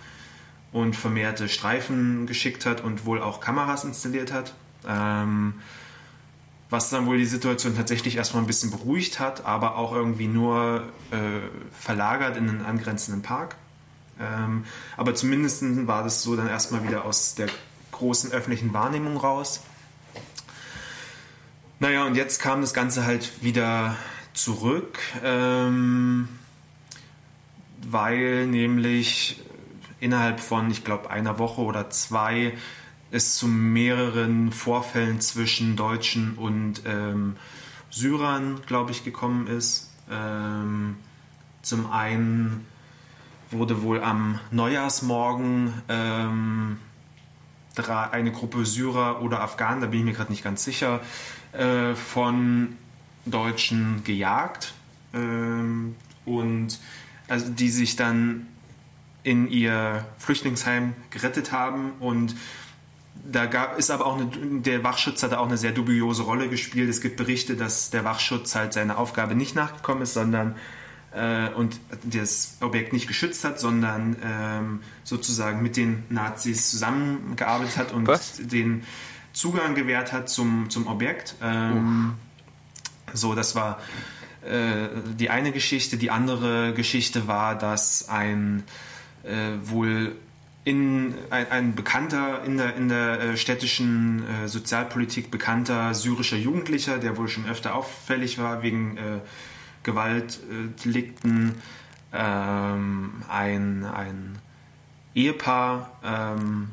und 0.72 0.96
vermehrte 0.96 1.48
Streifen 1.48 2.26
geschickt 2.26 2.66
hat 2.66 2.80
und 2.80 3.04
wohl 3.04 3.20
auch 3.20 3.40
Kameras 3.40 3.85
installiert 3.85 4.32
hat. 4.32 4.54
Ähm, 4.87 5.54
was 6.70 6.88
dann 6.88 7.06
wohl 7.06 7.18
die 7.18 7.26
Situation 7.26 7.76
tatsächlich 7.76 8.16
erstmal 8.16 8.42
ein 8.42 8.46
bisschen 8.46 8.70
beruhigt 8.70 9.20
hat, 9.20 9.44
aber 9.44 9.76
auch 9.76 9.92
irgendwie 9.92 10.26
nur 10.26 10.85
äh, 11.11 11.16
verlagert 11.78 12.38
in 12.38 12.48
einen 12.48 12.64
angrenzenden 12.64 13.20
Park. 13.22 13.56
Ähm, 14.18 14.64
aber 14.96 15.14
zumindest 15.14 15.62
war 15.87 16.02
das 16.02 16.22
so 16.22 16.35
dann 16.35 16.48
erstmal 16.48 16.82
wieder 16.82 17.04
aus 17.04 17.35
der 17.35 17.48
großen 17.90 18.32
öffentlichen 18.32 18.72
Wahrnehmung 18.72 19.18
raus. 19.18 19.61
Naja, 21.78 22.06
und 22.06 22.14
jetzt 22.14 22.40
kam 22.40 22.62
das 22.62 22.72
Ganze 22.72 23.04
halt 23.04 23.42
wieder 23.42 23.96
zurück, 24.32 24.98
ähm, 25.22 26.28
weil 27.87 28.46
nämlich 28.46 29.42
innerhalb 30.02 30.40
von, 30.40 30.70
ich 30.70 30.84
glaube, 30.84 31.10
einer 31.10 31.38
Woche 31.38 31.60
oder 31.60 31.88
zwei 31.88 32.54
es 33.12 33.36
zu 33.36 33.46
mehreren 33.46 34.50
Vorfällen 34.50 35.20
zwischen 35.20 35.76
Deutschen 35.76 36.34
und 36.34 36.82
ähm, 36.86 37.36
Syrern, 37.90 38.62
glaube 38.66 38.90
ich, 38.90 39.04
gekommen 39.04 39.46
ist. 39.46 39.92
Ähm, 40.10 40.96
zum 41.60 41.90
einen 41.92 42.66
wurde 43.50 43.82
wohl 43.82 44.02
am 44.02 44.40
Neujahrsmorgen 44.50 45.72
ähm, 45.88 46.78
eine 47.86 48.32
Gruppe 48.32 48.66
Syrer 48.66 49.22
oder 49.22 49.40
Afghanen, 49.40 49.82
da 49.82 49.86
bin 49.86 50.00
ich 50.00 50.04
mir 50.04 50.12
gerade 50.12 50.32
nicht 50.32 50.42
ganz 50.42 50.64
sicher, 50.64 51.00
äh, 51.52 51.94
von 51.94 52.76
Deutschen 53.24 54.02
gejagt 54.04 54.74
ähm, 55.14 55.94
und 56.24 56.80
also 57.28 57.50
die 57.50 57.70
sich 57.70 57.94
dann 57.94 58.48
in 59.22 59.48
ihr 59.48 60.04
Flüchtlingsheim 60.18 60.94
gerettet 61.11 61.52
haben 61.52 61.92
und 62.00 62.35
da 63.24 63.46
gab, 63.46 63.78
ist 63.78 63.90
aber 63.90 64.06
auch 64.06 64.18
eine, 64.18 64.26
der 64.61 64.82
Wachschutz 64.82 65.22
hat 65.22 65.32
auch 65.35 65.46
eine 65.46 65.56
sehr 65.56 65.70
dubiose 65.70 66.22
Rolle 66.22 66.48
gespielt. 66.48 66.88
Es 66.88 67.00
gibt 67.00 67.16
Berichte, 67.16 67.56
dass 67.56 67.90
der 67.90 68.04
Wachschutz 68.04 68.54
halt 68.54 68.72
seiner 68.72 68.98
Aufgabe 68.98 69.35
nicht 69.35 69.54
nachgekommen 69.54 70.02
ist, 70.02 70.14
sondern 70.14 70.56
äh, 71.14 71.50
und 71.50 71.78
das 72.04 72.56
Objekt 72.61 72.92
nicht 72.92 73.06
geschützt 73.06 73.44
hat, 73.44 73.61
sondern 73.61 74.16
ähm, 74.24 74.80
sozusagen 75.04 75.62
mit 75.62 75.76
den 75.76 76.04
Nazis 76.08 76.70
zusammengearbeitet 76.70 77.76
hat 77.76 77.92
und 77.92 78.06
Was? 78.06 78.38
den 78.38 78.82
Zugang 79.32 79.74
gewährt 79.74 80.12
hat 80.12 80.28
zum, 80.28 80.68
zum 80.68 80.87
Objekt. 80.87 81.37
Ähm, 81.42 82.14
so, 83.12 83.35
das 83.35 83.54
war 83.54 83.78
äh, 84.44 84.88
die 85.18 85.30
eine 85.30 85.52
Geschichte. 85.52 85.96
Die 85.96 86.11
andere 86.11 86.74
Geschichte 86.74 87.28
war, 87.28 87.56
dass 87.56 88.08
ein 88.08 88.64
wohl 89.64 90.16
in, 90.64 91.14
ein, 91.30 91.50
ein 91.50 91.74
bekannter 91.74 92.44
in 92.44 92.56
der, 92.56 92.76
in 92.76 92.88
der 92.88 93.20
äh, 93.20 93.37
städtischen 93.37 94.24
äh, 94.26 94.48
Sozialpolitik 94.48 95.30
bekannter 95.30 95.94
syrischer 95.94 96.37
Jugendlicher, 96.37 96.98
der 96.98 97.16
wohl 97.16 97.28
schon 97.28 97.46
öfter 97.46 97.74
auffällig 97.74 98.38
war 98.38 98.62
wegen 98.62 98.96
äh, 98.96 99.20
Gewaltdelikten, 99.82 101.56
ähm, 102.12 103.22
ein, 103.28 103.85
ein 103.85 104.38
Ehepaar 105.14 105.90
ähm, 106.04 106.70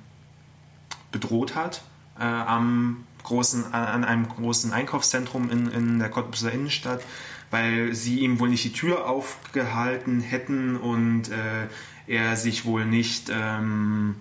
bedroht 1.12 1.55
hat 1.55 1.81
äh, 2.19 2.23
am 2.23 3.05
großen, 3.23 3.73
an 3.73 4.03
einem 4.03 4.27
großen 4.27 4.71
Einkaufszentrum 4.71 5.49
in, 5.49 5.71
in 5.71 5.99
der 5.99 6.09
Cottbuser 6.09 6.51
Innenstadt, 6.51 7.01
weil 7.49 7.95
sie 7.95 8.19
ihm 8.19 8.39
wohl 8.39 8.49
nicht 8.49 8.63
die 8.63 8.73
Tür 8.73 9.07
aufgehalten 9.07 10.21
hätten 10.21 10.77
und 10.77 11.29
äh, 11.29 11.67
er 12.10 12.36
sich 12.36 12.65
wohl 12.65 12.86
nicht 12.86 13.30
ähm, 13.32 14.15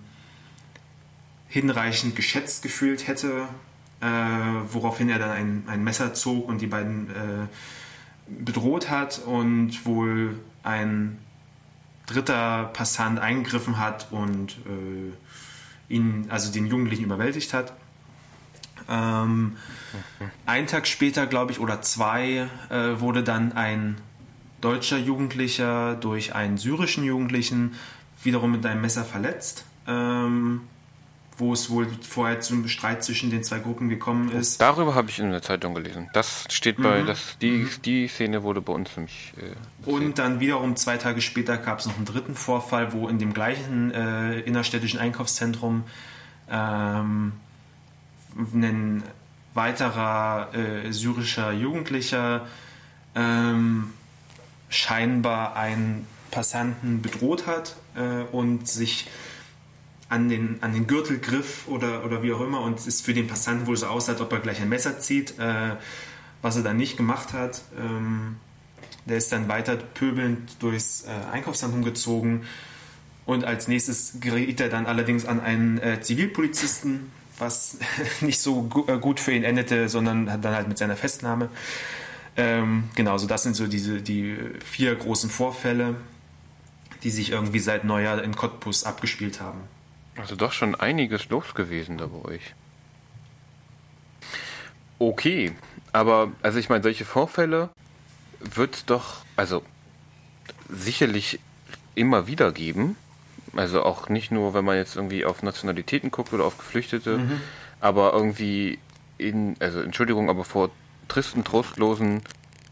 hinreichend 1.47 2.15
geschätzt 2.15 2.61
gefühlt 2.61 3.07
hätte, 3.07 3.47
äh, 3.99 4.05
woraufhin 4.71 5.09
er 5.09 5.17
dann 5.17 5.31
ein, 5.31 5.63
ein 5.67 5.83
Messer 5.83 6.13
zog 6.13 6.47
und 6.47 6.61
die 6.61 6.67
beiden 6.67 7.09
äh, 7.09 7.47
bedroht 8.27 8.91
hat 8.91 9.19
und 9.25 9.85
wohl 9.85 10.39
ein 10.61 11.17
dritter 12.05 12.65
Passant 12.73 13.19
eingegriffen 13.19 13.79
hat 13.79 14.11
und 14.11 14.57
äh, 14.67 15.93
ihn, 15.93 16.27
also 16.29 16.51
den 16.51 16.67
Jugendlichen 16.67 17.05
überwältigt 17.05 17.53
hat. 17.55 17.73
Ähm, 18.87 19.57
Ein 20.45 20.67
Tag 20.67 20.87
später, 20.87 21.25
glaube 21.25 21.51
ich, 21.51 21.59
oder 21.59 21.81
zwei, 21.81 22.47
äh, 22.69 22.99
wurde 22.99 23.23
dann 23.23 23.53
ein 23.53 23.97
deutscher 24.61 24.97
Jugendlicher 24.97 25.95
durch 25.95 26.35
einen 26.35 26.57
syrischen 26.57 27.03
Jugendlichen 27.03 27.75
wiederum 28.23 28.51
mit 28.51 28.65
einem 28.65 28.81
Messer 28.81 29.05
verletzt, 29.05 29.65
ähm, 29.87 30.61
wo 31.37 31.53
es 31.53 31.69
wohl 31.69 31.87
vorher 32.01 32.41
zum 32.41 32.67
Streit 32.67 33.01
zwischen 33.03 33.29
den 33.29 33.43
zwei 33.45 33.59
Gruppen 33.59 33.87
gekommen 33.87 34.29
ist. 34.31 34.59
Darüber 34.59 34.93
habe 34.93 35.09
ich 35.09 35.19
in 35.19 35.31
der 35.31 35.41
Zeitung 35.41 35.73
gelesen. 35.73 36.09
Das 36.13 36.43
steht 36.49 36.77
bei, 36.81 37.01
Mhm. 37.01 37.07
das, 37.07 37.37
die, 37.41 37.65
die 37.85 38.07
Szene 38.09 38.43
wurde 38.43 38.59
bei 38.59 38.73
uns 38.73 38.89
nämlich. 38.97 39.33
Äh, 39.37 39.89
Und 39.89 40.19
dann 40.19 40.41
wiederum 40.41 40.75
zwei 40.75 40.97
Tage 40.97 41.21
später 41.21 41.57
gab 41.57 41.79
es 41.79 41.85
noch 41.85 41.95
einen 41.95 42.03
dritten 42.05 42.35
Vorfall, 42.35 42.91
wo 42.91 43.07
in 43.07 43.19
dem 43.19 43.33
gleichen 43.33 43.91
äh, 43.91 44.39
innerstädtischen 44.41 44.99
Einkaufszentrum 44.99 45.85
ähm, 46.51 47.31
ein 48.53 49.03
weiterer 49.53 50.49
äh, 50.53 50.91
syrischer 50.91 51.51
Jugendlicher 51.53 52.45
ähm, 53.15 53.91
scheinbar 54.69 55.55
einen 55.55 56.07
Passanten 56.31 57.01
bedroht 57.01 57.47
hat 57.47 57.75
äh, 57.95 58.23
und 58.31 58.67
sich 58.67 59.07
an 60.09 60.29
den, 60.29 60.57
an 60.61 60.73
den 60.73 60.87
Gürtel 60.87 61.19
griff 61.19 61.67
oder, 61.67 62.03
oder 62.03 62.23
wie 62.23 62.33
auch 62.33 62.41
immer 62.41 62.61
und 62.61 62.79
es 62.79 63.01
für 63.01 63.13
den 63.13 63.27
Passanten 63.27 63.67
wohl 63.67 63.77
so 63.77 63.87
aussah, 63.87 64.13
als 64.13 64.21
ob 64.21 64.31
er 64.31 64.39
gleich 64.39 64.61
ein 64.61 64.69
Messer 64.69 64.99
zieht, 64.99 65.37
äh, 65.39 65.75
was 66.41 66.55
er 66.55 66.63
dann 66.63 66.77
nicht 66.77 66.97
gemacht 66.97 67.33
hat. 67.33 67.61
Ähm, 67.77 68.37
der 69.05 69.17
ist 69.17 69.31
dann 69.31 69.47
weiter 69.47 69.75
pöbelnd 69.75 70.61
durchs 70.61 71.03
äh, 71.03 71.31
Einkaufszentrum 71.31 71.83
gezogen 71.83 72.45
und 73.25 73.45
als 73.45 73.67
nächstes 73.67 74.13
geriet 74.19 74.59
er 74.59 74.69
dann 74.69 74.87
allerdings 74.87 75.25
an 75.25 75.39
einen 75.39 75.77
äh, 75.77 76.01
Zivilpolizisten, 76.01 77.11
was 77.37 77.77
nicht 78.21 78.39
so 78.39 78.63
gu 78.63 78.85
äh, 78.87 78.97
gut 78.97 79.19
für 79.19 79.31
ihn 79.31 79.43
endete, 79.43 79.89
sondern 79.89 80.25
dann 80.25 80.55
halt 80.55 80.67
mit 80.67 80.79
seiner 80.79 80.95
Festnahme. 80.95 81.49
Ähm, 82.39 82.85
genau, 82.95 83.17
so 83.17 83.27
das 83.27 83.43
sind 83.43 83.55
so 83.55 83.67
diese 83.67 84.01
die 84.01 84.37
vier 84.63 84.95
großen 84.95 85.29
Vorfälle, 85.29 85.95
die 87.03 87.09
sich 87.09 87.31
irgendwie 87.31 87.59
seit 87.59 87.83
Neujahr 87.83 88.23
in 88.23 88.33
Cottbus 88.33 88.85
abgespielt 88.85 89.41
haben. 89.41 89.59
Also 90.15 90.37
doch 90.37 90.53
schon 90.53 90.73
einiges 90.75 91.27
los 91.29 91.53
gewesen 91.53 91.97
da 91.97 92.07
bei 92.07 92.29
euch. 92.29 92.55
Okay, 94.99 95.53
aber 95.91 96.31
also 96.41 96.59
ich 96.59 96.69
meine, 96.69 96.83
solche 96.83 97.03
Vorfälle 97.03 97.69
wird 98.39 98.75
es 98.75 98.85
doch, 98.85 99.17
also 99.35 99.61
sicherlich 100.69 101.39
immer 101.95 102.27
wieder 102.27 102.53
geben. 102.53 102.95
Also 103.53 103.83
auch 103.83 104.07
nicht 104.07 104.31
nur, 104.31 104.53
wenn 104.53 104.63
man 104.63 104.77
jetzt 104.77 104.95
irgendwie 104.95 105.25
auf 105.25 105.43
Nationalitäten 105.43 106.11
guckt 106.11 106.31
oder 106.31 106.45
auf 106.45 106.57
Geflüchtete, 106.57 107.17
mhm. 107.17 107.41
aber 107.81 108.13
irgendwie 108.13 108.79
in, 109.17 109.57
also 109.59 109.81
Entschuldigung, 109.81 110.29
aber 110.29 110.45
vor 110.45 110.69
tristen, 111.09 111.43
trostlosen 111.43 112.21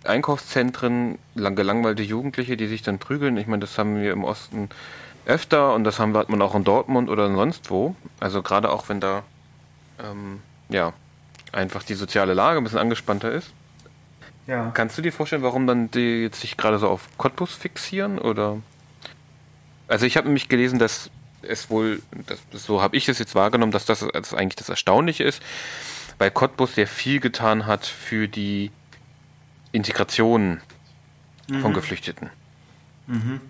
Einkaufszentren, 0.05 1.17
lang 1.35 1.55
gelangweilte 1.55 2.03
Jugendliche, 2.03 2.55
die 2.55 2.67
sich 2.67 2.81
dann 2.81 2.99
prügeln. 2.99 3.37
Ich 3.37 3.47
meine, 3.47 3.61
das 3.61 3.77
haben 3.77 4.01
wir 4.01 4.13
im 4.13 4.23
Osten 4.23 4.69
öfter 5.25 5.73
und 5.73 5.83
das 5.83 5.99
haben 5.99 6.13
wir, 6.13 6.19
hat 6.19 6.29
man 6.29 6.41
auch 6.41 6.55
in 6.55 6.63
Dortmund 6.63 7.09
oder 7.09 7.33
sonst 7.33 7.69
wo. 7.69 7.95
Also 8.19 8.41
gerade 8.41 8.71
auch 8.71 8.87
wenn 8.87 9.01
da 9.01 9.23
ähm, 10.01 10.39
ja 10.69 10.93
einfach 11.51 11.83
die 11.83 11.95
soziale 11.95 12.33
Lage 12.33 12.59
ein 12.59 12.63
bisschen 12.63 12.79
angespannter 12.79 13.31
ist. 13.31 13.51
Ja. 14.47 14.71
Kannst 14.73 14.97
du 14.97 15.01
dir 15.01 15.11
vorstellen, 15.11 15.43
warum 15.43 15.67
dann 15.67 15.91
die 15.91 16.23
jetzt 16.23 16.39
sich 16.39 16.55
gerade 16.55 16.79
so 16.79 16.87
auf 16.87 17.09
Cottbus 17.17 17.53
fixieren 17.53 18.17
oder? 18.17 18.57
Also 19.89 20.05
ich 20.05 20.15
habe 20.15 20.27
nämlich 20.27 20.47
gelesen, 20.47 20.79
dass 20.79 21.09
es 21.41 21.69
wohl, 21.69 22.01
das, 22.25 22.39
so 22.65 22.81
habe 22.81 22.95
ich 22.95 23.07
es 23.09 23.19
jetzt 23.19 23.35
wahrgenommen, 23.35 23.71
dass 23.71 23.85
das, 23.85 24.05
das 24.13 24.33
eigentlich 24.33 24.55
das 24.55 24.69
Erstaunliche 24.69 25.23
ist, 25.23 25.41
weil 26.17 26.31
Cottbus 26.31 26.75
sehr 26.75 26.87
viel 26.87 27.19
getan 27.19 27.65
hat 27.65 27.85
für 27.85 28.27
die 28.27 28.71
Integration 29.71 30.61
mhm. 31.47 31.61
von 31.61 31.73
Geflüchteten. 31.73 32.29
Mhm. 33.07 33.41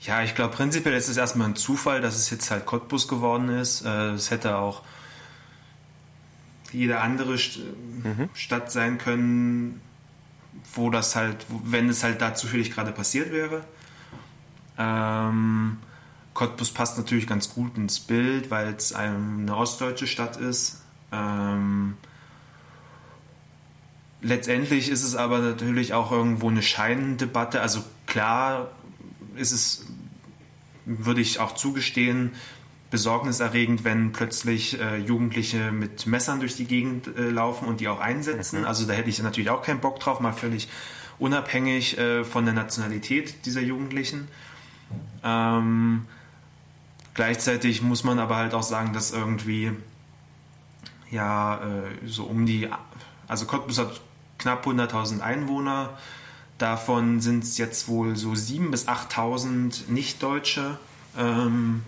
Ja, 0.00 0.22
ich 0.22 0.34
glaube, 0.34 0.54
prinzipiell 0.54 0.94
ist 0.94 1.08
es 1.08 1.16
erstmal 1.16 1.48
ein 1.48 1.56
Zufall, 1.56 2.00
dass 2.00 2.16
es 2.16 2.30
jetzt 2.30 2.50
halt 2.50 2.66
Cottbus 2.66 3.08
geworden 3.08 3.48
ist. 3.48 3.84
Äh, 3.84 4.10
es 4.12 4.30
hätte 4.30 4.56
auch 4.56 4.82
jede 6.72 7.00
andere 7.00 7.32
mhm. 7.32 8.28
Stadt 8.34 8.70
sein 8.70 8.98
können, 8.98 9.80
wo 10.74 10.90
das 10.90 11.16
halt, 11.16 11.46
wenn 11.64 11.88
es 11.88 12.04
halt 12.04 12.20
da 12.20 12.34
zufällig 12.34 12.70
gerade 12.70 12.92
passiert 12.92 13.32
wäre. 13.32 13.64
Ähm, 14.76 15.78
Cottbus 16.34 16.70
passt 16.70 16.96
natürlich 16.98 17.26
ganz 17.26 17.52
gut 17.52 17.76
ins 17.76 17.98
Bild, 17.98 18.50
weil 18.50 18.74
es 18.74 18.92
eine 18.92 19.56
ostdeutsche 19.56 20.06
Stadt 20.06 20.36
ist. 20.36 20.82
Ähm, 21.12 21.96
letztendlich 24.20 24.90
ist 24.90 25.04
es 25.04 25.16
aber 25.16 25.38
natürlich 25.38 25.94
auch 25.94 26.12
irgendwo 26.12 26.48
eine 26.48 26.62
Scheindebatte. 26.62 27.60
Also 27.60 27.84
klar 28.06 28.70
ist 29.36 29.52
es, 29.52 29.86
würde 30.84 31.20
ich 31.20 31.40
auch 31.40 31.54
zugestehen, 31.54 32.32
besorgniserregend, 32.90 33.84
wenn 33.84 34.12
plötzlich 34.12 34.80
äh, 34.80 34.96
Jugendliche 34.96 35.72
mit 35.72 36.06
Messern 36.06 36.40
durch 36.40 36.56
die 36.56 36.64
Gegend 36.64 37.06
äh, 37.06 37.28
laufen 37.28 37.68
und 37.68 37.80
die 37.80 37.88
auch 37.88 38.00
einsetzen. 38.00 38.60
Mhm. 38.60 38.66
Also 38.66 38.86
da 38.86 38.94
hätte 38.94 39.10
ich 39.10 39.22
natürlich 39.22 39.50
auch 39.50 39.62
keinen 39.62 39.80
Bock 39.80 40.00
drauf, 40.00 40.20
mal 40.20 40.32
völlig 40.32 40.68
unabhängig 41.18 41.98
äh, 41.98 42.24
von 42.24 42.44
der 42.44 42.54
Nationalität 42.54 43.44
dieser 43.44 43.60
Jugendlichen. 43.60 44.28
Ähm, 45.22 46.06
gleichzeitig 47.12 47.82
muss 47.82 48.04
man 48.04 48.18
aber 48.18 48.36
halt 48.36 48.54
auch 48.54 48.62
sagen, 48.62 48.94
dass 48.94 49.10
irgendwie 49.10 49.72
ja 51.10 51.56
äh, 51.56 52.06
so 52.06 52.24
um 52.24 52.46
die, 52.46 52.68
also 53.26 53.46
Cottbus 53.46 53.78
hat 53.78 54.00
knapp 54.38 54.66
100.000 54.66 55.20
Einwohner. 55.20 55.98
Davon 56.58 57.20
sind 57.20 57.44
es 57.44 57.58
jetzt 57.58 57.88
wohl 57.88 58.16
so 58.16 58.30
7.000 58.30 58.70
bis 58.70 58.88
8.000 58.88 59.90
Nichtdeutsche. 59.90 60.78
Ähm, 61.16 61.82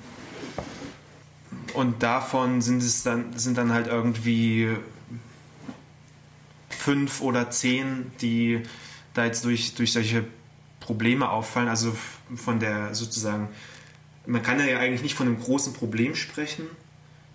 und 1.75 2.03
davon 2.03 2.61
sind 2.61 2.83
es 2.83 3.03
dann, 3.03 3.37
sind 3.39 3.59
dann 3.59 3.73
halt 3.73 3.87
irgendwie 3.87 4.77
fünf 6.69 7.21
oder 7.21 7.51
zehn, 7.51 8.11
die 8.21 8.63
da 9.15 9.25
jetzt 9.25 9.45
durch, 9.45 9.75
durch 9.75 9.93
solche 9.93 10.25
Probleme 10.81 11.29
auffallen. 11.29 11.69
Also 11.69 11.97
von 12.35 12.59
der 12.59 12.95
sozusagen, 12.95 13.49
man 14.27 14.43
kann 14.43 14.59
ja 14.59 14.79
eigentlich 14.79 15.03
nicht 15.03 15.15
von 15.15 15.27
einem 15.27 15.41
großen 15.41 15.73
Problem 15.73 16.15
sprechen, 16.15 16.65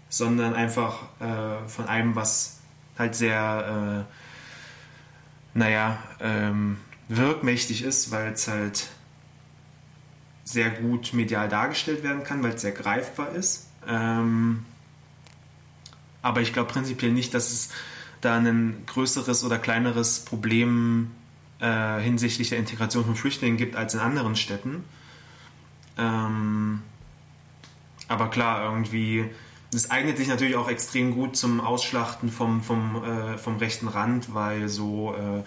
sondern 0.09 0.53
einfach 0.53 1.03
äh, 1.19 1.67
von 1.67 1.87
einem, 1.87 2.15
was 2.15 2.59
halt 2.97 3.15
sehr, 3.15 4.05
äh, 4.05 5.57
naja, 5.57 5.97
ähm, 6.19 6.77
wirkmächtig 7.07 7.83
ist, 7.83 8.11
weil 8.11 8.33
es 8.33 8.47
halt 8.47 8.87
sehr 10.43 10.69
gut 10.69 11.13
medial 11.13 11.49
dargestellt 11.49 12.03
werden 12.03 12.23
kann, 12.23 12.43
weil 12.43 12.53
es 12.53 12.61
sehr 12.61 12.71
greifbar 12.71 13.33
ist. 13.33 13.67
Ähm, 13.87 14.65
aber 16.21 16.41
ich 16.41 16.53
glaube 16.53 16.71
prinzipiell 16.71 17.11
nicht, 17.11 17.33
dass 17.33 17.51
es 17.51 17.69
da 18.21 18.37
ein 18.37 18.83
größeres 18.85 19.43
oder 19.43 19.59
kleineres 19.59 20.25
Problem 20.25 21.11
äh, 21.59 21.99
hinsichtlich 21.99 22.49
der 22.49 22.59
Integration 22.59 23.05
von 23.05 23.15
Flüchtlingen 23.15 23.57
gibt 23.57 23.75
als 23.75 23.93
in 23.93 23.99
anderen 23.99 24.35
Städten. 24.35 24.83
Ähm, 25.97 26.81
aber 28.07 28.29
klar, 28.29 28.63
irgendwie, 28.63 29.25
das 29.72 29.91
eignet 29.91 30.18
sich 30.18 30.28
natürlich 30.28 30.55
auch 30.55 30.70
extrem 30.70 31.13
gut 31.13 31.36
zum 31.36 31.59
Ausschlachten 31.59 32.32
vom, 32.32 32.61
vom, 32.61 33.03
äh, 33.03 33.38
vom 33.38 33.57
rechten 33.57 33.88
Rand, 33.88 34.34
weil 34.34 34.70
so 34.70 35.13
äh, 35.13 35.43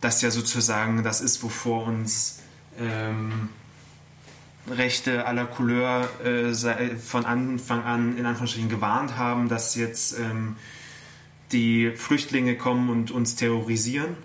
das 0.00 0.22
ja 0.22 0.30
sozusagen 0.30 1.02
das 1.02 1.20
ist, 1.20 1.42
wovor 1.42 1.86
uns 1.86 2.40
ähm, 2.78 3.48
Rechte 4.70 5.26
aller 5.26 5.46
Couleur 5.46 6.08
äh, 6.24 6.52
von 6.96 7.24
Anfang 7.24 7.82
an 7.84 8.16
in 8.16 8.26
Anführungsstrichen 8.26 8.68
gewarnt 8.68 9.16
haben, 9.16 9.48
dass 9.48 9.74
jetzt 9.74 10.18
ähm, 10.18 10.56
die 11.52 11.92
Flüchtlinge 11.92 12.56
kommen 12.56 12.90
und 12.90 13.10
uns 13.10 13.34
terrorisieren. 13.34 14.16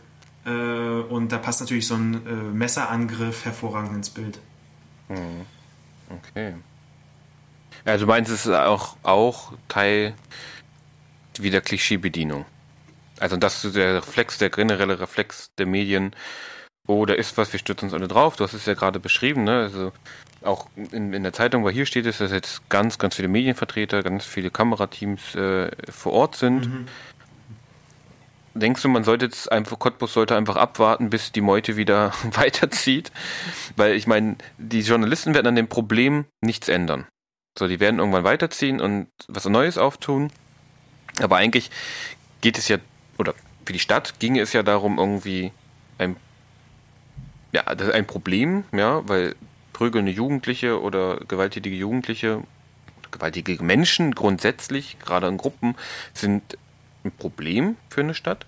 Äh, 0.46 0.50
und 0.50 1.32
da 1.32 1.38
passt 1.38 1.62
natürlich 1.62 1.88
so 1.88 1.96
ein 1.96 2.26
äh, 2.28 2.34
Messerangriff 2.54 3.46
hervorragend 3.46 3.96
ins 3.96 4.10
Bild. 4.10 4.40
Hm. 5.08 5.46
Okay. 6.10 6.54
Also 7.86 8.06
meinst 8.06 8.30
du, 8.30 8.36
es 8.36 8.46
ist 8.46 8.54
auch, 8.54 8.96
auch 9.04 9.54
Teil 9.68 10.14
wieder 11.38 11.62
Klischeebedienung? 11.62 12.46
Also 13.20 13.38
das 13.38 13.64
ist 13.64 13.76
der 13.76 13.98
Reflex, 13.98 14.38
der 14.38 14.50
generelle 14.50 15.00
Reflex 15.00 15.52
der 15.58 15.66
Medien. 15.66 16.16
Oh, 16.88 17.06
da 17.06 17.14
ist 17.14 17.38
was, 17.38 17.54
wir 17.54 17.60
stürzen 17.60 17.86
uns 17.86 17.94
alle 17.94 18.08
drauf. 18.08 18.36
Du 18.36 18.44
hast 18.44 18.54
es 18.54 18.66
ja 18.66 18.74
gerade 18.74 19.00
beschrieben, 19.00 19.44
ne? 19.44 19.62
Also 19.62 19.92
auch 20.42 20.68
in, 20.92 21.14
in 21.14 21.24
der 21.24 21.32
Zeitung, 21.32 21.64
wo 21.64 21.70
hier 21.70 21.86
steht, 21.86 22.06
ist, 22.06 22.20
dass 22.20 22.32
jetzt 22.32 22.68
ganz, 22.70 22.98
ganz 22.98 23.16
viele 23.16 23.30
Medienvertreter, 23.30 24.04
ganz 24.04 24.26
viele 24.26 24.50
Kamerateams 24.50 25.36
äh, 25.36 25.72
vor 25.90 26.14
Ort 26.14 26.36
sind. 26.36 26.68
Mhm. 26.68 26.86
Denkst 28.56 28.82
du, 28.84 28.90
man 28.90 29.04
sollte 29.04 29.26
jetzt 29.26 29.52
einfach, 29.52 29.80
Cottbus 29.80 30.14
sollte 30.14 30.36
einfach 30.36 30.58
abwarten, 30.58 31.10
bis 31.10 31.32
die 31.32 31.42
Meute 31.42 31.76
wieder 31.78 32.14
weiterzieht? 32.32 33.12
Weil 33.78 33.94
ich 33.94 34.06
meine, 34.06 34.36
die 34.58 34.82
Journalisten 34.82 35.34
werden 35.34 35.48
an 35.48 35.56
dem 35.56 35.70
Problem 35.70 36.26
nichts 36.42 36.68
ändern. 36.68 37.08
So, 37.58 37.68
die 37.68 37.80
werden 37.80 38.00
irgendwann 38.00 38.24
weiterziehen 38.24 38.82
und 38.82 39.08
was 39.28 39.46
Neues 39.46 39.78
auftun. 39.78 40.32
Aber 41.22 41.38
eigentlich 41.38 41.70
geht 42.42 42.58
es 42.58 42.68
ja, 42.68 42.78
oder 43.18 43.36
für 43.66 43.74
die 43.74 43.80
Stadt 43.80 44.20
ginge 44.20 44.42
es 44.42 44.54
ja 44.54 44.64
darum, 44.64 44.98
irgendwie 44.98 45.52
ein, 45.98 46.16
ja, 47.52 47.64
das 47.64 47.90
ist 47.90 47.94
ein 47.94 48.08
Problem, 48.08 48.64
ja, 48.72 49.08
weil 49.08 49.36
prügelnde 49.72 50.12
Jugendliche 50.12 50.82
oder 50.82 51.18
gewalttätige 51.28 51.76
Jugendliche, 51.76 52.44
gewalttätige 53.12 53.64
Menschen 53.64 54.16
grundsätzlich, 54.16 54.98
gerade 55.00 55.28
in 55.28 55.38
Gruppen, 55.38 55.76
sind 56.14 56.58
ein 57.04 57.12
Problem 57.12 57.78
für 57.90 58.02
eine 58.02 58.16
Stadt. 58.16 58.46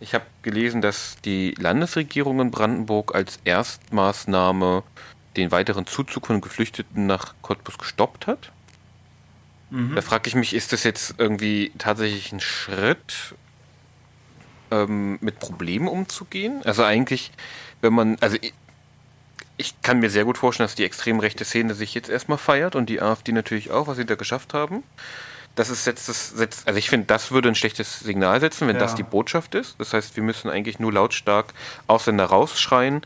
Ich 0.00 0.12
habe 0.12 0.24
gelesen, 0.42 0.82
dass 0.82 1.16
die 1.24 1.54
Landesregierung 1.58 2.40
in 2.40 2.50
Brandenburg 2.50 3.14
als 3.14 3.38
Erstmaßnahme 3.44 4.82
den 5.36 5.50
weiteren 5.50 5.86
Zuzug 5.86 6.26
von 6.26 6.40
Geflüchteten 6.40 7.06
nach 7.06 7.34
Cottbus 7.42 7.78
gestoppt 7.78 8.26
hat. 8.26 8.52
Mhm. 9.70 9.94
Da 9.94 10.02
frage 10.02 10.28
ich 10.28 10.34
mich, 10.34 10.54
ist 10.54 10.72
das 10.72 10.84
jetzt 10.84 11.14
irgendwie 11.18 11.72
tatsächlich 11.78 12.32
ein 12.32 12.40
Schritt, 12.40 13.34
ähm, 14.70 15.18
mit 15.20 15.38
Problemen 15.38 15.88
umzugehen? 15.88 16.62
Also 16.64 16.84
eigentlich, 16.84 17.32
wenn 17.80 17.92
man, 17.92 18.16
also 18.20 18.36
ich, 18.40 18.54
ich 19.56 19.80
kann 19.82 20.00
mir 20.00 20.10
sehr 20.10 20.24
gut 20.24 20.38
vorstellen, 20.38 20.66
dass 20.66 20.74
die 20.74 20.84
extrem 20.84 21.20
rechte 21.20 21.44
Szene 21.44 21.74
sich 21.74 21.94
jetzt 21.94 22.08
erstmal 22.08 22.38
feiert 22.38 22.74
und 22.74 22.88
die 22.88 23.00
AfD 23.00 23.32
natürlich 23.32 23.70
auch, 23.70 23.86
was 23.86 23.96
sie 23.96 24.06
da 24.06 24.14
geschafft 24.16 24.54
haben. 24.54 24.82
Das 25.54 25.70
ist 25.70 25.86
jetzt 25.86 26.08
das 26.08 26.30
setzt, 26.30 26.66
also 26.66 26.78
ich 26.78 26.90
finde, 26.90 27.06
das 27.06 27.30
würde 27.30 27.48
ein 27.48 27.54
schlechtes 27.54 28.00
Signal 28.00 28.40
setzen, 28.40 28.66
wenn 28.66 28.74
ja. 28.74 28.82
das 28.82 28.96
die 28.96 29.04
Botschaft 29.04 29.54
ist. 29.54 29.78
Das 29.78 29.92
heißt, 29.92 30.16
wir 30.16 30.24
müssen 30.24 30.50
eigentlich 30.50 30.80
nur 30.80 30.92
lautstark 30.92 31.54
Ausländer 31.86 32.24
rausschreien 32.24 33.02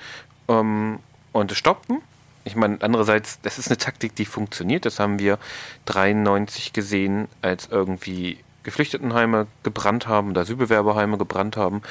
ähm, 0.48 1.00
und 1.32 1.52
stoppen. 1.52 2.00
Ich 2.48 2.56
meine, 2.56 2.78
andererseits, 2.80 3.40
das 3.42 3.58
ist 3.58 3.68
eine 3.68 3.76
Taktik, 3.76 4.16
die 4.16 4.24
funktioniert. 4.24 4.86
Das 4.86 4.98
haben 4.98 5.18
wir 5.18 5.38
93 5.84 6.72
gesehen, 6.72 7.28
als 7.42 7.68
irgendwie 7.70 8.38
Geflüchtetenheime 8.62 9.46
gebrannt 9.62 10.06
haben, 10.06 10.30
oder 10.30 10.40
Asylbewerberheime 10.40 11.18
gebrannt 11.18 11.58
haben 11.58 11.82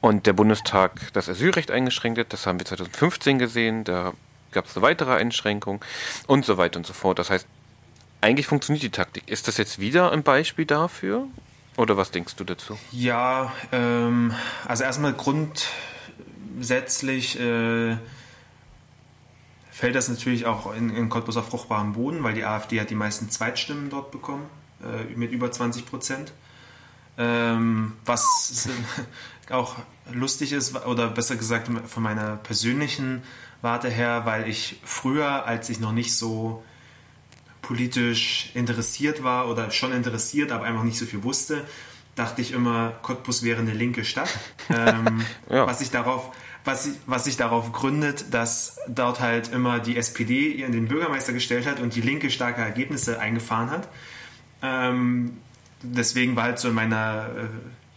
und 0.00 0.26
der 0.26 0.32
Bundestag 0.32 1.12
das 1.12 1.28
Asylrecht 1.28 1.70
eingeschränkt 1.70 2.18
hat. 2.18 2.32
Das 2.32 2.46
haben 2.46 2.58
wir 2.58 2.64
2015 2.64 3.38
gesehen. 3.38 3.84
Da 3.84 4.14
gab 4.52 4.64
es 4.64 4.74
eine 4.76 4.82
weitere 4.82 5.14
Einschränkung 5.14 5.84
und 6.26 6.46
so 6.46 6.56
weiter 6.56 6.78
und 6.78 6.86
so 6.86 6.94
fort. 6.94 7.18
Das 7.18 7.28
heißt, 7.30 7.46
eigentlich 8.20 8.46
funktioniert 8.46 8.82
die 8.82 8.90
Taktik. 8.90 9.28
Ist 9.28 9.46
das 9.46 9.58
jetzt 9.58 9.78
wieder 9.78 10.10
ein 10.10 10.22
Beispiel 10.22 10.64
dafür? 10.64 11.26
Oder 11.76 11.96
was 11.96 12.10
denkst 12.10 12.34
du 12.36 12.44
dazu? 12.44 12.76
Ja, 12.90 13.52
ähm, 13.70 14.34
also 14.66 14.82
erstmal 14.82 15.12
grundsätzlich 15.12 17.38
äh, 17.38 17.96
fällt 19.78 19.94
das 19.94 20.08
natürlich 20.08 20.44
auch 20.44 20.74
in, 20.74 20.90
in 20.90 21.08
Cottbus 21.08 21.36
auf 21.36 21.50
fruchtbaren 21.50 21.92
Boden, 21.92 22.24
weil 22.24 22.34
die 22.34 22.44
AfD 22.44 22.80
hat 22.80 22.90
die 22.90 22.96
meisten 22.96 23.30
Zweitstimmen 23.30 23.90
dort 23.90 24.10
bekommen, 24.10 24.44
äh, 24.82 25.14
mit 25.14 25.30
über 25.30 25.52
20 25.52 25.86
Prozent. 25.86 26.32
Ähm, 27.16 27.92
was 28.04 28.68
auch 29.50 29.76
lustig 30.12 30.52
ist, 30.52 30.74
oder 30.84 31.06
besser 31.06 31.36
gesagt 31.36 31.70
von 31.86 32.02
meiner 32.02 32.36
persönlichen 32.38 33.22
Warte 33.62 33.88
her, 33.88 34.22
weil 34.24 34.48
ich 34.48 34.80
früher, 34.82 35.46
als 35.46 35.68
ich 35.68 35.78
noch 35.78 35.92
nicht 35.92 36.12
so 36.16 36.64
politisch 37.62 38.50
interessiert 38.54 39.22
war 39.22 39.48
oder 39.48 39.70
schon 39.70 39.92
interessiert, 39.92 40.50
aber 40.50 40.64
einfach 40.64 40.82
nicht 40.82 40.98
so 40.98 41.06
viel 41.06 41.22
wusste, 41.22 41.64
dachte 42.16 42.42
ich 42.42 42.50
immer, 42.50 42.94
Cottbus 43.02 43.44
wäre 43.44 43.60
eine 43.60 43.74
linke 43.74 44.04
Stadt. 44.04 44.28
Ähm, 44.70 45.24
ja. 45.48 45.66
Was 45.66 45.80
ich 45.80 45.90
darauf 45.90 46.30
was, 46.68 46.90
was 47.06 47.24
sich 47.24 47.38
darauf 47.38 47.72
gründet, 47.72 48.26
dass 48.34 48.78
dort 48.88 49.20
halt 49.20 49.48
immer 49.52 49.78
die 49.78 49.96
SPD 49.96 50.52
ihren 50.52 50.72
den 50.72 50.86
Bürgermeister 50.86 51.32
gestellt 51.32 51.66
hat 51.66 51.80
und 51.80 51.94
die 51.94 52.02
Linke 52.02 52.30
starke 52.30 52.60
Ergebnisse 52.60 53.18
eingefahren 53.18 53.70
hat. 53.70 53.88
Ähm, 54.62 55.38
deswegen 55.82 56.36
war 56.36 56.44
halt 56.44 56.58
so 56.58 56.68
in 56.68 56.74
meiner 56.74 57.30
äh, 57.36 57.46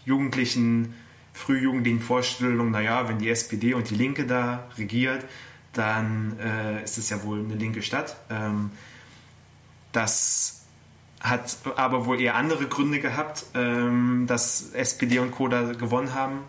jugendlichen, 0.05 0.95
frühjugendlichen 1.33 1.99
Vorstellung, 1.99 2.71
naja, 2.71 3.09
wenn 3.09 3.19
die 3.19 3.29
SPD 3.29 3.73
und 3.73 3.89
die 3.89 3.95
Linke 3.95 4.25
da 4.25 4.69
regiert, 4.77 5.25
dann 5.73 6.39
äh, 6.39 6.81
ist 6.83 6.97
es 6.97 7.09
ja 7.09 7.23
wohl 7.23 7.39
eine 7.39 7.55
linke 7.55 7.81
Stadt. 7.81 8.15
Ähm, 8.29 8.71
das 9.91 10.61
hat 11.19 11.57
aber 11.75 12.05
wohl 12.05 12.21
eher 12.21 12.35
andere 12.35 12.67
Gründe 12.67 12.99
gehabt, 13.01 13.45
ähm, 13.53 14.27
dass 14.27 14.71
SPD 14.73 15.19
und 15.19 15.31
Co. 15.31 15.49
da 15.49 15.73
gewonnen 15.73 16.13
haben. 16.13 16.39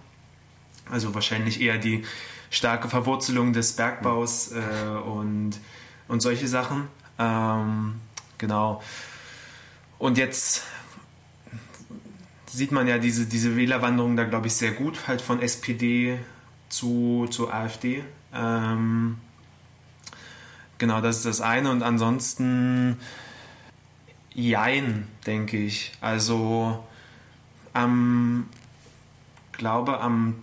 Also 0.92 1.14
wahrscheinlich 1.14 1.62
eher 1.62 1.78
die 1.78 2.04
starke 2.50 2.86
Verwurzelung 2.86 3.54
des 3.54 3.72
Bergbaus 3.72 4.52
äh, 4.52 4.98
und, 4.98 5.52
und 6.06 6.20
solche 6.20 6.46
Sachen. 6.46 6.86
Ähm, 7.18 7.94
genau. 8.36 8.82
Und 9.98 10.18
jetzt 10.18 10.64
sieht 12.46 12.72
man 12.72 12.86
ja 12.86 12.98
diese, 12.98 13.24
diese 13.24 13.56
Wählerwanderung 13.56 14.16
da, 14.16 14.24
glaube 14.24 14.48
ich, 14.48 14.54
sehr 14.54 14.72
gut, 14.72 15.08
halt 15.08 15.22
von 15.22 15.40
SPD 15.40 16.18
zu, 16.68 17.26
zu 17.30 17.50
AfD. 17.50 18.04
Ähm, 18.34 19.16
genau, 20.76 21.00
das 21.00 21.16
ist 21.16 21.24
das 21.24 21.40
eine. 21.40 21.70
Und 21.70 21.82
ansonsten, 21.82 22.98
jein, 24.34 25.08
denke 25.24 25.56
ich. 25.56 25.92
Also, 26.02 26.86
am, 27.72 28.46
glaube, 29.52 29.98
am 29.98 30.42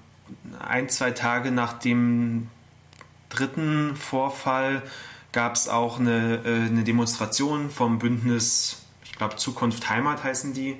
ein, 0.59 0.89
zwei 0.89 1.11
Tage 1.11 1.51
nach 1.51 1.73
dem 1.73 2.47
dritten 3.29 3.95
Vorfall 3.95 4.81
gab 5.31 5.55
es 5.55 5.67
auch 5.67 5.99
eine, 5.99 6.41
äh, 6.45 6.65
eine 6.67 6.83
Demonstration 6.83 7.69
vom 7.69 7.99
Bündnis, 7.99 8.83
ich 9.03 9.13
glaube 9.13 9.35
Zukunft 9.35 9.89
Heimat 9.89 10.23
heißen 10.23 10.53
die. 10.53 10.75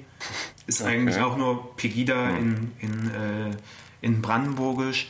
Ist 0.68 0.82
okay. 0.82 0.92
eigentlich 0.92 1.20
auch 1.20 1.38
nur 1.38 1.76
Pegida 1.78 2.30
in, 2.30 2.72
in, 2.80 3.12
äh, 3.12 3.52
in 4.02 4.22
Brandenburgisch, 4.22 5.10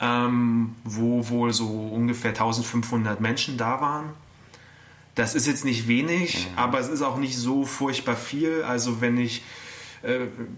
ähm, 0.00 0.74
wo 0.84 1.28
wohl 1.28 1.52
so 1.52 1.66
ungefähr 1.66 2.30
1500 2.30 3.20
Menschen 3.20 3.56
da 3.56 3.80
waren. 3.80 4.10
Das 5.14 5.34
ist 5.34 5.46
jetzt 5.46 5.64
nicht 5.64 5.86
wenig, 5.88 6.48
mhm. 6.50 6.58
aber 6.58 6.80
es 6.80 6.88
ist 6.88 7.02
auch 7.02 7.16
nicht 7.16 7.36
so 7.36 7.64
furchtbar 7.64 8.16
viel. 8.16 8.62
Also 8.62 9.00
wenn 9.00 9.16
ich 9.16 9.42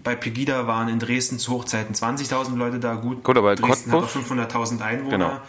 bei 0.03 0.15
Pegida 0.15 0.67
waren 0.67 0.89
in 0.89 0.99
Dresden 0.99 1.39
zu 1.39 1.51
Hochzeiten 1.51 1.95
20.000 1.95 2.55
Leute 2.55 2.79
da. 2.79 2.95
Gut, 2.95 3.23
Gut 3.23 3.37
aber 3.37 3.55
Dresden 3.55 3.91
Cottbus? 3.91 4.15
hat 4.15 4.51
500.000 4.51 4.81
Einwohner. 4.81 5.41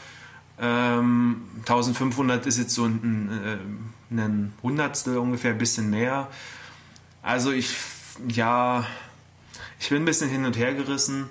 Genau. 0.60 1.00
Ähm, 1.00 1.42
1500 1.60 2.46
ist 2.46 2.58
jetzt 2.58 2.74
so 2.74 2.84
ein, 2.84 3.92
ein, 4.10 4.18
ein 4.18 4.52
Hundertstel 4.62 5.18
ungefähr, 5.18 5.52
ein 5.52 5.58
bisschen 5.58 5.90
mehr. 5.90 6.28
Also 7.22 7.52
ich, 7.52 7.74
ja, 8.28 8.86
ich 9.80 9.88
bin 9.88 10.02
ein 10.02 10.04
bisschen 10.04 10.30
hin 10.30 10.44
und 10.44 10.56
her 10.56 10.74
gerissen. 10.74 11.28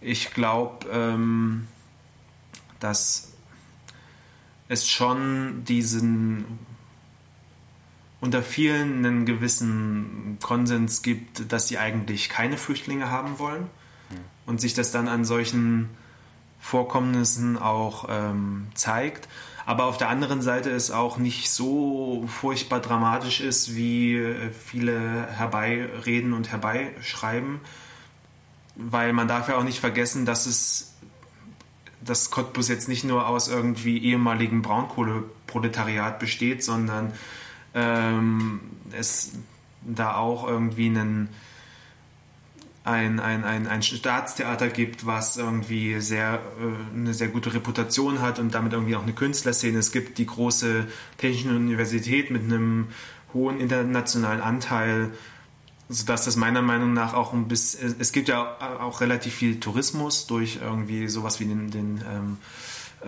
Ich 0.00 0.32
glaube, 0.32 0.86
ähm, 0.92 1.66
dass 2.80 3.32
es 4.68 4.88
schon 4.88 5.64
diesen 5.64 6.58
unter 8.22 8.44
vielen 8.44 9.04
einen 9.04 9.26
gewissen 9.26 10.38
Konsens 10.40 11.02
gibt, 11.02 11.52
dass 11.52 11.66
sie 11.66 11.76
eigentlich 11.78 12.28
keine 12.28 12.56
Flüchtlinge 12.56 13.10
haben 13.10 13.40
wollen. 13.40 13.66
Und 14.46 14.60
sich 14.60 14.74
das 14.74 14.92
dann 14.92 15.08
an 15.08 15.24
solchen 15.24 15.88
Vorkommnissen 16.60 17.58
auch 17.58 18.06
ähm, 18.08 18.68
zeigt. 18.74 19.28
Aber 19.66 19.86
auf 19.86 19.98
der 19.98 20.08
anderen 20.08 20.40
Seite 20.40 20.70
es 20.70 20.92
auch 20.92 21.18
nicht 21.18 21.50
so 21.50 22.24
furchtbar 22.28 22.78
dramatisch 22.78 23.40
ist, 23.40 23.74
wie 23.74 24.16
äh, 24.16 24.50
viele 24.50 25.26
herbeireden 25.26 26.32
und 26.32 26.52
herbeischreiben, 26.52 27.60
weil 28.76 29.12
man 29.12 29.26
darf 29.26 29.48
ja 29.48 29.56
auch 29.56 29.64
nicht 29.64 29.80
vergessen, 29.80 30.26
dass 30.26 30.46
es 30.46 30.94
das 32.00 32.30
Cottbus 32.30 32.68
jetzt 32.68 32.88
nicht 32.88 33.02
nur 33.02 33.26
aus 33.26 33.48
irgendwie 33.48 33.98
ehemaligen 33.98 34.62
Braunkohleproletariat 34.62 36.20
besteht, 36.20 36.62
sondern 36.62 37.12
ähm, 37.74 38.60
es 38.92 39.32
da 39.82 40.16
auch 40.16 40.46
irgendwie 40.46 40.86
einen, 40.86 41.28
ein, 42.84 43.20
ein, 43.20 43.44
ein, 43.44 43.66
ein 43.66 43.82
Staatstheater 43.82 44.68
gibt, 44.68 45.06
was 45.06 45.36
irgendwie 45.36 46.00
sehr, 46.00 46.40
äh, 46.60 46.96
eine 46.96 47.14
sehr 47.14 47.28
gute 47.28 47.54
Reputation 47.54 48.20
hat 48.20 48.38
und 48.38 48.54
damit 48.54 48.72
irgendwie 48.72 48.96
auch 48.96 49.02
eine 49.02 49.12
Künstlerszene. 49.12 49.78
Es 49.78 49.92
gibt 49.92 50.18
die 50.18 50.26
große 50.26 50.86
Technische 51.18 51.56
Universität 51.56 52.30
mit 52.30 52.42
einem 52.42 52.88
hohen 53.34 53.60
internationalen 53.60 54.40
Anteil, 54.40 55.10
sodass 55.88 56.24
das 56.24 56.36
meiner 56.36 56.62
Meinung 56.62 56.92
nach 56.92 57.14
auch 57.14 57.32
ein 57.32 57.48
bisschen, 57.48 57.96
es 57.98 58.12
gibt 58.12 58.28
ja 58.28 58.56
auch 58.80 59.00
relativ 59.00 59.34
viel 59.34 59.60
Tourismus 59.60 60.26
durch 60.26 60.58
irgendwie 60.62 61.08
sowas 61.08 61.40
wie 61.40 61.44
den, 61.44 61.70
den 61.70 62.02
ähm, 62.10 62.38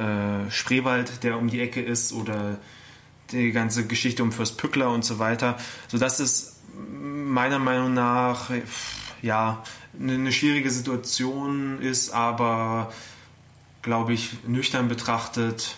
äh, 0.01 0.51
Spreewald, 0.51 1.23
der 1.23 1.39
um 1.39 1.49
die 1.49 1.61
Ecke 1.61 1.81
ist 1.81 2.13
oder 2.13 2.59
die 3.33 3.53
ganze 3.53 3.87
Geschichte 3.87 4.23
um 4.23 4.33
Fürst 4.33 4.59
Pückler 4.59 4.91
und 4.91 5.05
so 5.05 5.19
weiter, 5.19 5.59
sodass 5.89 6.21
es 6.21 6.57
meiner 6.77 7.59
Meinung 7.59 7.95
nach 7.95 8.51
ja 9.23 9.63
eine 9.99 10.33
schwierige 10.33 10.71
Situation 10.71 11.81
ist, 11.81 12.11
aber 12.11 12.93
glaube 13.83 14.13
ich 14.13 14.31
nüchtern 14.47 14.89
betrachtet 14.89 15.77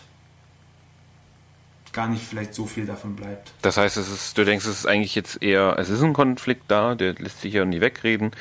gar 1.92 2.08
nicht 2.08 2.22
vielleicht 2.22 2.54
so 2.54 2.66
viel 2.66 2.84
davon 2.84 3.16
bleibt. 3.16 3.52
Das 3.62 3.78
heißt, 3.78 3.96
es 3.96 4.10
ist, 4.10 4.36
du 4.36 4.44
denkst, 4.44 4.66
es 4.66 4.80
ist 4.80 4.86
eigentlich 4.86 5.14
jetzt 5.14 5.42
eher, 5.42 5.76
es 5.78 5.88
ist 5.88 6.02
ein 6.02 6.12
Konflikt 6.12 6.64
da, 6.68 6.94
der 6.94 7.14
lässt 7.14 7.40
sich 7.40 7.54
ja 7.54 7.64
nie 7.64 7.80
wegreden, 7.80 8.32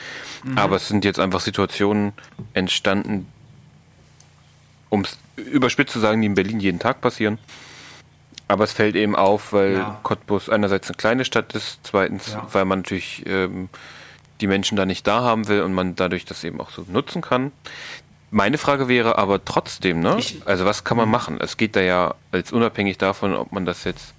mhm. 0.44 0.58
aber 0.58 0.76
es 0.76 0.90
sind 0.90 1.06
jetzt 1.06 1.20
einfach 1.20 1.40
Situationen 1.40 2.12
entstanden, 2.54 3.28
um 4.90 5.02
es 5.02 5.18
überspitzt 5.38 5.94
zu 5.94 6.02
sagen, 6.02 6.22
die 6.22 6.28
in 6.28 6.36
Berlin 6.36 6.60
jeden 6.60 6.80
Tag 6.80 7.00
passieren 7.00 7.38
aber 8.48 8.64
es 8.64 8.74
fällt 8.74 8.96
eben 8.96 9.16
auf, 9.16 9.54
weil 9.54 9.74
ja. 9.74 10.00
Cottbus 10.04 10.50
einerseits 10.50 10.88
eine 10.88 10.98
kleine 10.98 11.26
Stadt 11.26 11.54
ist, 11.54 11.80
zweitens, 11.84 12.34
ja. 12.34 12.48
weil 12.52 12.66
man 12.66 12.80
natürlich 12.80 13.24
ähm, 13.26 13.70
die 14.42 14.48
Menschen 14.48 14.76
da 14.76 14.86
nicht 14.86 15.08
da 15.08 15.22
haben 15.22 15.48
will 15.48 15.62
und 15.62 15.74
man 15.74 15.96
dadurch 15.96 16.26
das 16.26 16.44
eben 16.44 16.60
auch 16.60 16.70
so 16.70 16.86
nutzen 16.88 17.22
kann. 17.22 17.52
Meine 18.32 18.58
Frage 18.58 18.88
wäre 18.88 19.18
aber 19.18 19.44
trotzdem, 19.46 20.02
ne? 20.02 20.18
Ich, 20.20 20.42
also 20.46 20.66
was 20.66 20.84
kann 20.84 20.98
man 20.98 21.08
mhm. 21.08 21.12
machen? 21.12 21.42
Es 21.42 21.58
geht 21.58 21.76
da 21.76 21.82
ja 21.82 22.16
als 22.32 22.52
unabhängig 22.52 22.98
davon, 22.98 23.34
ob 23.36 23.52
man 23.52 23.66
das 23.66 23.84
jetzt 23.84 24.14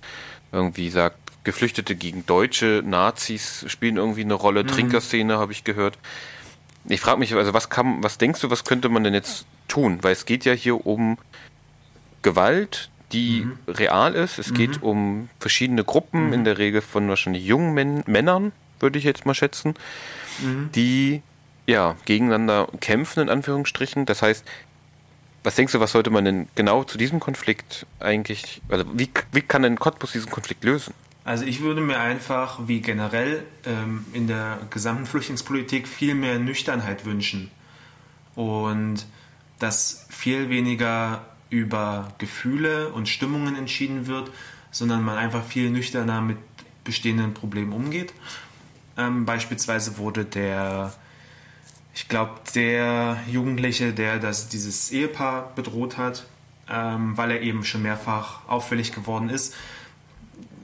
irgendwie 0.53 0.89
sagt, 0.91 1.19
Geflüchtete 1.45 1.95
gegen 1.95 2.27
Deutsche, 2.27 2.83
Nazis 2.85 3.65
spielen 3.69 3.99
irgendwie 3.99 4.23
eine 4.23 4.35
Rolle, 4.35 4.65
mhm. 4.65 4.69
Trinkerszene 4.69 5.39
habe 5.39 5.53
ich 5.53 5.65
gehört. 5.65 5.99
Ich 6.89 7.01
frage 7.01 7.19
mich, 7.19 7.35
also 7.35 7.53
was 7.53 7.69
kann, 7.69 8.03
was 8.03 8.19
denkst 8.19 8.41
du, 8.41 8.51
was 8.51 8.65
könnte 8.65 8.89
man 8.89 9.05
denn 9.05 9.15
jetzt 9.15 9.47
tun? 9.69 9.99
Weil 10.03 10.13
es 10.13 10.25
geht 10.25 10.45
ja 10.45 10.53
hier 10.53 10.87
um 10.87 11.19
Gewalt, 12.23 12.91
die 13.13 13.43
mhm. 13.43 13.59
real 13.69 14.15
ist. 14.15 14.39
Es 14.39 14.51
mhm. 14.51 14.55
geht 14.55 14.83
um 14.83 15.29
verschiedene 15.39 15.85
Gruppen, 15.85 16.29
mhm. 16.29 16.33
in 16.33 16.45
der 16.45 16.59
Regel 16.59 16.81
von 16.81 17.09
wahrscheinlich 17.09 17.45
jungen 17.45 17.75
Män 17.75 18.05
Männern, 18.07 18.53
würde 18.81 18.99
ich 18.99 19.05
jetzt 19.05 19.27
mal 19.27 19.35
schätzen, 19.35 19.75
mhm. 20.41 20.71
die 20.75 21.23
ja 21.67 21.97
gegeneinander 22.05 22.69
kämpfen, 22.81 23.21
in 23.21 23.29
Anführungsstrichen. 23.29 24.07
Das 24.07 24.23
heißt, 24.23 24.45
was 25.43 25.55
denkst 25.55 25.73
du, 25.73 25.81
was 25.81 25.93
sollte 25.93 26.11
man 26.11 26.25
denn 26.25 26.49
genau 26.55 26.85
zu 26.85 26.99
diesem 26.99 27.21
Konflikt 27.21 27.87
eigentlich, 28.01 28.61
also 28.69 28.85
wie, 28.95 29.11
wie 29.33 29.43
kann 29.43 29.63
denn 29.63 29.79
Cottbus 29.79 30.13
diesen 30.13 30.31
Konflikt 30.31 30.65
lösen? 30.65 30.93
Also 31.25 31.45
ich 31.45 31.61
würde 31.61 31.81
mir 31.81 31.99
einfach, 31.99 32.61
wie 32.67 32.81
generell 32.81 33.45
ähm, 33.65 34.07
in 34.13 34.29
der 34.29 34.59
gesamten 34.71 35.07
Flüchtlingspolitik, 35.07 35.89
viel 35.89 36.15
mehr 36.15 36.39
Nüchternheit 36.39 37.05
wünschen. 37.05 37.51
Und 38.37 39.07
dass 39.59 40.07
viel 40.09 40.51
weniger 40.51 41.25
über 41.51 42.13
Gefühle 42.19 42.91
und 42.91 43.09
Stimmungen 43.09 43.57
entschieden 43.57 44.07
wird, 44.07 44.31
sondern 44.71 45.05
man 45.05 45.17
einfach 45.17 45.45
viel 45.45 45.71
nüchterner 45.71 46.21
mit 46.21 46.39
bestehenden 46.85 47.35
Problemen 47.35 47.73
umgeht. 47.73 48.13
Ähm, 48.97 49.25
beispielsweise 49.25 49.99
wurde 49.99 50.25
der, 50.25 50.93
ich 51.95 52.09
glaube, 52.09 52.33
der 52.55 53.19
Jugendliche, 53.29 53.93
der 53.93 54.19
das, 54.19 54.49
dieses 54.49 54.91
Ehepaar 54.91 55.53
bedroht 55.55 55.97
hat, 55.99 56.27
ähm, 56.69 57.17
weil 57.17 57.31
er 57.31 57.43
eben 57.43 57.65
schon 57.65 57.83
mehrfach 57.83 58.49
auffällig 58.49 58.93
geworden 58.93 59.29
ist, 59.29 59.55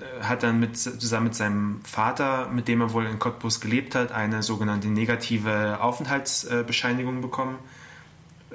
äh, 0.01 0.25
hat 0.25 0.43
dann 0.43 0.59
mit, 0.59 0.79
zusammen 0.79 1.27
mit 1.27 1.35
seinem 1.35 1.81
Vater, 1.85 2.49
mit 2.49 2.69
dem 2.69 2.81
er 2.81 2.93
wohl 2.93 3.07
in 3.07 3.19
Cottbus 3.19 3.61
gelebt 3.61 3.95
hat, 3.95 4.13
eine 4.13 4.43
sogenannte 4.43 4.89
negative 4.89 5.79
Aufenthaltsbescheinigung 5.81 7.21
bekommen 7.21 7.59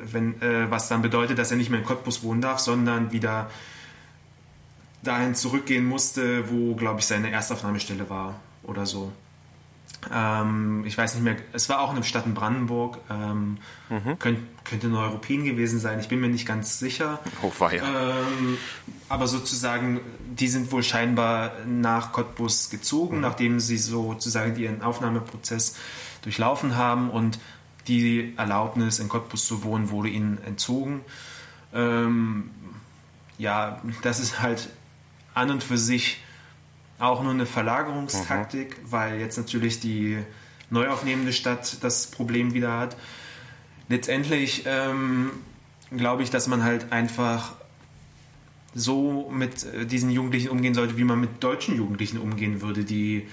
wenn, 0.03 0.41
äh, 0.41 0.69
was 0.69 0.87
dann 0.87 1.01
bedeutet, 1.01 1.37
dass 1.37 1.51
er 1.51 1.57
nicht 1.57 1.69
mehr 1.69 1.79
in 1.79 1.85
Cottbus 1.85 2.23
wohnen 2.23 2.41
darf, 2.41 2.59
sondern 2.59 3.11
wieder 3.11 3.49
dahin 5.03 5.35
zurückgehen 5.35 5.85
musste, 5.85 6.49
wo, 6.49 6.75
glaube 6.75 6.99
ich, 6.99 7.05
seine 7.05 7.31
Erstaufnahmestelle 7.31 8.09
war 8.09 8.39
oder 8.63 8.85
so. 8.85 9.11
Ähm, 10.13 10.83
ich 10.85 10.97
weiß 10.97 11.15
nicht 11.15 11.23
mehr, 11.23 11.35
es 11.53 11.69
war 11.69 11.79
auch 11.79 11.91
eine 11.91 12.03
Stadt 12.03 12.25
in 12.25 12.33
Brandenburg, 12.33 12.99
ähm, 13.09 13.57
mhm. 13.89 14.19
könnt, 14.19 14.39
könnte 14.63 14.87
Neuruppin 14.87 15.43
gewesen 15.43 15.79
sein, 15.79 15.99
ich 15.99 16.07
bin 16.07 16.19
mir 16.19 16.29
nicht 16.29 16.45
ganz 16.45 16.79
sicher. 16.79 17.19
Oh, 17.41 17.51
war 17.57 17.73
ja. 17.73 17.83
Ähm, 17.83 18.57
aber 19.09 19.27
sozusagen, 19.27 20.01
die 20.19 20.47
sind 20.47 20.71
wohl 20.71 20.83
scheinbar 20.83 21.51
nach 21.65 22.11
Cottbus 22.11 22.69
gezogen, 22.69 23.17
mhm. 23.17 23.21
nachdem 23.21 23.59
sie 23.59 23.77
sozusagen 23.77 24.55
ihren 24.57 24.81
Aufnahmeprozess 24.81 25.75
durchlaufen 26.21 26.75
haben 26.75 27.09
und 27.09 27.39
die 27.87 28.33
Erlaubnis, 28.37 28.99
in 28.99 29.09
Cottbus 29.09 29.45
zu 29.45 29.63
wohnen, 29.63 29.89
wurde 29.89 30.09
ihnen 30.09 30.37
entzogen. 30.45 31.01
Ähm, 31.73 32.51
ja, 33.37 33.81
das 34.01 34.19
ist 34.19 34.41
halt 34.41 34.69
an 35.33 35.51
und 35.51 35.63
für 35.63 35.77
sich 35.77 36.21
auch 36.99 37.21
nur 37.21 37.31
eine 37.31 37.45
Verlagerungstaktik, 37.45 38.81
mhm. 38.83 38.91
weil 38.91 39.19
jetzt 39.19 39.37
natürlich 39.37 39.79
die 39.79 40.17
neu 40.69 40.87
aufnehmende 40.89 41.31
Stadt 41.31 41.77
das 41.81 42.07
Problem 42.07 42.53
wieder 42.53 42.77
hat. 42.77 42.97
Letztendlich 43.89 44.63
ähm, 44.65 45.31
glaube 45.95 46.23
ich, 46.23 46.29
dass 46.29 46.47
man 46.47 46.63
halt 46.63 46.91
einfach 46.91 47.53
so 48.73 49.29
mit 49.31 49.63
äh, 49.65 49.85
diesen 49.85 50.09
Jugendlichen 50.09 50.49
umgehen 50.49 50.73
sollte, 50.73 50.97
wie 50.97 51.03
man 51.03 51.19
mit 51.19 51.43
deutschen 51.43 51.75
Jugendlichen 51.75 52.17
umgehen 52.17 52.61
würde, 52.61 52.83
die, 52.83 53.27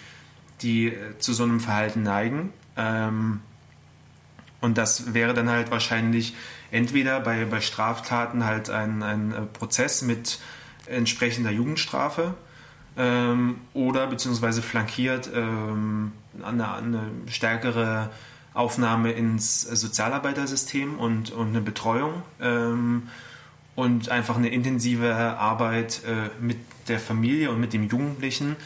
die 0.63 0.89
äh, 0.89 1.19
zu 1.19 1.33
so 1.33 1.43
einem 1.43 1.61
Verhalten 1.61 2.03
neigen. 2.03 2.53
Ähm, 2.77 3.41
und 4.65 4.79
das 4.79 5.13
wäre 5.13 5.35
dann 5.35 5.51
halt 5.51 5.71
wahrscheinlich 5.71 6.35
entweder 6.71 7.21
bei, 7.21 7.45
bei 7.45 7.61
Straftaten 7.61 8.47
halt 8.47 8.71
ein, 8.71 9.03
ein 9.03 9.33
äh, 9.33 9.43
Prozess 9.43 10.01
mit 10.01 10.39
entsprechender 10.87 11.51
Jugendstrafe 11.51 12.33
ähm, 12.97 13.61
oder 13.75 14.07
beziehungsweise 14.07 14.63
flankiert 14.63 15.29
ähm, 15.35 16.13
eine, 16.43 16.73
eine, 16.73 17.03
stärkere 17.27 18.09
Aufnahme 18.55 19.13
ins 19.13 19.61
Sozialarbeitersystem 19.61 20.99
und, 20.99 21.31
und 21.31 21.49
eine 21.49 21.61
Betreuung 21.61 22.23
ähm, 22.41 23.09
und 23.75 24.09
einfach 24.09 24.37
eine 24.37 24.49
intensive 24.49 25.15
Arbeit 25.15 26.01
äh, 26.07 26.31
mit 26.43 26.57
der 26.89 27.01
Familie 27.01 27.51
und 27.51 27.61
mit 27.61 27.75
dem 27.75 27.87
Jugendlichen. 27.87 28.57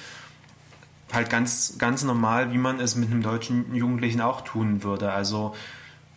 Halt 1.13 1.29
ganz, 1.29 1.75
ganz 1.79 2.05
normal, 2.05 2.53
wie 2.53 2.59
man 2.59 2.79
es 2.79 2.95
mit 2.95 3.11
einem 3.11 3.23
deutschen 3.23 3.75
Jugendlichen 3.75 4.21
auch 4.21 4.43
tun 4.43 4.85
würde. 4.85 5.11
Also 5.11 5.57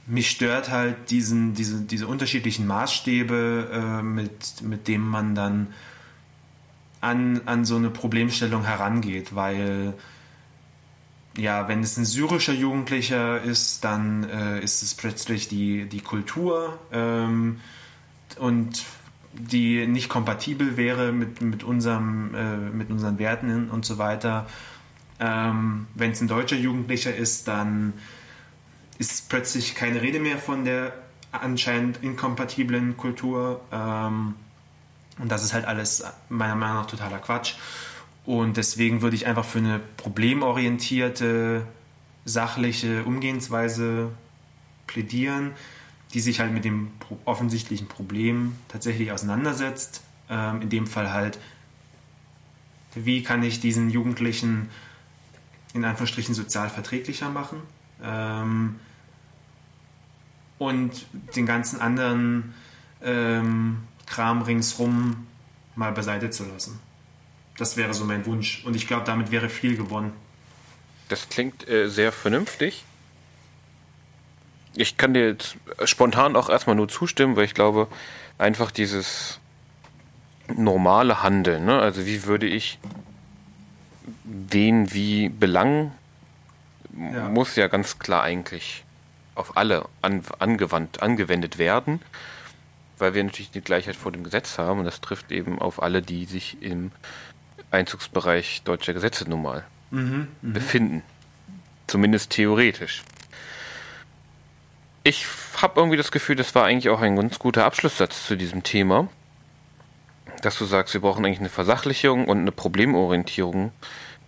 mich 0.07 0.29
stört 0.29 0.69
halt 0.69 1.11
diesen, 1.11 1.53
diese, 1.53 1.81
diese 1.81 2.07
unterschiedlichen 2.07 2.67
Maßstäbe, 2.67 3.69
äh, 3.71 4.03
mit, 4.03 4.61
mit 4.61 4.87
dem 4.87 5.07
man 5.07 5.35
dann 5.35 5.67
an, 6.99 7.41
an 7.45 7.65
so 7.65 7.75
eine 7.75 7.89
Problemstellung 7.89 8.63
herangeht, 8.63 9.35
weil 9.35 9.93
ja, 11.37 11.67
wenn 11.67 11.81
es 11.81 11.97
ein 11.97 12.05
syrischer 12.05 12.53
Jugendlicher 12.53 13.41
ist, 13.41 13.83
dann 13.83 14.23
äh, 14.25 14.59
ist 14.61 14.83
es 14.83 14.93
plötzlich 14.93 15.47
die, 15.47 15.85
die 15.87 16.01
Kultur 16.01 16.77
ähm, 16.91 17.61
und 18.37 18.83
die 19.33 19.87
nicht 19.87 20.09
kompatibel 20.09 20.75
wäre 20.75 21.13
mit, 21.13 21.41
mit, 21.41 21.63
unserem, 21.63 22.35
äh, 22.35 22.57
mit 22.57 22.91
unseren 22.91 23.17
Werten 23.17 23.69
und 23.69 23.85
so 23.85 23.97
weiter. 23.97 24.47
Ähm, 25.19 25.87
wenn 25.95 26.11
es 26.11 26.21
ein 26.21 26.27
deutscher 26.27 26.57
Jugendlicher 26.57 27.15
ist, 27.15 27.47
dann 27.47 27.93
ist 29.01 29.29
plötzlich 29.29 29.73
keine 29.73 30.03
Rede 30.03 30.19
mehr 30.19 30.37
von 30.37 30.63
der 30.63 30.93
anscheinend 31.31 32.03
inkompatiblen 32.03 32.97
Kultur. 32.97 33.59
Ähm, 33.71 34.35
und 35.17 35.31
das 35.31 35.43
ist 35.43 35.53
halt 35.53 35.65
alles 35.65 36.03
meiner 36.29 36.55
Meinung 36.55 36.77
nach 36.77 36.85
totaler 36.85 37.17
Quatsch. 37.17 37.55
Und 38.25 38.57
deswegen 38.57 39.01
würde 39.01 39.15
ich 39.15 39.25
einfach 39.25 39.43
für 39.43 39.57
eine 39.57 39.79
problemorientierte, 39.97 41.65
sachliche 42.25 43.03
Umgehensweise 43.03 44.11
plädieren, 44.85 45.53
die 46.13 46.19
sich 46.19 46.39
halt 46.39 46.51
mit 46.51 46.63
dem 46.63 46.91
offensichtlichen 47.25 47.87
Problem 47.87 48.55
tatsächlich 48.67 49.11
auseinandersetzt. 49.11 50.03
Ähm, 50.29 50.61
in 50.61 50.69
dem 50.69 50.85
Fall 50.85 51.11
halt, 51.11 51.39
wie 52.93 53.23
kann 53.23 53.41
ich 53.41 53.59
diesen 53.61 53.89
Jugendlichen 53.89 54.69
in 55.73 55.85
Anführungsstrichen 55.85 56.35
sozial 56.35 56.69
verträglicher 56.69 57.31
machen? 57.31 57.63
Ähm, 58.03 58.75
und 60.61 61.07
den 61.35 61.47
ganzen 61.47 61.81
anderen 61.81 62.53
ähm, 63.03 63.79
Kram 64.05 64.43
ringsrum 64.43 65.25
mal 65.75 65.91
beiseite 65.91 66.29
zu 66.29 66.45
lassen. 66.45 66.79
Das 67.57 67.77
wäre 67.77 67.95
so 67.95 68.05
mein 68.05 68.27
Wunsch. 68.27 68.63
Und 68.63 68.75
ich 68.75 68.85
glaube, 68.85 69.03
damit 69.03 69.31
wäre 69.31 69.49
viel 69.49 69.75
gewonnen. 69.75 70.13
Das 71.09 71.29
klingt 71.29 71.67
äh, 71.67 71.89
sehr 71.89 72.11
vernünftig. 72.11 72.83
Ich 74.75 74.97
kann 74.97 75.15
dir 75.15 75.29
jetzt 75.29 75.57
spontan 75.85 76.35
auch 76.35 76.47
erstmal 76.47 76.75
nur 76.75 76.87
zustimmen, 76.87 77.35
weil 77.35 77.45
ich 77.45 77.55
glaube, 77.55 77.87
einfach 78.37 78.69
dieses 78.69 79.39
normale 80.47 81.23
Handeln, 81.23 81.65
ne? 81.65 81.79
also 81.79 82.05
wie 82.05 82.25
würde 82.25 82.45
ich 82.45 82.77
wen 84.25 84.93
wie 84.93 85.29
belangen, 85.29 85.91
ja. 86.95 87.29
muss 87.29 87.55
ja 87.55 87.67
ganz 87.67 87.97
klar 87.97 88.21
eigentlich 88.21 88.83
auf 89.35 89.57
alle 89.57 89.85
an, 90.01 90.23
angewandt, 90.39 91.01
angewendet 91.01 91.57
werden, 91.57 92.01
weil 92.97 93.13
wir 93.13 93.23
natürlich 93.23 93.51
die 93.51 93.61
Gleichheit 93.61 93.95
vor 93.95 94.11
dem 94.11 94.23
Gesetz 94.23 94.57
haben 94.57 94.79
und 94.79 94.85
das 94.85 95.01
trifft 95.01 95.31
eben 95.31 95.59
auf 95.59 95.81
alle, 95.81 96.01
die 96.01 96.25
sich 96.25 96.61
im 96.61 96.91
Einzugsbereich 97.71 98.61
deutscher 98.63 98.93
Gesetze 98.93 99.29
nun 99.29 99.41
mal 99.41 99.65
mhm, 99.89 100.27
mhm. 100.41 100.53
befinden. 100.53 101.03
Zumindest 101.87 102.31
theoretisch. 102.31 103.03
Ich 105.03 105.25
habe 105.57 105.79
irgendwie 105.79 105.97
das 105.97 106.11
Gefühl, 106.11 106.35
das 106.35 106.53
war 106.53 106.65
eigentlich 106.65 106.89
auch 106.89 107.01
ein 107.01 107.15
ganz 107.15 107.39
guter 107.39 107.65
Abschlusssatz 107.65 108.27
zu 108.27 108.35
diesem 108.37 108.61
Thema, 108.63 109.09
dass 110.41 110.57
du 110.57 110.65
sagst, 110.65 110.93
wir 110.93 111.01
brauchen 111.01 111.25
eigentlich 111.25 111.39
eine 111.39 111.49
Versachlichung 111.49 112.25
und 112.27 112.39
eine 112.39 112.51
Problemorientierung 112.51 113.71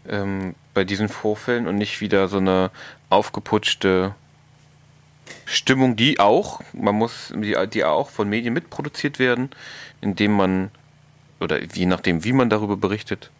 ähm, 0.07 0.55
bei 0.73 0.83
diesen 0.83 1.09
Vorfällen 1.09 1.67
und 1.67 1.75
nicht 1.75 2.01
wieder 2.01 2.27
so 2.27 2.37
eine 2.37 2.71
aufgeputschte 3.09 4.15
Stimmung, 5.45 5.95
die 5.95 6.19
auch, 6.19 6.61
man 6.73 6.95
muss, 6.95 7.33
die, 7.35 7.55
die 7.69 7.83
auch 7.83 8.09
von 8.09 8.29
Medien 8.29 8.53
mitproduziert 8.53 9.19
werden, 9.19 9.49
indem 10.01 10.35
man, 10.35 10.71
oder 11.39 11.61
je 11.63 11.85
nachdem, 11.85 12.23
wie 12.23 12.33
man 12.33 12.49
darüber 12.49 12.77
berichtet. 12.77 13.31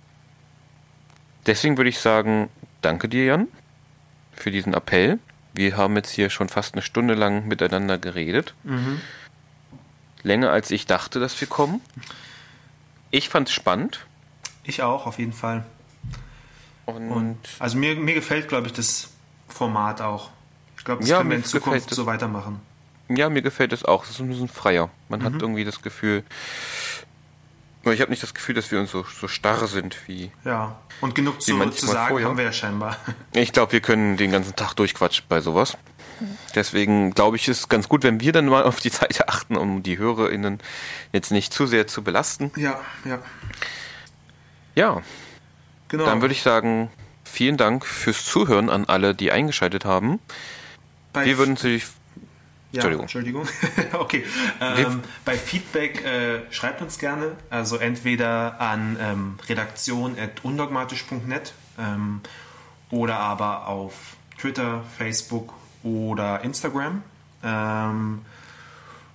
Deswegen 1.45 1.78
würde 1.78 1.89
ich 1.89 1.99
sagen, 1.99 2.49
danke 2.82 3.10
dir, 3.10 3.26
Jan, 3.26 3.47
für 4.34 4.51
diesen 4.51 4.74
Appell. 4.74 5.20
Wir 5.54 5.78
haben 5.78 5.95
jetzt 5.95 6.12
hier 6.12 6.30
schon 6.30 6.49
fast 6.49 6.74
eine 6.74 6.82
Stunde 6.82 7.14
lang 7.14 7.47
miteinander 7.47 7.97
geredet. 7.97 8.56
Mhm. 8.64 9.01
Länger 10.24 10.51
als 10.51 10.72
ich 10.72 10.86
dachte, 10.86 11.20
dass 11.20 11.39
wir 11.39 11.47
kommen. 11.47 11.82
Ich 13.12 13.30
fand 13.30 13.49
es 13.49 13.54
spannend. 13.54 14.06
Ich 14.64 14.82
auch, 14.82 15.06
auf 15.06 15.20
jeden 15.20 15.34
Fall. 15.34 15.66
Und, 16.86 17.12
und 17.12 17.38
also 17.60 17.78
mir, 17.78 17.95
mir 17.95 18.14
gefällt, 18.14 18.47
glaube 18.47 18.68
ich, 18.68 18.74
das 18.74 19.12
Format 19.47 20.01
auch. 20.01 20.32
Ich 20.84 20.86
glaube, 20.86 21.00
das 21.00 21.10
ja, 21.10 21.20
können 21.20 21.30
wir 21.30 21.38
in 21.38 21.46
Zukunft 21.46 21.92
so 21.92 22.06
weitermachen. 22.06 22.60
Ja, 23.08 23.30
mir 23.30 23.42
gefällt 23.42 23.72
es 23.72 23.86
auch. 23.86 24.04
Es 24.04 24.10
ist 24.10 24.20
ein 24.20 24.28
bisschen 24.28 24.50
freier. 24.50 24.90
Man 25.08 25.22
mhm. 25.22 25.24
hat 25.24 25.34
irgendwie 25.42 25.64
das 25.64 25.82
Gefühl, 25.82 26.26
ich 27.86 28.02
habe 28.02 28.12
nicht 28.12 28.22
das 28.22 28.34
Gefühl, 28.34 28.54
dass 28.54 28.70
wir 28.70 28.82
uns 28.82 28.92
so, 28.92 29.06
so 29.06 29.30
starr 29.30 29.66
sind 29.68 29.96
wie. 30.08 30.30
Ja, 30.44 30.76
und 31.00 31.16
genug 31.16 31.42
zu, 31.42 31.58
zu 31.70 31.86
sagen 31.86 32.10
vorher. 32.10 32.28
haben 32.28 32.38
wir 32.38 32.44
ja 32.44 32.52
scheinbar. 32.52 32.98
Ich 33.34 33.54
glaube, 33.54 33.72
wir 33.72 33.80
können 33.80 34.18
den 34.18 34.34
ganzen 34.34 34.58
Tag 34.58 34.74
durchquatschen 34.74 35.24
bei 35.30 35.40
sowas. 35.40 35.78
Deswegen 36.54 37.12
glaube 37.14 37.38
ich, 37.38 37.48
ist 37.48 37.60
es 37.60 37.70
ganz 37.70 37.88
gut, 37.88 38.04
wenn 38.04 38.20
wir 38.20 38.34
dann 38.34 38.48
mal 38.48 38.64
auf 38.64 38.82
die 38.82 38.92
Zeit 38.92 39.26
achten, 39.30 39.56
um 39.56 39.84
die 39.84 39.98
HörerInnen 39.98 40.60
jetzt 41.14 41.32
nicht 41.32 41.54
zu 41.54 41.66
sehr 41.66 41.88
zu 41.88 42.04
belasten. 42.04 42.52
Ja, 42.58 42.82
ja. 43.06 43.20
Ja. 44.76 45.02
Genau. 45.88 46.04
Dann 46.04 46.20
würde 46.20 46.34
ich 46.34 46.44
sagen, 46.44 46.92
vielen 47.24 47.56
Dank 47.56 47.86
fürs 47.86 48.26
Zuhören 48.26 48.70
an 48.70 48.84
alle, 48.84 49.16
die 49.16 49.32
eingeschaltet 49.32 49.86
haben. 49.86 50.20
Bei 51.14 51.26
wir 51.26 51.38
würden 51.38 51.53
natürlich 51.53 51.86
ja, 52.74 52.82
Entschuldigung. 52.82 53.03
Entschuldigung. 53.03 53.47
okay. 53.99 54.26
Ähm, 54.59 55.01
bei 55.26 55.38
Feedback 55.38 56.03
äh, 56.03 56.51
schreibt 56.51 56.82
uns 56.82 56.97
gerne. 56.97 57.34
Also 57.51 57.78
entweder 57.78 58.59
an 58.59 58.97
ähm, 58.99 59.36
redaktion.undogmatisch.net 59.47 61.53
ähm, 61.78 62.22
oder 62.89 63.20
aber 63.20 63.68
auf 63.68 64.16
Twitter, 64.39 64.84
Facebook 64.97 65.53
oder 65.84 66.41
Instagram. 66.41 67.03
Ähm, 67.43 68.26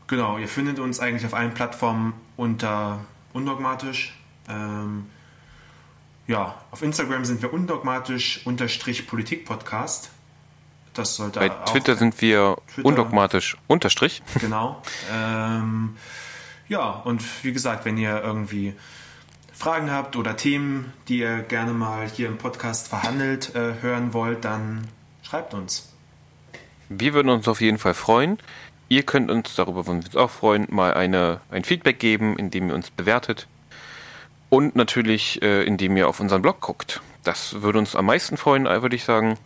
genau, 0.07 0.39
ihr 0.39 0.47
findet 0.47 0.79
uns 0.79 1.01
eigentlich 1.01 1.27
auf 1.27 1.35
allen 1.35 1.53
Plattformen 1.53 2.13
unter 2.37 3.01
undogmatisch. 3.33 4.17
Ähm, 4.49 5.07
ja, 6.29 6.63
auf 6.71 6.83
Instagram 6.83 7.25
sind 7.25 7.43
wir 7.43 7.53
undogmatisch 7.53 8.47
unterstrich 8.47 9.09
Politik 9.09 9.47
Podcast. 9.47 10.13
Das 10.99 11.15
sollte 11.15 11.39
Bei 11.39 11.49
Twitter 11.49 11.95
sind 11.95 12.21
wir 12.21 12.57
Twitter, 12.75 12.89
undogmatisch 12.89 13.57
unterstrich. 13.69 14.21
Genau. 14.41 14.83
Ähm, 15.13 15.97
ja, 16.67 16.91
und 16.91 17.23
wie 17.45 17.53
gesagt, 17.53 17.85
wenn 17.85 17.97
ihr 17.97 18.21
irgendwie 18.21 18.75
Fragen 19.53 19.93
habt 19.93 20.17
oder 20.17 20.37
Themen, 20.37 20.93
die 21.07 21.21
ihr 21.21 21.43
gerne 21.43 21.73
mal 21.73 22.09
hier 22.09 22.27
im 22.27 22.37
Podcast 22.37 22.89
verhandelt 22.89 23.55
äh, 23.55 23.75
hören 23.81 24.13
wollt, 24.13 24.45
dann 24.45 24.89
schreibt 25.23 25.55
uns. 25.55 25.93
Wir 26.89 27.15
würden 27.15 27.29
uns 27.29 27.47
auf 27.47 27.61
jeden 27.61 27.79
Fall 27.79 27.95
freuen. 27.95 28.39
Ihr 28.89 29.05
könnt 29.05 29.31
uns, 29.31 29.55
darüber 29.55 29.87
würden 29.87 30.03
wir 30.03 30.07
uns 30.07 30.17
auch 30.17 30.31
freuen, 30.31 30.67
mal 30.69 30.95
eine, 30.95 31.41
ein 31.53 31.63
Feedback 31.63 32.01
geben, 32.01 32.37
indem 32.37 32.71
ihr 32.71 32.75
uns 32.75 32.91
bewertet. 32.91 33.47
Und 34.49 34.75
natürlich, 34.75 35.43
äh, 35.43 35.63
indem 35.63 35.97
ihr 35.97 36.09
auf 36.09 36.19
unseren 36.19 36.43
Blog 36.43 36.61
guckt. 36.61 37.03
Das 37.23 37.63
würde 37.63 37.79
uns 37.79 37.95
am 37.95 38.07
meisten 38.07 38.37
freuen, 38.37 38.65
würde 38.65 38.97
ich 38.97 39.05
sagen. 39.05 39.39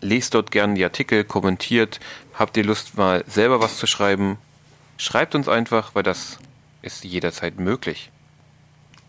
Lest 0.00 0.34
dort 0.34 0.50
gerne 0.50 0.74
die 0.74 0.84
Artikel, 0.84 1.24
kommentiert. 1.24 2.00
Habt 2.34 2.56
ihr 2.56 2.64
Lust, 2.64 2.96
mal 2.96 3.24
selber 3.26 3.60
was 3.60 3.78
zu 3.78 3.86
schreiben? 3.86 4.38
Schreibt 4.96 5.34
uns 5.34 5.48
einfach, 5.48 5.94
weil 5.94 6.02
das 6.02 6.38
ist 6.82 7.04
jederzeit 7.04 7.58
möglich. 7.58 8.10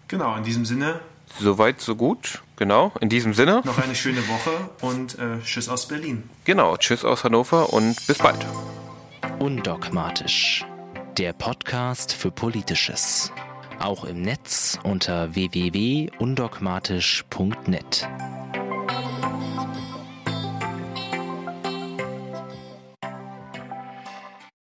Genau, 0.07 0.35
in 0.35 0.43
diesem 0.43 0.65
Sinne. 0.65 0.99
Soweit, 1.39 1.81
so 1.81 1.95
gut. 1.95 2.43
Genau, 2.57 2.91
in 2.99 3.09
diesem 3.09 3.33
Sinne. 3.33 3.63
Noch 3.65 3.79
eine 3.79 3.95
schöne 3.95 4.27
Woche 4.27 4.51
und 4.81 5.17
äh, 5.17 5.39
Tschüss 5.43 5.67
aus 5.69 5.87
Berlin. 5.87 6.29
Genau, 6.45 6.77
Tschüss 6.77 7.03
aus 7.03 7.23
Hannover 7.23 7.73
und 7.73 7.95
bis 8.07 8.19
bald. 8.19 8.45
Undogmatisch. 9.39 10.63
Der 11.17 11.33
Podcast 11.33 12.13
für 12.13 12.29
Politisches. 12.31 13.31
Auch 13.79 14.03
im 14.05 14.21
Netz 14.21 14.77
unter 14.83 15.33
www.undogmatisch.net. 15.35 18.07